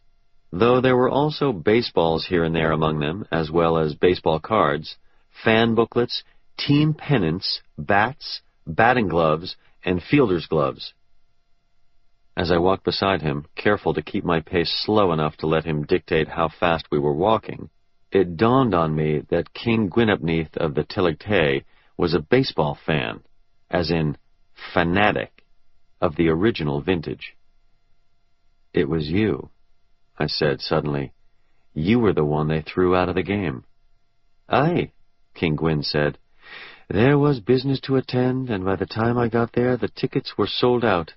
though 0.58 0.80
there 0.80 0.96
were 0.96 1.10
also 1.10 1.52
baseballs 1.52 2.26
here 2.28 2.46
and 2.46 2.56
there 2.56 2.72
among 2.72 3.00
them, 3.00 3.26
as 3.30 3.52
well 3.52 3.78
as 3.78 3.94
baseball 3.94 4.40
cards, 4.40 4.96
fan 5.44 5.76
booklets, 5.76 6.24
team 6.58 6.94
pennants, 6.94 7.62
bats, 7.78 8.42
batting 8.66 9.10
gloves, 9.10 9.58
and 9.84 10.02
fielder's 10.02 10.48
gloves. 10.48 10.94
As 12.38 12.52
I 12.52 12.58
walked 12.58 12.86
beside 12.86 13.22
him, 13.22 13.46
careful 13.56 13.94
to 13.94 14.02
keep 14.02 14.24
my 14.24 14.40
pace 14.40 14.74
slow 14.86 15.12
enough 15.12 15.36
to 15.38 15.48
let 15.48 15.66
him 15.66 15.86
dictate 15.86 16.30
how 16.30 16.48
fast 16.48 16.86
we 16.90 17.00
were 17.00 17.14
walking, 17.14 17.70
it 18.12 18.38
dawned 18.38 18.74
on 18.74 18.96
me 18.96 19.24
that 19.30 19.54
King 19.54 19.90
Gwyn 19.90 20.10
ap 20.10 20.22
Nudd 20.22 20.56
of 20.56 20.74
the 20.74 20.86
Tylwyth 20.86 21.20
Teg 21.20 21.66
was 21.98 22.14
a 22.14 22.20
baseball 22.20 22.78
fan, 22.86 23.24
as 23.70 23.92
in 23.92 24.18
fanatic, 24.74 25.44
of 26.00 26.16
the 26.16 26.30
original 26.30 26.80
vintage. 26.80 27.36
It 28.74 28.88
was 28.88 29.10
you, 29.10 29.50
I 30.18 30.28
said 30.28 30.62
suddenly. 30.62 31.14
You 31.74 32.00
were 32.00 32.14
the 32.14 32.24
one 32.24 32.48
they 32.48 32.62
threw 32.62 32.96
out 32.96 33.10
of 33.10 33.16
the 33.16 33.24
game. 33.24 33.66
Aye, 34.48 34.92
King 35.34 35.56
Gwyn 35.56 35.84
said. 35.84 36.18
There 36.90 37.18
was 37.18 37.40
business 37.40 37.80
to 37.82 37.96
attend, 37.96 38.50
and 38.50 38.64
by 38.64 38.76
the 38.76 38.86
time 38.86 39.18
I 39.18 39.28
got 39.28 39.54
there, 39.54 39.76
the 39.76 39.90
tickets 39.90 40.38
were 40.38 40.48
sold 40.48 40.86
out. 40.86 41.14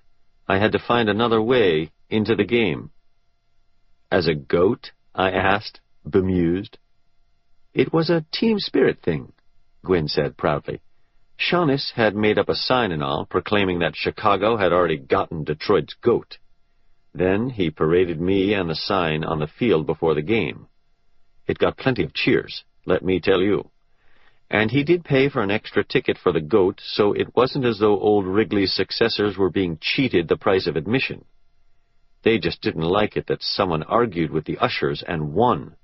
I 0.49 0.59
had 0.59 0.73
to 0.73 0.79
find 0.79 1.09
another 1.09 1.41
way 1.43 1.93
into 2.09 2.35
the 2.35 2.45
game. 2.45 2.91
As 4.11 4.27
a 4.27 4.35
goat? 4.35 4.93
I 5.15 5.31
asked, 5.31 5.81
bemused. 6.09 6.79
It 7.75 7.93
was 7.93 8.09
a 8.09 8.25
team 8.33 8.59
spirit 8.59 9.03
thing, 9.03 9.33
Gwyn 9.85 10.09
said 10.09 10.37
proudly. 10.37 10.81
Sianis 11.39 11.93
had 11.93 12.17
made 12.17 12.39
up 12.39 12.49
a 12.49 12.55
sign 12.55 12.91
and 12.91 13.03
all, 13.03 13.27
proclaiming 13.27 13.81
that 13.81 13.95
Chicago 13.95 14.57
had 14.57 14.73
already 14.73 14.97
gotten 14.97 15.45
Detroit's 15.45 15.95
goat. 16.03 16.39
Then 17.19 17.51
he 17.51 17.71
paraded 17.71 18.21
me 18.21 18.55
and 18.55 18.71
the 18.71 18.77
sign 18.77 19.25
on 19.25 19.41
the 19.41 19.49
field 19.49 19.87
before 19.87 20.15
the 20.15 20.23
game. 20.23 20.69
It 21.49 21.59
got 21.59 21.77
plenty 21.77 22.05
of 22.05 22.15
cheers, 22.15 22.63
let 22.87 23.05
me 23.05 23.19
tell 23.19 23.43
you. 23.43 23.71
And 24.49 24.71
he 24.71 24.85
did 24.85 25.05
pay 25.05 25.29
for 25.29 25.43
an 25.43 25.51
extra 25.51 25.83
ticket 25.83 26.17
for 26.17 26.31
the 26.31 26.41
goat, 26.41 26.81
so 26.81 27.13
it 27.15 27.35
wasn't 27.35 27.65
as 27.65 27.81
though 27.81 27.99
old 27.99 28.25
Wrigley's 28.25 28.73
successors 28.73 29.37
were 29.37 29.51
being 29.51 29.79
cheated 29.81 30.29
the 30.29 30.37
price 30.37 30.69
of 30.69 30.77
admission. 30.77 31.25
They 32.23 32.39
just 32.39 32.63
didn't 32.63 32.83
like 32.83 33.17
it 33.17 33.27
that 33.27 33.43
someone 33.43 33.83
argued 33.83 34.31
with 34.31 34.45
the 34.45 34.59
ushers 34.59 35.03
and 35.03 35.35
won. 35.35 35.75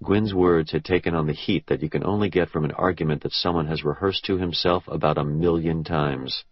Gwyn's 0.00 0.32
words 0.32 0.70
had 0.70 0.84
taken 0.84 1.12
on 1.12 1.26
the 1.26 1.32
heat 1.32 1.66
that 1.66 1.82
you 1.82 1.90
can 1.90 2.04
only 2.04 2.30
get 2.30 2.50
from 2.50 2.64
an 2.64 2.72
argument 2.72 3.24
that 3.24 3.32
someone 3.32 3.66
has 3.66 3.82
rehearsed 3.82 4.24
to 4.26 4.38
himself 4.38 4.84
about 4.86 5.18
a 5.18 5.24
million 5.24 5.82
times. 5.82 6.44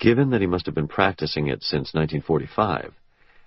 Given 0.00 0.30
that 0.30 0.40
he 0.40 0.46
must 0.46 0.66
have 0.66 0.74
been 0.74 0.88
practicing 0.88 1.48
it 1.48 1.62
since 1.62 1.94
1945, 1.94 2.94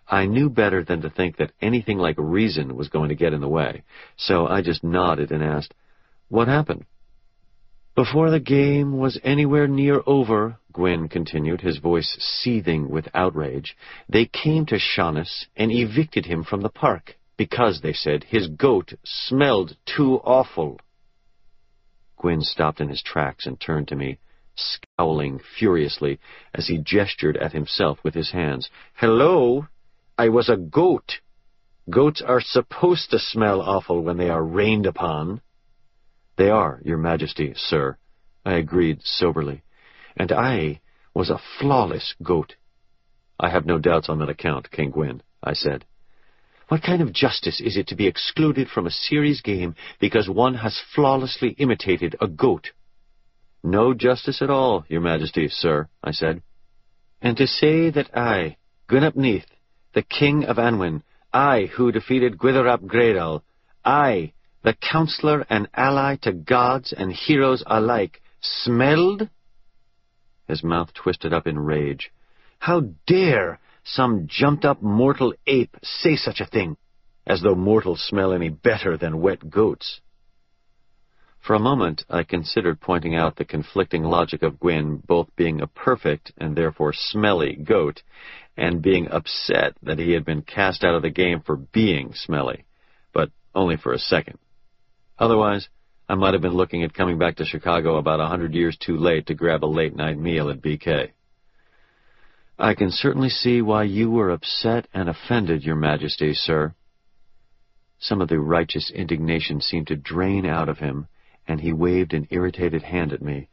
I 0.08 0.26
knew 0.28 0.50
better 0.50 0.84
than 0.84 1.02
to 1.02 1.10
think 1.10 1.38
that 1.38 1.52
anything 1.62 1.98
like 1.98 2.16
reason 2.18 2.76
was 2.76 2.90
going 2.90 3.10
to 3.10 3.16
get 3.16 3.34
in 3.34 3.42
the 3.42 3.50
way, 3.50 3.84
so 4.18 4.48
I 4.48 4.62
just 4.62 4.84
nodded 4.84 5.32
and 5.32 5.44
asked, 5.44 5.74
what 6.30 6.48
happened? 6.48 6.86
Before 7.96 8.30
the 8.30 8.40
game 8.40 8.98
was 8.98 9.20
anywhere 9.24 9.68
near 9.68 10.02
over, 10.06 10.58
Gwyn 10.72 11.08
continued, 11.08 11.62
his 11.62 11.78
voice 11.78 12.16
seething 12.20 12.90
with 12.90 13.08
outrage, 13.14 13.76
they 14.08 14.26
came 14.26 14.66
to 14.68 14.80
Sianis 14.80 15.46
and 15.56 15.72
evicted 15.72 16.26
him 16.26 16.44
from 16.44 16.62
the 16.62 16.70
park 16.70 17.16
because, 17.38 17.82
they 17.82 17.94
said, 17.94 18.26
his 18.26 18.48
goat 18.48 18.94
smelled 19.04 19.76
too 19.86 20.16
awful. 20.24 20.80
Gwyn 22.18 22.42
stopped 22.42 22.80
in 22.80 22.90
his 22.90 23.04
tracks 23.04 23.46
and 23.46 23.60
turned 23.60 23.88
to 23.90 23.96
me, 23.96 24.18
scowling 24.56 25.40
furiously 25.58 26.20
as 26.54 26.68
he 26.68 26.78
gestured 26.78 27.38
at 27.38 27.54
himself 27.54 28.00
with 28.04 28.14
his 28.14 28.32
hands. 28.32 28.70
Hello? 28.94 29.68
I 30.18 30.30
was 30.30 30.50
a 30.50 30.58
goat. 30.58 31.20
Goats 31.90 32.22
are 32.22 32.42
supposed 32.42 33.12
to 33.12 33.20
smell 33.20 33.62
awful 33.62 34.02
when 34.02 34.18
they 34.18 34.30
are 34.30 34.44
rained 34.44 34.86
upon. 34.86 35.42
They 36.38 36.50
are, 36.50 36.80
your 36.84 36.98
majesty, 36.98 37.54
sir, 37.56 37.98
I 38.46 38.54
agreed 38.54 39.02
soberly. 39.04 39.64
And 40.16 40.32
I 40.32 40.82
was 41.14 41.30
a 41.30 41.42
flawless 41.60 42.16
goat. 42.24 42.56
I 43.40 43.50
have 43.50 43.66
no 43.66 43.78
doubts 43.78 44.10
on 44.10 44.20
that 44.20 44.30
account, 44.30 44.72
King 44.72 44.92
Gwyn, 44.92 45.22
I 45.44 45.54
said. 45.54 45.86
What 46.70 46.82
kind 46.82 47.02
of 47.02 47.14
justice 47.14 47.60
is 47.60 47.76
it 47.78 47.88
to 47.88 47.96
be 47.96 48.08
excluded 48.08 48.70
from 48.70 48.88
a 48.88 48.92
series 48.92 49.42
game 49.42 49.76
because 50.00 50.30
one 50.30 50.56
has 50.56 50.82
flawlessly 50.96 51.50
imitated 51.60 52.16
a 52.22 52.28
goat? 52.28 52.72
No 53.64 53.94
justice 53.94 54.42
at 54.42 54.50
all, 54.50 54.86
your 54.90 55.02
majesty, 55.02 55.48
sir, 55.48 55.88
I 56.04 56.12
said. 56.12 56.42
And 57.22 57.38
to 57.38 57.48
say 57.48 57.90
that 57.90 58.16
I, 58.16 58.58
Gwyn 58.88 59.06
ap 59.06 59.16
Nudd, 59.16 59.46
the 59.94 60.02
king 60.02 60.44
of 60.44 60.58
Annwn, 60.58 61.04
I 61.32 61.70
who 61.74 61.92
defeated 61.92 62.38
Gwythyr 62.38 62.68
ap 62.70 62.82
Greidawl, 62.82 63.42
I, 63.86 64.34
the 64.64 64.74
counselor 64.74 65.46
and 65.50 65.70
ally 65.74 66.18
to 66.24 66.34
gods 66.34 66.94
and 66.94 67.12
heroes 67.14 67.64
alike, 67.66 68.22
smelled? 68.42 69.30
His 70.48 70.64
mouth 70.64 70.94
twisted 70.94 71.34
up 71.34 71.48
in 71.48 71.58
rage. 71.58 72.12
How 72.60 72.82
dare 73.08 73.60
some 73.84 74.28
jumped-up 74.28 74.82
mortal 74.82 75.34
ape 75.48 75.76
say 75.82 76.16
such 76.16 76.40
a 76.40 76.46
thing, 76.46 76.78
as 77.26 77.42
though 77.42 77.56
mortals 77.56 78.04
smell 78.06 78.34
any 78.34 78.50
better 78.50 78.98
than 78.98 79.22
wet 79.22 79.50
goats. 79.50 80.02
For 81.44 81.56
a 81.56 81.60
moment 81.60 82.06
I 82.10 82.24
considered 82.24 82.80
pointing 82.80 83.16
out 83.16 83.36
the 83.36 83.44
conflicting 83.44 84.04
logic 84.04 84.44
of 84.44 84.62
Gwyn 84.62 85.04
both 85.06 85.36
being 85.36 85.60
a 85.60 85.68
perfect 85.68 86.32
and 86.38 86.56
therefore 86.56 86.94
smelly 86.94 87.56
goat, 87.56 88.02
and 88.56 88.82
being 88.82 89.10
upset 89.10 89.76
that 89.84 90.00
he 90.00 90.14
had 90.14 90.24
been 90.24 90.44
cast 90.44 90.86
out 90.86 90.96
of 90.96 91.02
the 91.02 91.10
game 91.10 91.42
for 91.42 91.58
being 91.58 92.14
smelly, 92.14 92.64
but 93.12 93.30
only 93.54 93.76
for 93.76 93.92
a 93.92 94.00
second. 94.00 94.38
Otherwise, 95.20 95.68
I 96.08 96.16
might 96.16 96.34
have 96.34 96.42
been 96.42 96.54
looking 96.54 96.84
at 96.84 96.94
coming 96.94 97.18
back 97.18 97.36
to 97.38 97.46
Chicago 97.46 97.98
about 97.98 98.22
a 98.22 98.28
hundred 98.28 98.54
years 98.54 98.78
too 98.78 98.96
late 98.96 99.26
to 99.26 99.34
grab 99.34 99.66
a 99.66 99.68
late-night 99.68 100.18
meal 100.18 100.50
at 100.50 100.62
BK. 100.62 101.12
I 102.58 102.74
can 102.74 102.90
certainly 102.90 103.30
see 103.30 103.62
why 103.62 103.84
you 103.84 104.10
were 104.10 104.30
upset 104.30 104.88
and 104.94 105.10
offended, 105.10 105.64
Your 105.64 105.76
Majesty, 105.76 106.34
sir. 106.34 106.74
Some 108.00 108.22
of 108.22 108.30
the 108.30 108.40
righteous 108.40 108.90
indignation 108.92 109.60
seemed 109.60 109.88
to 109.88 109.98
drain 109.98 110.46
out 110.46 110.70
of 110.70 110.78
him, 110.78 111.08
and 111.48 111.62
he 111.62 111.74
waved 111.74 112.14
an 112.14 112.28
irritated 112.32 112.84
hand 112.84 113.14
at 113.14 113.22
me. 113.22 113.50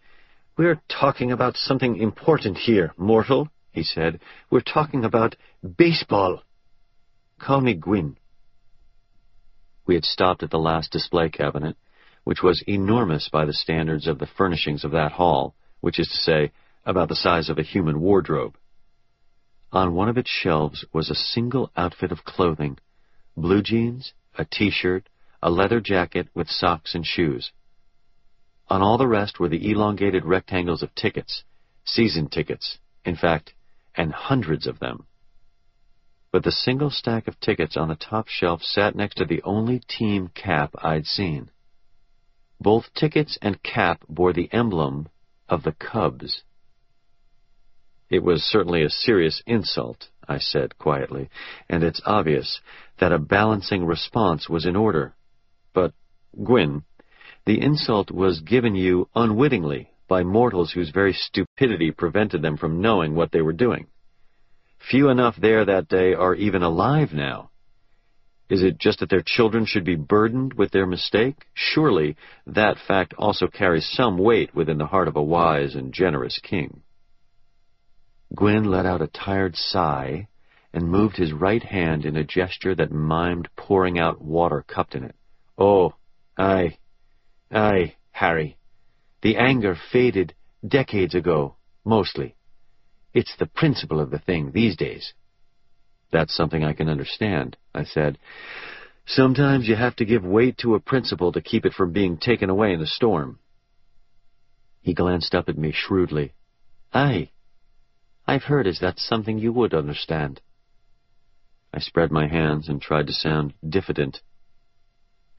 We're 0.56 0.80
talking 0.88 1.32
about 1.32 1.56
something 1.56 1.96
important 1.96 2.58
here, 2.58 2.92
mortal, 2.96 3.48
he 3.72 3.82
said. 3.82 4.20
We're 4.50 4.60
talking 4.60 5.04
about 5.04 5.36
baseball. 5.76 6.42
Call 7.38 7.60
me 7.60 7.74
Gwyn. 7.74 8.16
We 9.86 9.94
had 9.94 10.04
stopped 10.04 10.42
at 10.42 10.50
the 10.50 10.58
last 10.58 10.92
display 10.92 11.30
cabinet, 11.30 11.76
which 12.24 12.42
was 12.42 12.62
enormous 12.66 13.28
by 13.28 13.44
the 13.44 13.52
standards 13.52 14.06
of 14.06 14.18
the 14.18 14.26
furnishings 14.26 14.84
of 14.84 14.92
that 14.92 15.12
hall, 15.12 15.54
which 15.80 15.98
is 15.98 16.08
to 16.08 16.16
say, 16.16 16.52
about 16.84 17.08
the 17.08 17.16
size 17.16 17.48
of 17.48 17.58
a 17.58 17.62
human 17.62 18.00
wardrobe. 18.00 18.56
On 19.72 19.94
one 19.94 20.08
of 20.08 20.18
its 20.18 20.30
shelves 20.30 20.84
was 20.92 21.10
a 21.10 21.14
single 21.14 21.70
outfit 21.76 22.12
of 22.12 22.24
clothing, 22.24 22.78
blue 23.36 23.62
jeans, 23.62 24.12
a 24.36 24.44
t-shirt, 24.44 25.08
a 25.42 25.50
leather 25.50 25.80
jacket 25.80 26.28
with 26.34 26.48
socks 26.48 26.94
and 26.94 27.06
shoes. 27.06 27.52
On 28.70 28.80
all 28.80 28.96
the 28.96 29.08
rest 29.08 29.38
were 29.38 29.48
the 29.48 29.70
elongated 29.70 30.24
rectangles 30.24 30.82
of 30.82 30.94
tickets, 30.94 31.42
season 31.84 32.28
tickets, 32.28 32.78
in 33.04 33.16
fact, 33.16 33.52
and 33.94 34.12
hundreds 34.12 34.66
of 34.66 34.78
them 34.78 35.06
but 36.32 36.44
the 36.44 36.52
single 36.52 36.90
stack 36.90 37.26
of 37.26 37.40
tickets 37.40 37.76
on 37.76 37.88
the 37.88 37.96
top 37.96 38.28
shelf 38.28 38.62
sat 38.62 38.94
next 38.94 39.16
to 39.16 39.24
the 39.24 39.42
only 39.42 39.80
team 39.80 40.28
cap 40.28 40.74
I'd 40.78 41.06
seen. 41.06 41.50
Both 42.60 42.94
tickets 42.94 43.38
and 43.42 43.62
cap 43.62 44.04
bore 44.08 44.32
the 44.32 44.48
emblem 44.52 45.08
of 45.48 45.62
the 45.62 45.72
Cubs. 45.72 46.42
It 48.08 48.22
was 48.22 48.42
certainly 48.42 48.82
a 48.82 48.90
serious 48.90 49.42
insult, 49.46 50.08
I 50.28 50.38
said 50.38 50.78
quietly, 50.78 51.30
and 51.68 51.82
it's 51.82 52.02
obvious 52.04 52.60
that 52.98 53.12
a 53.12 53.18
balancing 53.18 53.84
response 53.84 54.48
was 54.48 54.66
in 54.66 54.76
order. 54.76 55.14
But, 55.72 55.94
Gwyn, 56.36 56.84
the 57.50 57.60
insult 57.60 58.12
was 58.12 58.42
given 58.42 58.76
you 58.76 59.08
unwittingly 59.12 59.90
by 60.06 60.22
mortals 60.22 60.70
whose 60.70 60.90
very 60.90 61.12
stupidity 61.12 61.90
prevented 61.90 62.40
them 62.42 62.56
from 62.56 62.80
knowing 62.80 63.12
what 63.12 63.32
they 63.32 63.42
were 63.42 63.52
doing. 63.52 63.88
Few 64.88 65.08
enough 65.08 65.34
there 65.36 65.64
that 65.64 65.88
day 65.88 66.14
are 66.14 66.36
even 66.36 66.62
alive 66.62 67.12
now. 67.12 67.50
Is 68.48 68.62
it 68.62 68.78
just 68.78 69.00
that 69.00 69.10
their 69.10 69.24
children 69.26 69.66
should 69.66 69.84
be 69.84 69.96
burdened 69.96 70.54
with 70.54 70.70
their 70.70 70.86
mistake? 70.86 71.44
Surely 71.52 72.14
that 72.46 72.76
fact 72.86 73.14
also 73.18 73.48
carries 73.48 73.90
some 73.90 74.16
weight 74.16 74.54
within 74.54 74.78
the 74.78 74.86
heart 74.86 75.08
of 75.08 75.16
a 75.16 75.22
wise 75.22 75.74
and 75.74 75.92
generous 75.92 76.38
king. 76.40 76.82
Gwyn 78.32 78.70
let 78.70 78.86
out 78.86 79.02
a 79.02 79.08
tired 79.08 79.56
sigh 79.56 80.28
and 80.72 80.88
moved 80.88 81.16
his 81.16 81.32
right 81.32 81.64
hand 81.64 82.04
in 82.04 82.16
a 82.16 82.22
gesture 82.22 82.76
that 82.76 82.92
mimed 82.92 83.48
pouring 83.56 83.98
out 83.98 84.22
water 84.22 84.64
cupped 84.68 84.94
in 84.94 85.02
it. 85.02 85.16
Oh, 85.58 85.94
aye, 86.38 86.76
aye, 87.52 87.94
Harry. 88.12 88.56
The 89.22 89.36
anger 89.36 89.76
faded 89.92 90.34
decades 90.66 91.14
ago, 91.14 91.56
mostly. 91.84 92.36
It's 93.12 93.34
the 93.36 93.46
principle 93.46 94.00
of 94.00 94.10
the 94.10 94.18
thing 94.18 94.52
these 94.52 94.76
days. 94.76 95.12
That's 96.12 96.34
something 96.34 96.64
I 96.64 96.72
can 96.72 96.88
understand, 96.88 97.56
I 97.74 97.84
said. 97.84 98.18
Sometimes 99.06 99.68
you 99.68 99.76
have 99.76 99.96
to 99.96 100.04
give 100.04 100.24
weight 100.24 100.58
to 100.58 100.74
a 100.74 100.80
principle 100.80 101.32
to 101.32 101.40
keep 101.40 101.64
it 101.64 101.72
from 101.72 101.92
being 101.92 102.16
taken 102.16 102.50
away 102.50 102.72
in 102.72 102.80
a 102.80 102.86
storm. 102.86 103.38
He 104.82 104.94
glanced 104.94 105.34
up 105.34 105.48
at 105.48 105.58
me 105.58 105.72
shrewdly. 105.72 106.32
Aye, 106.92 107.30
I've 108.26 108.44
heard 108.44 108.66
as 108.66 108.78
that's 108.80 109.06
something 109.06 109.38
you 109.38 109.52
would 109.52 109.74
understand. 109.74 110.40
I 111.72 111.80
spread 111.80 112.10
my 112.10 112.26
hands 112.28 112.68
and 112.68 112.80
tried 112.80 113.06
to 113.08 113.12
sound 113.12 113.54
diffident. 113.68 114.20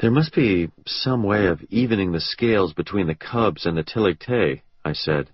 There 0.02 0.10
must 0.10 0.34
be 0.34 0.72
some 0.88 1.22
way 1.22 1.46
of 1.46 1.62
evening 1.70 2.12
the 2.12 2.20
scales 2.20 2.74
between 2.74 3.06
the 3.06 3.14
cubs 3.14 3.68
and 3.68 3.78
the 3.78 3.84
Tylwyth 3.84 4.18
Teg, 4.18 4.64
I 4.84 4.94
said. 4.94 5.30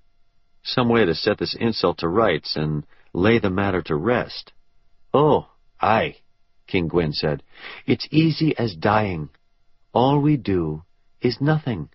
Some 0.61 0.89
way 0.89 1.05
to 1.05 1.15
set 1.15 1.37
this 1.37 1.55
insult 1.57 1.99
to 1.99 2.09
rights 2.09 2.57
and 2.57 2.85
lay 3.13 3.39
the 3.39 3.49
matter 3.49 3.81
to 3.83 3.95
rest. 3.95 4.51
Oh, 5.13 5.47
aye, 5.79 6.17
King 6.67 6.89
Gwyn 6.89 7.13
said. 7.13 7.43
It's 7.85 8.09
easy 8.11 8.57
as 8.57 8.75
dying. 8.75 9.29
All 9.93 10.19
we 10.19 10.35
do 10.35 10.83
is 11.21 11.39
nothing. 11.39 11.87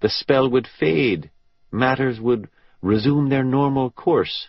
The 0.00 0.08
spell 0.08 0.48
would 0.48 0.66
fade. 0.80 1.30
Matters 1.70 2.18
would 2.18 2.48
resume 2.80 3.28
their 3.28 3.44
normal 3.44 3.90
course. 3.90 4.48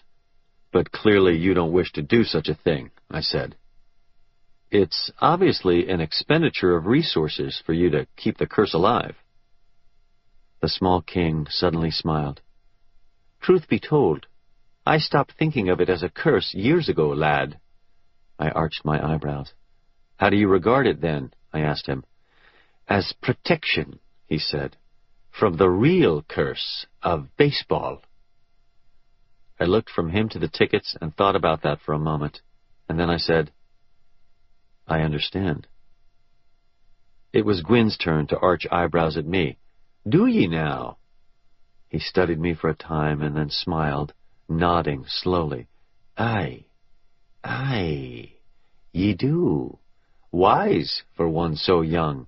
But 0.71 0.93
clearly 0.93 1.36
you 1.38 1.53
don't 1.53 1.73
wish 1.73 1.91
to 1.93 2.01
do 2.01 2.23
such 2.23 2.47
a 2.47 2.55
thing, 2.55 2.91
I 3.11 3.19
said. 3.19 3.57
It's 4.78 5.09
obviously 5.21 5.88
an 5.88 6.01
expenditure 6.01 6.76
of 6.76 6.86
resources 6.86 7.63
for 7.65 7.71
you 7.71 7.89
to 7.91 8.07
keep 8.17 8.38
the 8.38 8.45
curse 8.45 8.73
alive. 8.73 9.15
The 10.61 10.67
small 10.67 11.01
king 11.01 11.47
suddenly 11.49 11.91
smiled. 11.91 12.41
Truth 13.41 13.69
be 13.69 13.80
told, 13.80 14.26
I 14.86 14.97
stopped 14.97 15.32
thinking 15.39 15.69
of 15.69 15.80
it 15.80 15.89
as 15.89 16.03
a 16.03 16.09
curse 16.09 16.53
years 16.53 16.89
ago, 16.89 17.07
lad. 17.07 17.57
I 18.38 18.49
arched 18.49 18.84
my 18.84 19.01
eyebrows. 19.01 19.53
How 20.17 20.30
do 20.30 20.36
you 20.36 20.49
regard 20.49 20.88
it, 20.88 20.99
then? 20.99 21.32
I 21.53 21.61
asked 21.61 21.88
him. 21.88 22.03
As 22.86 23.13
protection, 23.21 23.99
he 24.28 24.38
said, 24.38 24.76
from 25.32 25.55
the 25.55 25.69
real 25.69 26.21
curse 26.21 26.86
of 27.01 27.30
baseball. 27.38 28.01
I 29.57 29.63
looked 29.63 29.89
from 29.89 30.09
him 30.09 30.28
to 30.30 30.39
the 30.39 30.49
tickets 30.49 30.97
and 30.99 31.15
thought 31.15 31.38
about 31.38 31.61
that 31.61 31.80
for 31.80 31.93
a 31.93 31.97
moment, 32.11 32.41
and 32.89 32.99
then 32.99 33.09
I 33.09 33.15
said, 33.15 33.53
I 34.88 35.01
understand. 35.01 35.67
It 37.33 37.45
was 37.45 37.61
Gwyn's 37.61 37.97
turn 37.97 38.27
to 38.27 38.39
arch 38.39 38.65
eyebrows 38.71 39.17
at 39.17 39.25
me. 39.25 39.57
Do 40.07 40.25
ye 40.25 40.47
now? 40.47 40.97
He 41.89 41.99
studied 41.99 42.39
me 42.39 42.53
for 42.53 42.69
a 42.69 42.75
time 42.75 43.21
and 43.21 43.36
then 43.36 43.49
smiled, 43.49 44.13
nodding 44.47 45.05
slowly. 45.07 45.67
Aye, 46.17 46.65
aye, 47.43 48.33
ye 48.91 49.13
do. 49.13 49.79
Wise 50.31 51.03
for 51.15 51.27
one 51.27 51.55
so 51.55 51.81
young. 51.81 52.27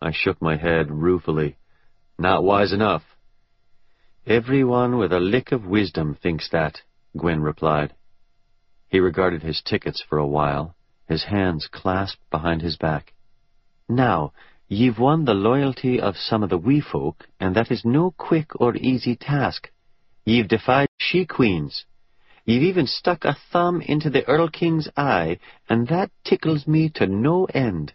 I 0.00 0.12
shook 0.12 0.40
my 0.40 0.56
head 0.56 0.90
ruefully. 0.90 1.56
Not 2.18 2.44
wise 2.44 2.72
enough. 2.72 3.02
Everyone 4.26 4.98
with 4.98 5.12
a 5.12 5.20
lick 5.20 5.52
of 5.52 5.66
wisdom 5.66 6.14
thinks 6.14 6.48
that, 6.50 6.80
Gwyn 7.16 7.42
replied. 7.42 7.94
He 8.88 8.98
regarded 9.00 9.42
his 9.42 9.62
tickets 9.62 10.02
for 10.08 10.18
a 10.18 10.26
while, 10.26 10.74
his 11.08 11.24
hands 11.24 11.68
clasped 11.70 12.22
behind 12.30 12.62
his 12.62 12.76
back. 12.76 13.12
Now, 13.88 14.32
ye've 14.68 14.98
won 14.98 15.24
the 15.24 15.34
loyalty 15.34 16.00
of 16.00 16.16
some 16.16 16.42
of 16.42 16.50
the 16.50 16.58
wee 16.58 16.80
folk, 16.80 17.26
and 17.38 17.54
that 17.54 17.70
is 17.70 17.84
no 17.84 18.12
quick 18.16 18.60
or 18.60 18.76
easy 18.76 19.16
task. 19.16 19.70
Ye've 20.24 20.48
defied 20.48 20.88
she-queens. 20.98 21.84
Ye've 22.44 22.62
even 22.62 22.86
stuck 22.86 23.24
a 23.24 23.36
thumb 23.52 23.80
into 23.80 24.10
the 24.10 24.22
Erlking's 24.22 24.88
eye, 24.96 25.38
and 25.68 25.88
that 25.88 26.10
tickles 26.24 26.66
me 26.66 26.90
to 26.96 27.06
no 27.06 27.44
end. 27.46 27.92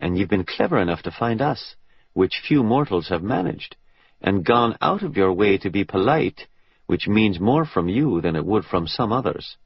And 0.00 0.16
ye've 0.16 0.28
been 0.28 0.44
clever 0.44 0.78
enough 0.78 1.02
to 1.02 1.10
find 1.10 1.40
us, 1.40 1.76
which 2.12 2.42
few 2.46 2.62
mortals 2.62 3.08
have 3.08 3.22
managed 3.22 3.76
and 4.24 4.44
gone 4.44 4.76
out 4.80 5.02
of 5.02 5.16
your 5.16 5.32
way 5.32 5.58
to 5.58 5.70
be 5.70 5.84
polite, 5.84 6.46
which 6.86 7.06
means 7.06 7.38
more 7.38 7.66
from 7.66 7.88
you 7.88 8.22
than 8.22 8.34
it 8.34 8.46
would 8.46 8.64
from 8.64 8.86
some 8.86 9.12
others. 9.12 9.56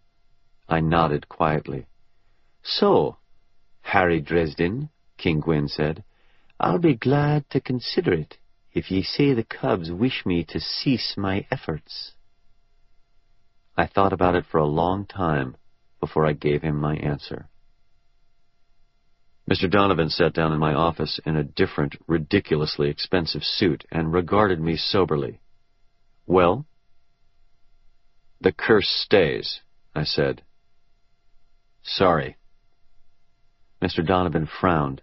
I 0.68 0.80
nodded 0.80 1.28
quietly. 1.28 1.86
So, 2.62 3.16
Harry 3.80 4.20
Dresden, 4.20 4.90
King 5.16 5.40
Gwyn 5.40 5.68
said, 5.68 6.04
I'll 6.61 6.78
be 6.78 6.94
glad 6.94 7.48
to 7.50 7.61
consider 7.61 8.12
it 8.12 8.36
if 8.72 8.90
ye 8.90 9.02
say 9.02 9.34
the 9.34 9.44
cubs 9.44 9.90
wish 9.90 10.24
me 10.26 10.44
to 10.44 10.61
cease 10.61 11.14
my 11.16 11.46
efforts. 11.50 12.12
I 13.76 13.86
thought 13.86 14.12
about 14.12 14.34
it 14.34 14.44
for 14.50 14.59
a 14.59 14.66
long 14.66 15.06
time 15.06 15.56
before 16.00 16.26
I 16.26 16.32
gave 16.32 16.62
him 16.62 16.76
my 16.76 16.96
answer. 16.96 17.48
Mr. 19.50 19.70
Donovan 19.70 20.11
sat 20.11 20.34
down 20.34 20.52
in 20.52 20.59
my 20.59 20.74
office 20.74 21.18
in 21.24 21.36
a 21.36 21.44
different, 21.44 21.96
ridiculously 22.06 22.90
expensive 22.90 23.42
suit 23.42 23.84
and 23.90 24.12
regarded 24.12 24.61
me 24.61 24.76
soberly. 24.76 25.40
Well? 26.26 26.66
The 28.40 28.52
curse 28.52 28.88
stays, 28.88 29.61
I 29.94 30.04
said. 30.04 30.42
Sorry. 31.82 32.36
Mr. 33.80 34.04
Donovan 34.04 34.46
frowned, 34.46 35.02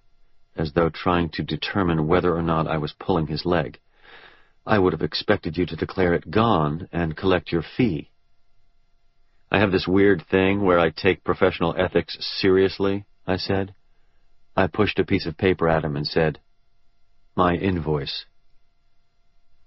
as 0.56 0.74
though 0.74 0.90
trying 0.90 1.30
to 1.30 1.44
determine 1.44 2.08
whether 2.08 2.36
or 2.36 2.42
not 2.42 2.68
I 2.68 2.78
was 2.78 2.94
pulling 3.00 3.28
his 3.28 3.46
leg. 3.46 3.80
I 4.66 4.80
would 4.80 4.94
have 4.94 5.02
expected 5.02 5.58
you 5.58 5.66
to 5.68 5.76
declare 5.76 6.14
it 6.14 6.32
gone 6.32 6.90
and 6.92 7.16
collect 7.16 7.52
your 7.52 7.62
fee. 7.62 8.10
I 9.52 9.60
have 9.60 9.72
this 9.72 9.88
weird 9.88 10.26
thing 10.30 10.62
where 10.62 10.80
I 10.80 10.90
take 10.90 11.24
professional 11.24 11.76
ethics 11.78 12.18
seriously, 12.40 13.06
I 13.28 13.38
said. 13.38 13.76
I 14.56 14.68
pushed 14.68 15.00
a 15.00 15.06
piece 15.06 15.26
of 15.26 15.38
paper 15.38 15.70
at 15.70 15.84
him 15.84 15.96
and 15.96 16.08
said, 16.08 16.40
My 17.36 17.54
invoice. 17.56 18.26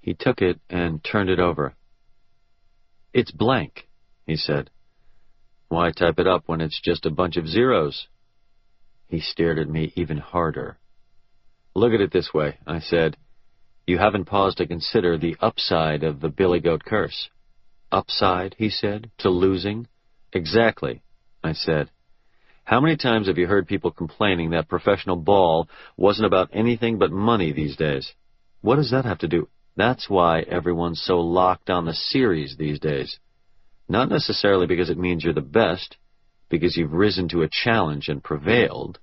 He 0.00 0.14
took 0.14 0.42
it 0.42 0.61
and 0.68 1.04
turned 1.04 1.30
it 1.30 1.38
over. 1.38 1.74
It's 3.12 3.30
blank, 3.30 3.88
he 4.26 4.36
said. 4.36 4.70
Why 5.68 5.90
type 5.90 6.18
it 6.18 6.26
up 6.26 6.44
when 6.46 6.61
it's 6.61 6.80
just 6.80 7.06
a 7.06 7.11
bunch 7.11 7.36
of 7.36 7.46
zeros? 7.46 8.09
He 9.09 9.20
stared 9.20 9.59
at 9.59 9.68
me 9.68 9.92
even 9.96 10.18
harder. 10.18 10.78
Look 11.74 11.92
at 11.92 12.00
it 12.00 12.12
this 12.12 12.32
way, 12.34 12.59
I 12.66 12.80
said. 12.80 13.16
You 13.86 13.98
haven't 13.98 14.26
paused 14.26 14.59
to 14.59 14.66
consider 14.66 15.16
the 15.16 15.36
upside 15.40 16.04
of 16.04 16.20
the 16.20 16.28
billy 16.28 16.61
goat 16.61 16.84
curse. 16.84 17.30
Upside, 17.90 18.54
he 18.59 18.68
said, 18.68 19.11
to 19.18 19.30
losing? 19.30 19.88
Exactly, 20.32 21.02
I 21.42 21.54
said. 21.54 21.90
How 22.64 22.80
many 22.80 22.98
times 22.98 23.28
have 23.28 23.38
you 23.38 23.46
heard 23.46 23.66
people 23.66 23.90
complaining 23.90 24.50
that 24.50 24.68
professional 24.68 25.16
ball 25.16 25.68
wasn't 25.96 26.26
about 26.26 26.50
anything 26.52 26.98
but 26.98 27.11
money 27.11 27.50
these 27.50 27.76
days? 27.76 28.12
What 28.61 28.76
does 28.76 28.90
that 28.90 29.06
have 29.06 29.20
to 29.20 29.28
do? 29.28 29.48
That's 29.74 30.11
why 30.11 30.40
everyone's 30.40 31.00
so 31.02 31.20
locked 31.20 31.70
on 31.70 31.86
the 31.86 31.94
series 31.94 32.56
these 32.59 32.78
days. 32.78 33.18
Not 33.88 34.11
necessarily 34.11 34.66
because 34.66 34.90
it 34.90 34.98
means 34.98 35.24
you're 35.24 35.32
the 35.32 35.40
best, 35.40 35.96
because 36.49 36.76
you've 36.76 36.92
risen 36.92 37.28
to 37.28 37.42
a 37.42 37.49
challenge 37.49 38.09
and 38.09 38.22
prevailed. 38.22 38.99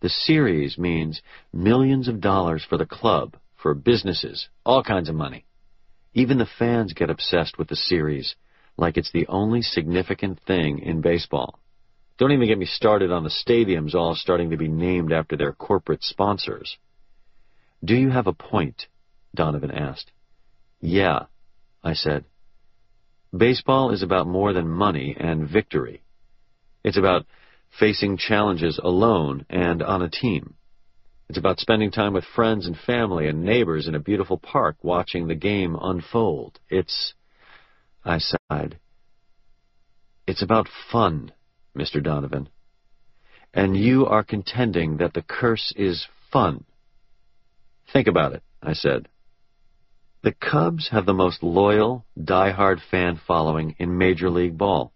The 0.00 0.08
series 0.08 0.78
means 0.78 1.22
millions 1.52 2.08
of 2.08 2.20
dollars 2.20 2.64
for 2.68 2.76
the 2.76 2.86
club, 2.86 3.36
for 3.56 3.74
businesses, 3.74 4.48
all 4.64 4.82
kinds 4.82 5.08
of 5.08 5.14
money. 5.14 5.44
Even 6.14 6.38
the 6.38 6.46
fans 6.58 6.92
get 6.92 7.10
obsessed 7.10 7.58
with 7.58 7.68
the 7.68 7.76
series, 7.76 8.34
like 8.76 8.96
it's 8.96 9.12
the 9.12 9.26
only 9.28 9.62
significant 9.62 10.40
thing 10.40 10.80
in 10.80 11.00
baseball. 11.00 11.58
Don't 12.18 12.32
even 12.32 12.48
get 12.48 12.58
me 12.58 12.66
started 12.66 13.10
on 13.10 13.24
the 13.24 13.30
stadiums 13.30 13.94
all 13.94 14.14
starting 14.14 14.50
to 14.50 14.56
be 14.56 14.68
named 14.68 15.12
after 15.12 15.36
their 15.36 15.52
corporate 15.52 16.02
sponsors. 16.02 16.76
Do 17.84 17.94
you 17.94 18.10
have 18.10 18.26
a 18.26 18.32
point? 18.32 18.86
Donovan 19.34 19.70
asked. 19.70 20.12
Yeah, 20.80 21.26
I 21.82 21.94
said. 21.94 22.24
Baseball 23.36 23.92
is 23.92 24.02
about 24.02 24.26
more 24.26 24.52
than 24.52 24.68
money 24.68 25.16
and 25.18 25.48
victory. 25.48 26.02
It's 26.84 26.98
about 26.98 27.26
facing 27.78 28.18
challenges 28.18 28.78
alone 28.82 29.46
and 29.48 29.82
on 29.82 30.02
a 30.02 30.10
team. 30.10 30.54
It's 31.28 31.38
about 31.38 31.60
spending 31.60 31.90
time 31.90 32.12
with 32.12 32.24
friends 32.24 32.66
and 32.66 32.76
family 32.76 33.26
and 33.26 33.42
neighbors 33.42 33.88
in 33.88 33.94
a 33.94 34.00
beautiful 34.00 34.38
park 34.38 34.76
watching 34.82 35.28
the 35.28 35.34
game 35.34 35.76
unfold. 35.80 36.58
It's, 36.68 37.14
I 38.04 38.18
sighed, 38.18 38.78
it's 40.26 40.42
about 40.42 40.68
fun, 40.90 41.32
Mr. 41.76 42.02
Donovan. 42.02 42.48
And 43.54 43.76
you 43.76 44.06
are 44.06 44.24
contending 44.24 44.98
that 44.98 45.14
the 45.14 45.22
curse 45.22 45.72
is 45.76 46.06
fun. 46.30 46.64
Think 47.92 48.06
about 48.06 48.32
it, 48.32 48.42
I 48.62 48.72
said. 48.72 49.08
The 50.22 50.32
Cubs 50.32 50.88
have 50.90 51.04
the 51.04 51.12
most 51.12 51.42
loyal, 51.42 52.04
die-hard 52.22 52.80
fan 52.90 53.20
following 53.26 53.74
in 53.78 53.98
Major 53.98 54.30
League 54.30 54.56
Ball. 54.56 54.92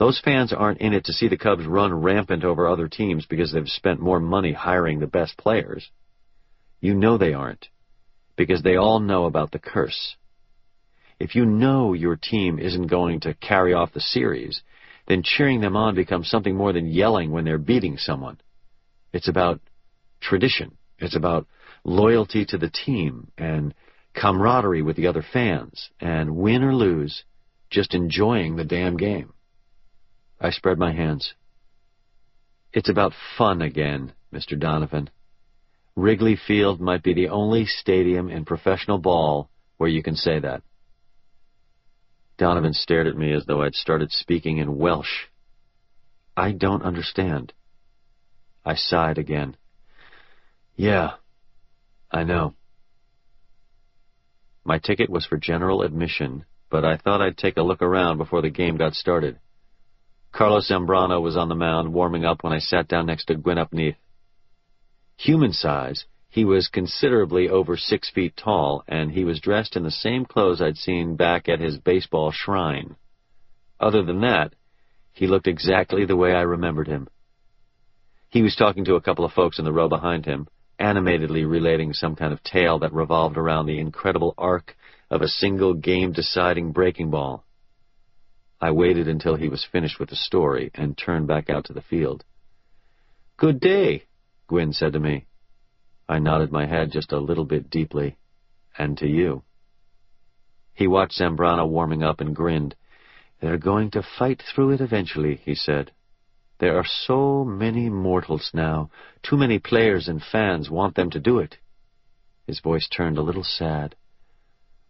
Those 0.00 0.18
fans 0.18 0.50
aren't 0.54 0.80
in 0.80 0.94
it 0.94 1.04
to 1.04 1.12
see 1.12 1.28
the 1.28 1.36
Cubs 1.36 1.66
run 1.66 1.92
rampant 1.92 2.42
over 2.42 2.66
other 2.66 2.88
teams 2.88 3.26
because 3.26 3.52
they've 3.52 3.68
spent 3.68 4.00
more 4.00 4.18
money 4.18 4.50
hiring 4.50 4.98
the 4.98 5.06
best 5.06 5.36
players. 5.36 5.90
You 6.80 6.94
know 6.94 7.18
they 7.18 7.34
aren't, 7.34 7.68
because 8.34 8.62
they 8.62 8.76
all 8.76 9.00
know 9.00 9.26
about 9.26 9.50
the 9.50 9.58
curse. 9.58 10.16
If 11.18 11.34
you 11.34 11.44
know 11.44 11.92
your 11.92 12.16
team 12.16 12.58
isn't 12.58 12.86
going 12.86 13.20
to 13.20 13.34
carry 13.34 13.74
off 13.74 13.92
the 13.92 14.00
series, 14.00 14.62
then 15.06 15.22
cheering 15.22 15.60
them 15.60 15.76
on 15.76 15.96
becomes 15.96 16.30
something 16.30 16.56
more 16.56 16.72
than 16.72 16.86
yelling 16.86 17.30
when 17.30 17.44
they're 17.44 17.58
beating 17.58 17.98
someone. 17.98 18.40
It's 19.12 19.28
about 19.28 19.60
tradition. 20.18 20.78
It's 20.98 21.14
about 21.14 21.46
loyalty 21.84 22.46
to 22.46 22.56
the 22.56 22.70
team 22.70 23.30
and 23.36 23.74
camaraderie 24.14 24.80
with 24.80 24.96
the 24.96 25.08
other 25.08 25.24
fans, 25.30 25.90
and 26.00 26.38
win 26.38 26.62
or 26.62 26.74
lose, 26.74 27.22
just 27.68 27.92
enjoying 27.94 28.56
the 28.56 28.64
damn 28.64 28.96
game. 28.96 29.34
I 30.40 30.50
spread 30.50 30.78
my 30.78 30.92
hands. 30.92 31.34
It's 32.72 32.88
about 32.88 33.12
fun 33.36 33.60
again, 33.60 34.12
Mr. 34.32 34.58
Donovan. 34.58 35.10
Wrigley 35.96 36.36
Field 36.36 36.80
might 36.80 37.02
be 37.02 37.12
the 37.12 37.28
only 37.28 37.66
stadium 37.66 38.30
in 38.30 38.44
professional 38.44 38.98
ball 38.98 39.50
where 39.76 39.90
you 39.90 40.02
can 40.02 40.16
say 40.16 40.38
that. 40.38 40.62
Donovan 42.38 42.72
stared 42.72 43.06
at 43.06 43.16
me 43.16 43.32
as 43.32 43.44
though 43.44 43.62
I'd 43.62 43.74
started 43.74 44.10
speaking 44.12 44.58
in 44.58 44.78
Welsh. 44.78 45.26
I 46.36 46.52
don't 46.52 46.82
understand. 46.82 47.52
I 48.64 48.76
sighed 48.76 49.18
again. 49.18 49.56
Yeah, 50.74 51.14
I 52.10 52.24
know. 52.24 52.54
My 54.64 54.78
ticket 54.78 55.10
was 55.10 55.26
for 55.26 55.36
general 55.36 55.82
admission, 55.82 56.46
but 56.70 56.84
I 56.84 56.96
thought 56.96 57.20
I'd 57.20 57.36
take 57.36 57.58
a 57.58 57.62
look 57.62 57.82
around 57.82 58.16
before 58.16 58.40
the 58.40 58.48
game 58.48 58.78
got 58.78 58.94
started. 58.94 59.38
Carlos 60.32 60.70
Zambrano 60.70 61.20
was 61.20 61.36
on 61.36 61.48
the 61.48 61.54
mound 61.54 61.92
warming 61.92 62.24
up 62.24 62.42
when 62.42 62.52
I 62.52 62.58
sat 62.58 62.88
down 62.88 63.06
next 63.06 63.26
to 63.26 63.34
Gwyn 63.34 63.56
Nudd. 63.56 63.96
Human 65.16 65.52
size, 65.52 66.06
he 66.30 66.44
was 66.44 66.68
considerably 66.68 67.48
over 67.48 67.76
six 67.76 68.08
feet 68.10 68.36
tall, 68.36 68.84
and 68.86 69.10
he 69.10 69.24
was 69.24 69.40
dressed 69.40 69.76
in 69.76 69.82
the 69.82 69.90
same 69.90 70.24
clothes 70.24 70.62
I'd 70.62 70.76
seen 70.76 71.16
back 71.16 71.48
at 71.48 71.60
his 71.60 71.78
baseball 71.78 72.30
shrine. 72.32 72.96
Other 73.80 74.02
than 74.02 74.20
that, 74.20 74.54
he 75.12 75.26
looked 75.26 75.48
exactly 75.48 76.04
the 76.04 76.16
way 76.16 76.32
I 76.32 76.42
remembered 76.42 76.86
him. 76.86 77.08
He 78.28 78.42
was 78.42 78.54
talking 78.54 78.84
to 78.84 78.94
a 78.94 79.00
couple 79.00 79.24
of 79.24 79.32
folks 79.32 79.58
in 79.58 79.64
the 79.64 79.72
row 79.72 79.88
behind 79.88 80.24
him, 80.24 80.46
animatedly 80.78 81.44
relating 81.44 81.92
some 81.92 82.14
kind 82.14 82.32
of 82.32 82.42
tale 82.44 82.78
that 82.78 82.92
revolved 82.92 83.36
around 83.36 83.66
the 83.66 83.80
incredible 83.80 84.34
arc 84.38 84.76
of 85.10 85.20
a 85.20 85.28
single 85.28 85.74
game-deciding 85.74 86.70
breaking 86.70 87.10
ball. 87.10 87.44
I 88.60 88.70
waited 88.72 89.08
until 89.08 89.36
he 89.36 89.48
was 89.48 89.64
finished 89.64 89.98
with 89.98 90.10
the 90.10 90.16
story 90.16 90.70
and 90.74 90.96
turned 90.96 91.26
back 91.26 91.48
out 91.48 91.64
to 91.66 91.72
the 91.72 91.80
field. 91.80 92.24
Good 93.38 93.58
day, 93.58 94.04
Gwyn 94.48 94.72
said 94.72 94.92
to 94.92 95.00
me. 95.00 95.26
I 96.08 96.18
nodded 96.18 96.52
my 96.52 96.66
head 96.66 96.92
just 96.92 97.12
a 97.12 97.18
little 97.18 97.46
bit 97.46 97.70
deeply. 97.70 98.16
And 98.76 98.98
to 98.98 99.06
you. 99.06 99.42
He 100.74 100.86
watched 100.86 101.18
Zambrano 101.18 101.66
warming 101.66 102.02
up 102.02 102.20
and 102.20 102.36
grinned. 102.36 102.74
They're 103.40 103.58
going 103.58 103.90
to 103.92 104.02
fight 104.18 104.42
through 104.42 104.72
it 104.72 104.80
eventually, 104.80 105.36
he 105.36 105.54
said. 105.54 105.92
There 106.58 106.76
are 106.76 106.84
so 106.86 107.44
many 107.44 107.88
mortals 107.88 108.50
now. 108.52 108.90
Too 109.22 109.38
many 109.38 109.58
players 109.58 110.08
and 110.08 110.22
fans 110.22 110.68
want 110.68 110.94
them 110.94 111.10
to 111.10 111.20
do 111.20 111.38
it. 111.38 111.56
His 112.46 112.60
voice 112.60 112.88
turned 112.88 113.16
a 113.16 113.22
little 113.22 113.44
sad. 113.44 113.96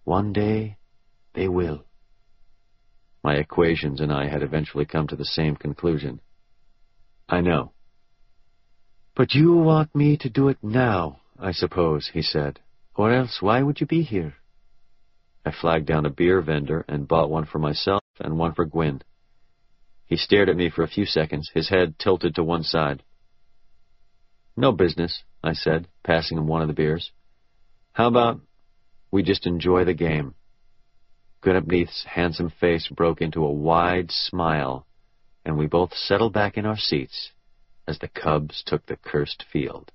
One 0.04 0.32
day, 0.32 0.78
they 1.34 1.46
will. 1.46 1.84
My 3.22 3.34
equations 3.34 4.00
and 4.00 4.12
I 4.12 4.28
had 4.28 4.42
eventually 4.42 4.86
come 4.86 5.06
to 5.08 5.16
the 5.16 5.24
same 5.24 5.56
conclusion. 5.56 6.20
I 7.28 7.40
know. 7.40 7.72
But 9.14 9.34
you 9.34 9.54
want 9.54 9.94
me 9.94 10.16
to 10.18 10.30
do 10.30 10.48
it 10.48 10.58
now, 10.62 11.20
I 11.38 11.52
suppose, 11.52 12.10
he 12.12 12.22
said. 12.22 12.60
Or 12.94 13.12
else 13.12 13.38
why 13.40 13.62
would 13.62 13.80
you 13.80 13.86
be 13.86 14.02
here? 14.02 14.34
I 15.44 15.52
flagged 15.52 15.86
down 15.86 16.06
a 16.06 16.10
beer 16.10 16.40
vendor 16.40 16.84
and 16.88 17.08
bought 17.08 17.30
one 17.30 17.46
for 17.46 17.58
myself 17.58 18.02
and 18.18 18.38
one 18.38 18.54
for 18.54 18.64
Gwyn. 18.64 19.02
He 20.06 20.16
stared 20.16 20.48
at 20.48 20.56
me 20.56 20.70
for 20.70 20.82
a 20.82 20.88
few 20.88 21.06
seconds, 21.06 21.50
his 21.54 21.68
head 21.68 21.98
tilted 21.98 22.34
to 22.34 22.44
one 22.44 22.62
side. 22.62 23.02
No 24.56 24.72
business, 24.72 25.22
I 25.42 25.52
said, 25.52 25.88
passing 26.02 26.36
him 26.36 26.46
one 26.46 26.62
of 26.62 26.68
the 26.68 26.74
beers. 26.74 27.12
How 27.92 28.08
about 28.08 28.40
we 29.10 29.22
just 29.22 29.46
enjoy 29.46 29.84
the 29.84 29.94
game? 29.94 30.34
Ap 31.46 31.64
handsome 32.04 32.50
face 32.50 32.88
broke 32.88 33.22
into 33.22 33.44
a 33.44 33.52
wide 33.52 34.10
smile, 34.10 34.86
and 35.44 35.56
we 35.56 35.66
both 35.66 35.94
settled 35.94 36.34
back 36.34 36.58
in 36.58 36.66
our 36.66 36.76
seats 36.76 37.32
as 37.88 37.98
the 37.98 38.08
Cubs 38.08 38.62
took 38.64 38.84
the 38.86 38.96
cursed 38.96 39.44
field. 39.50 39.90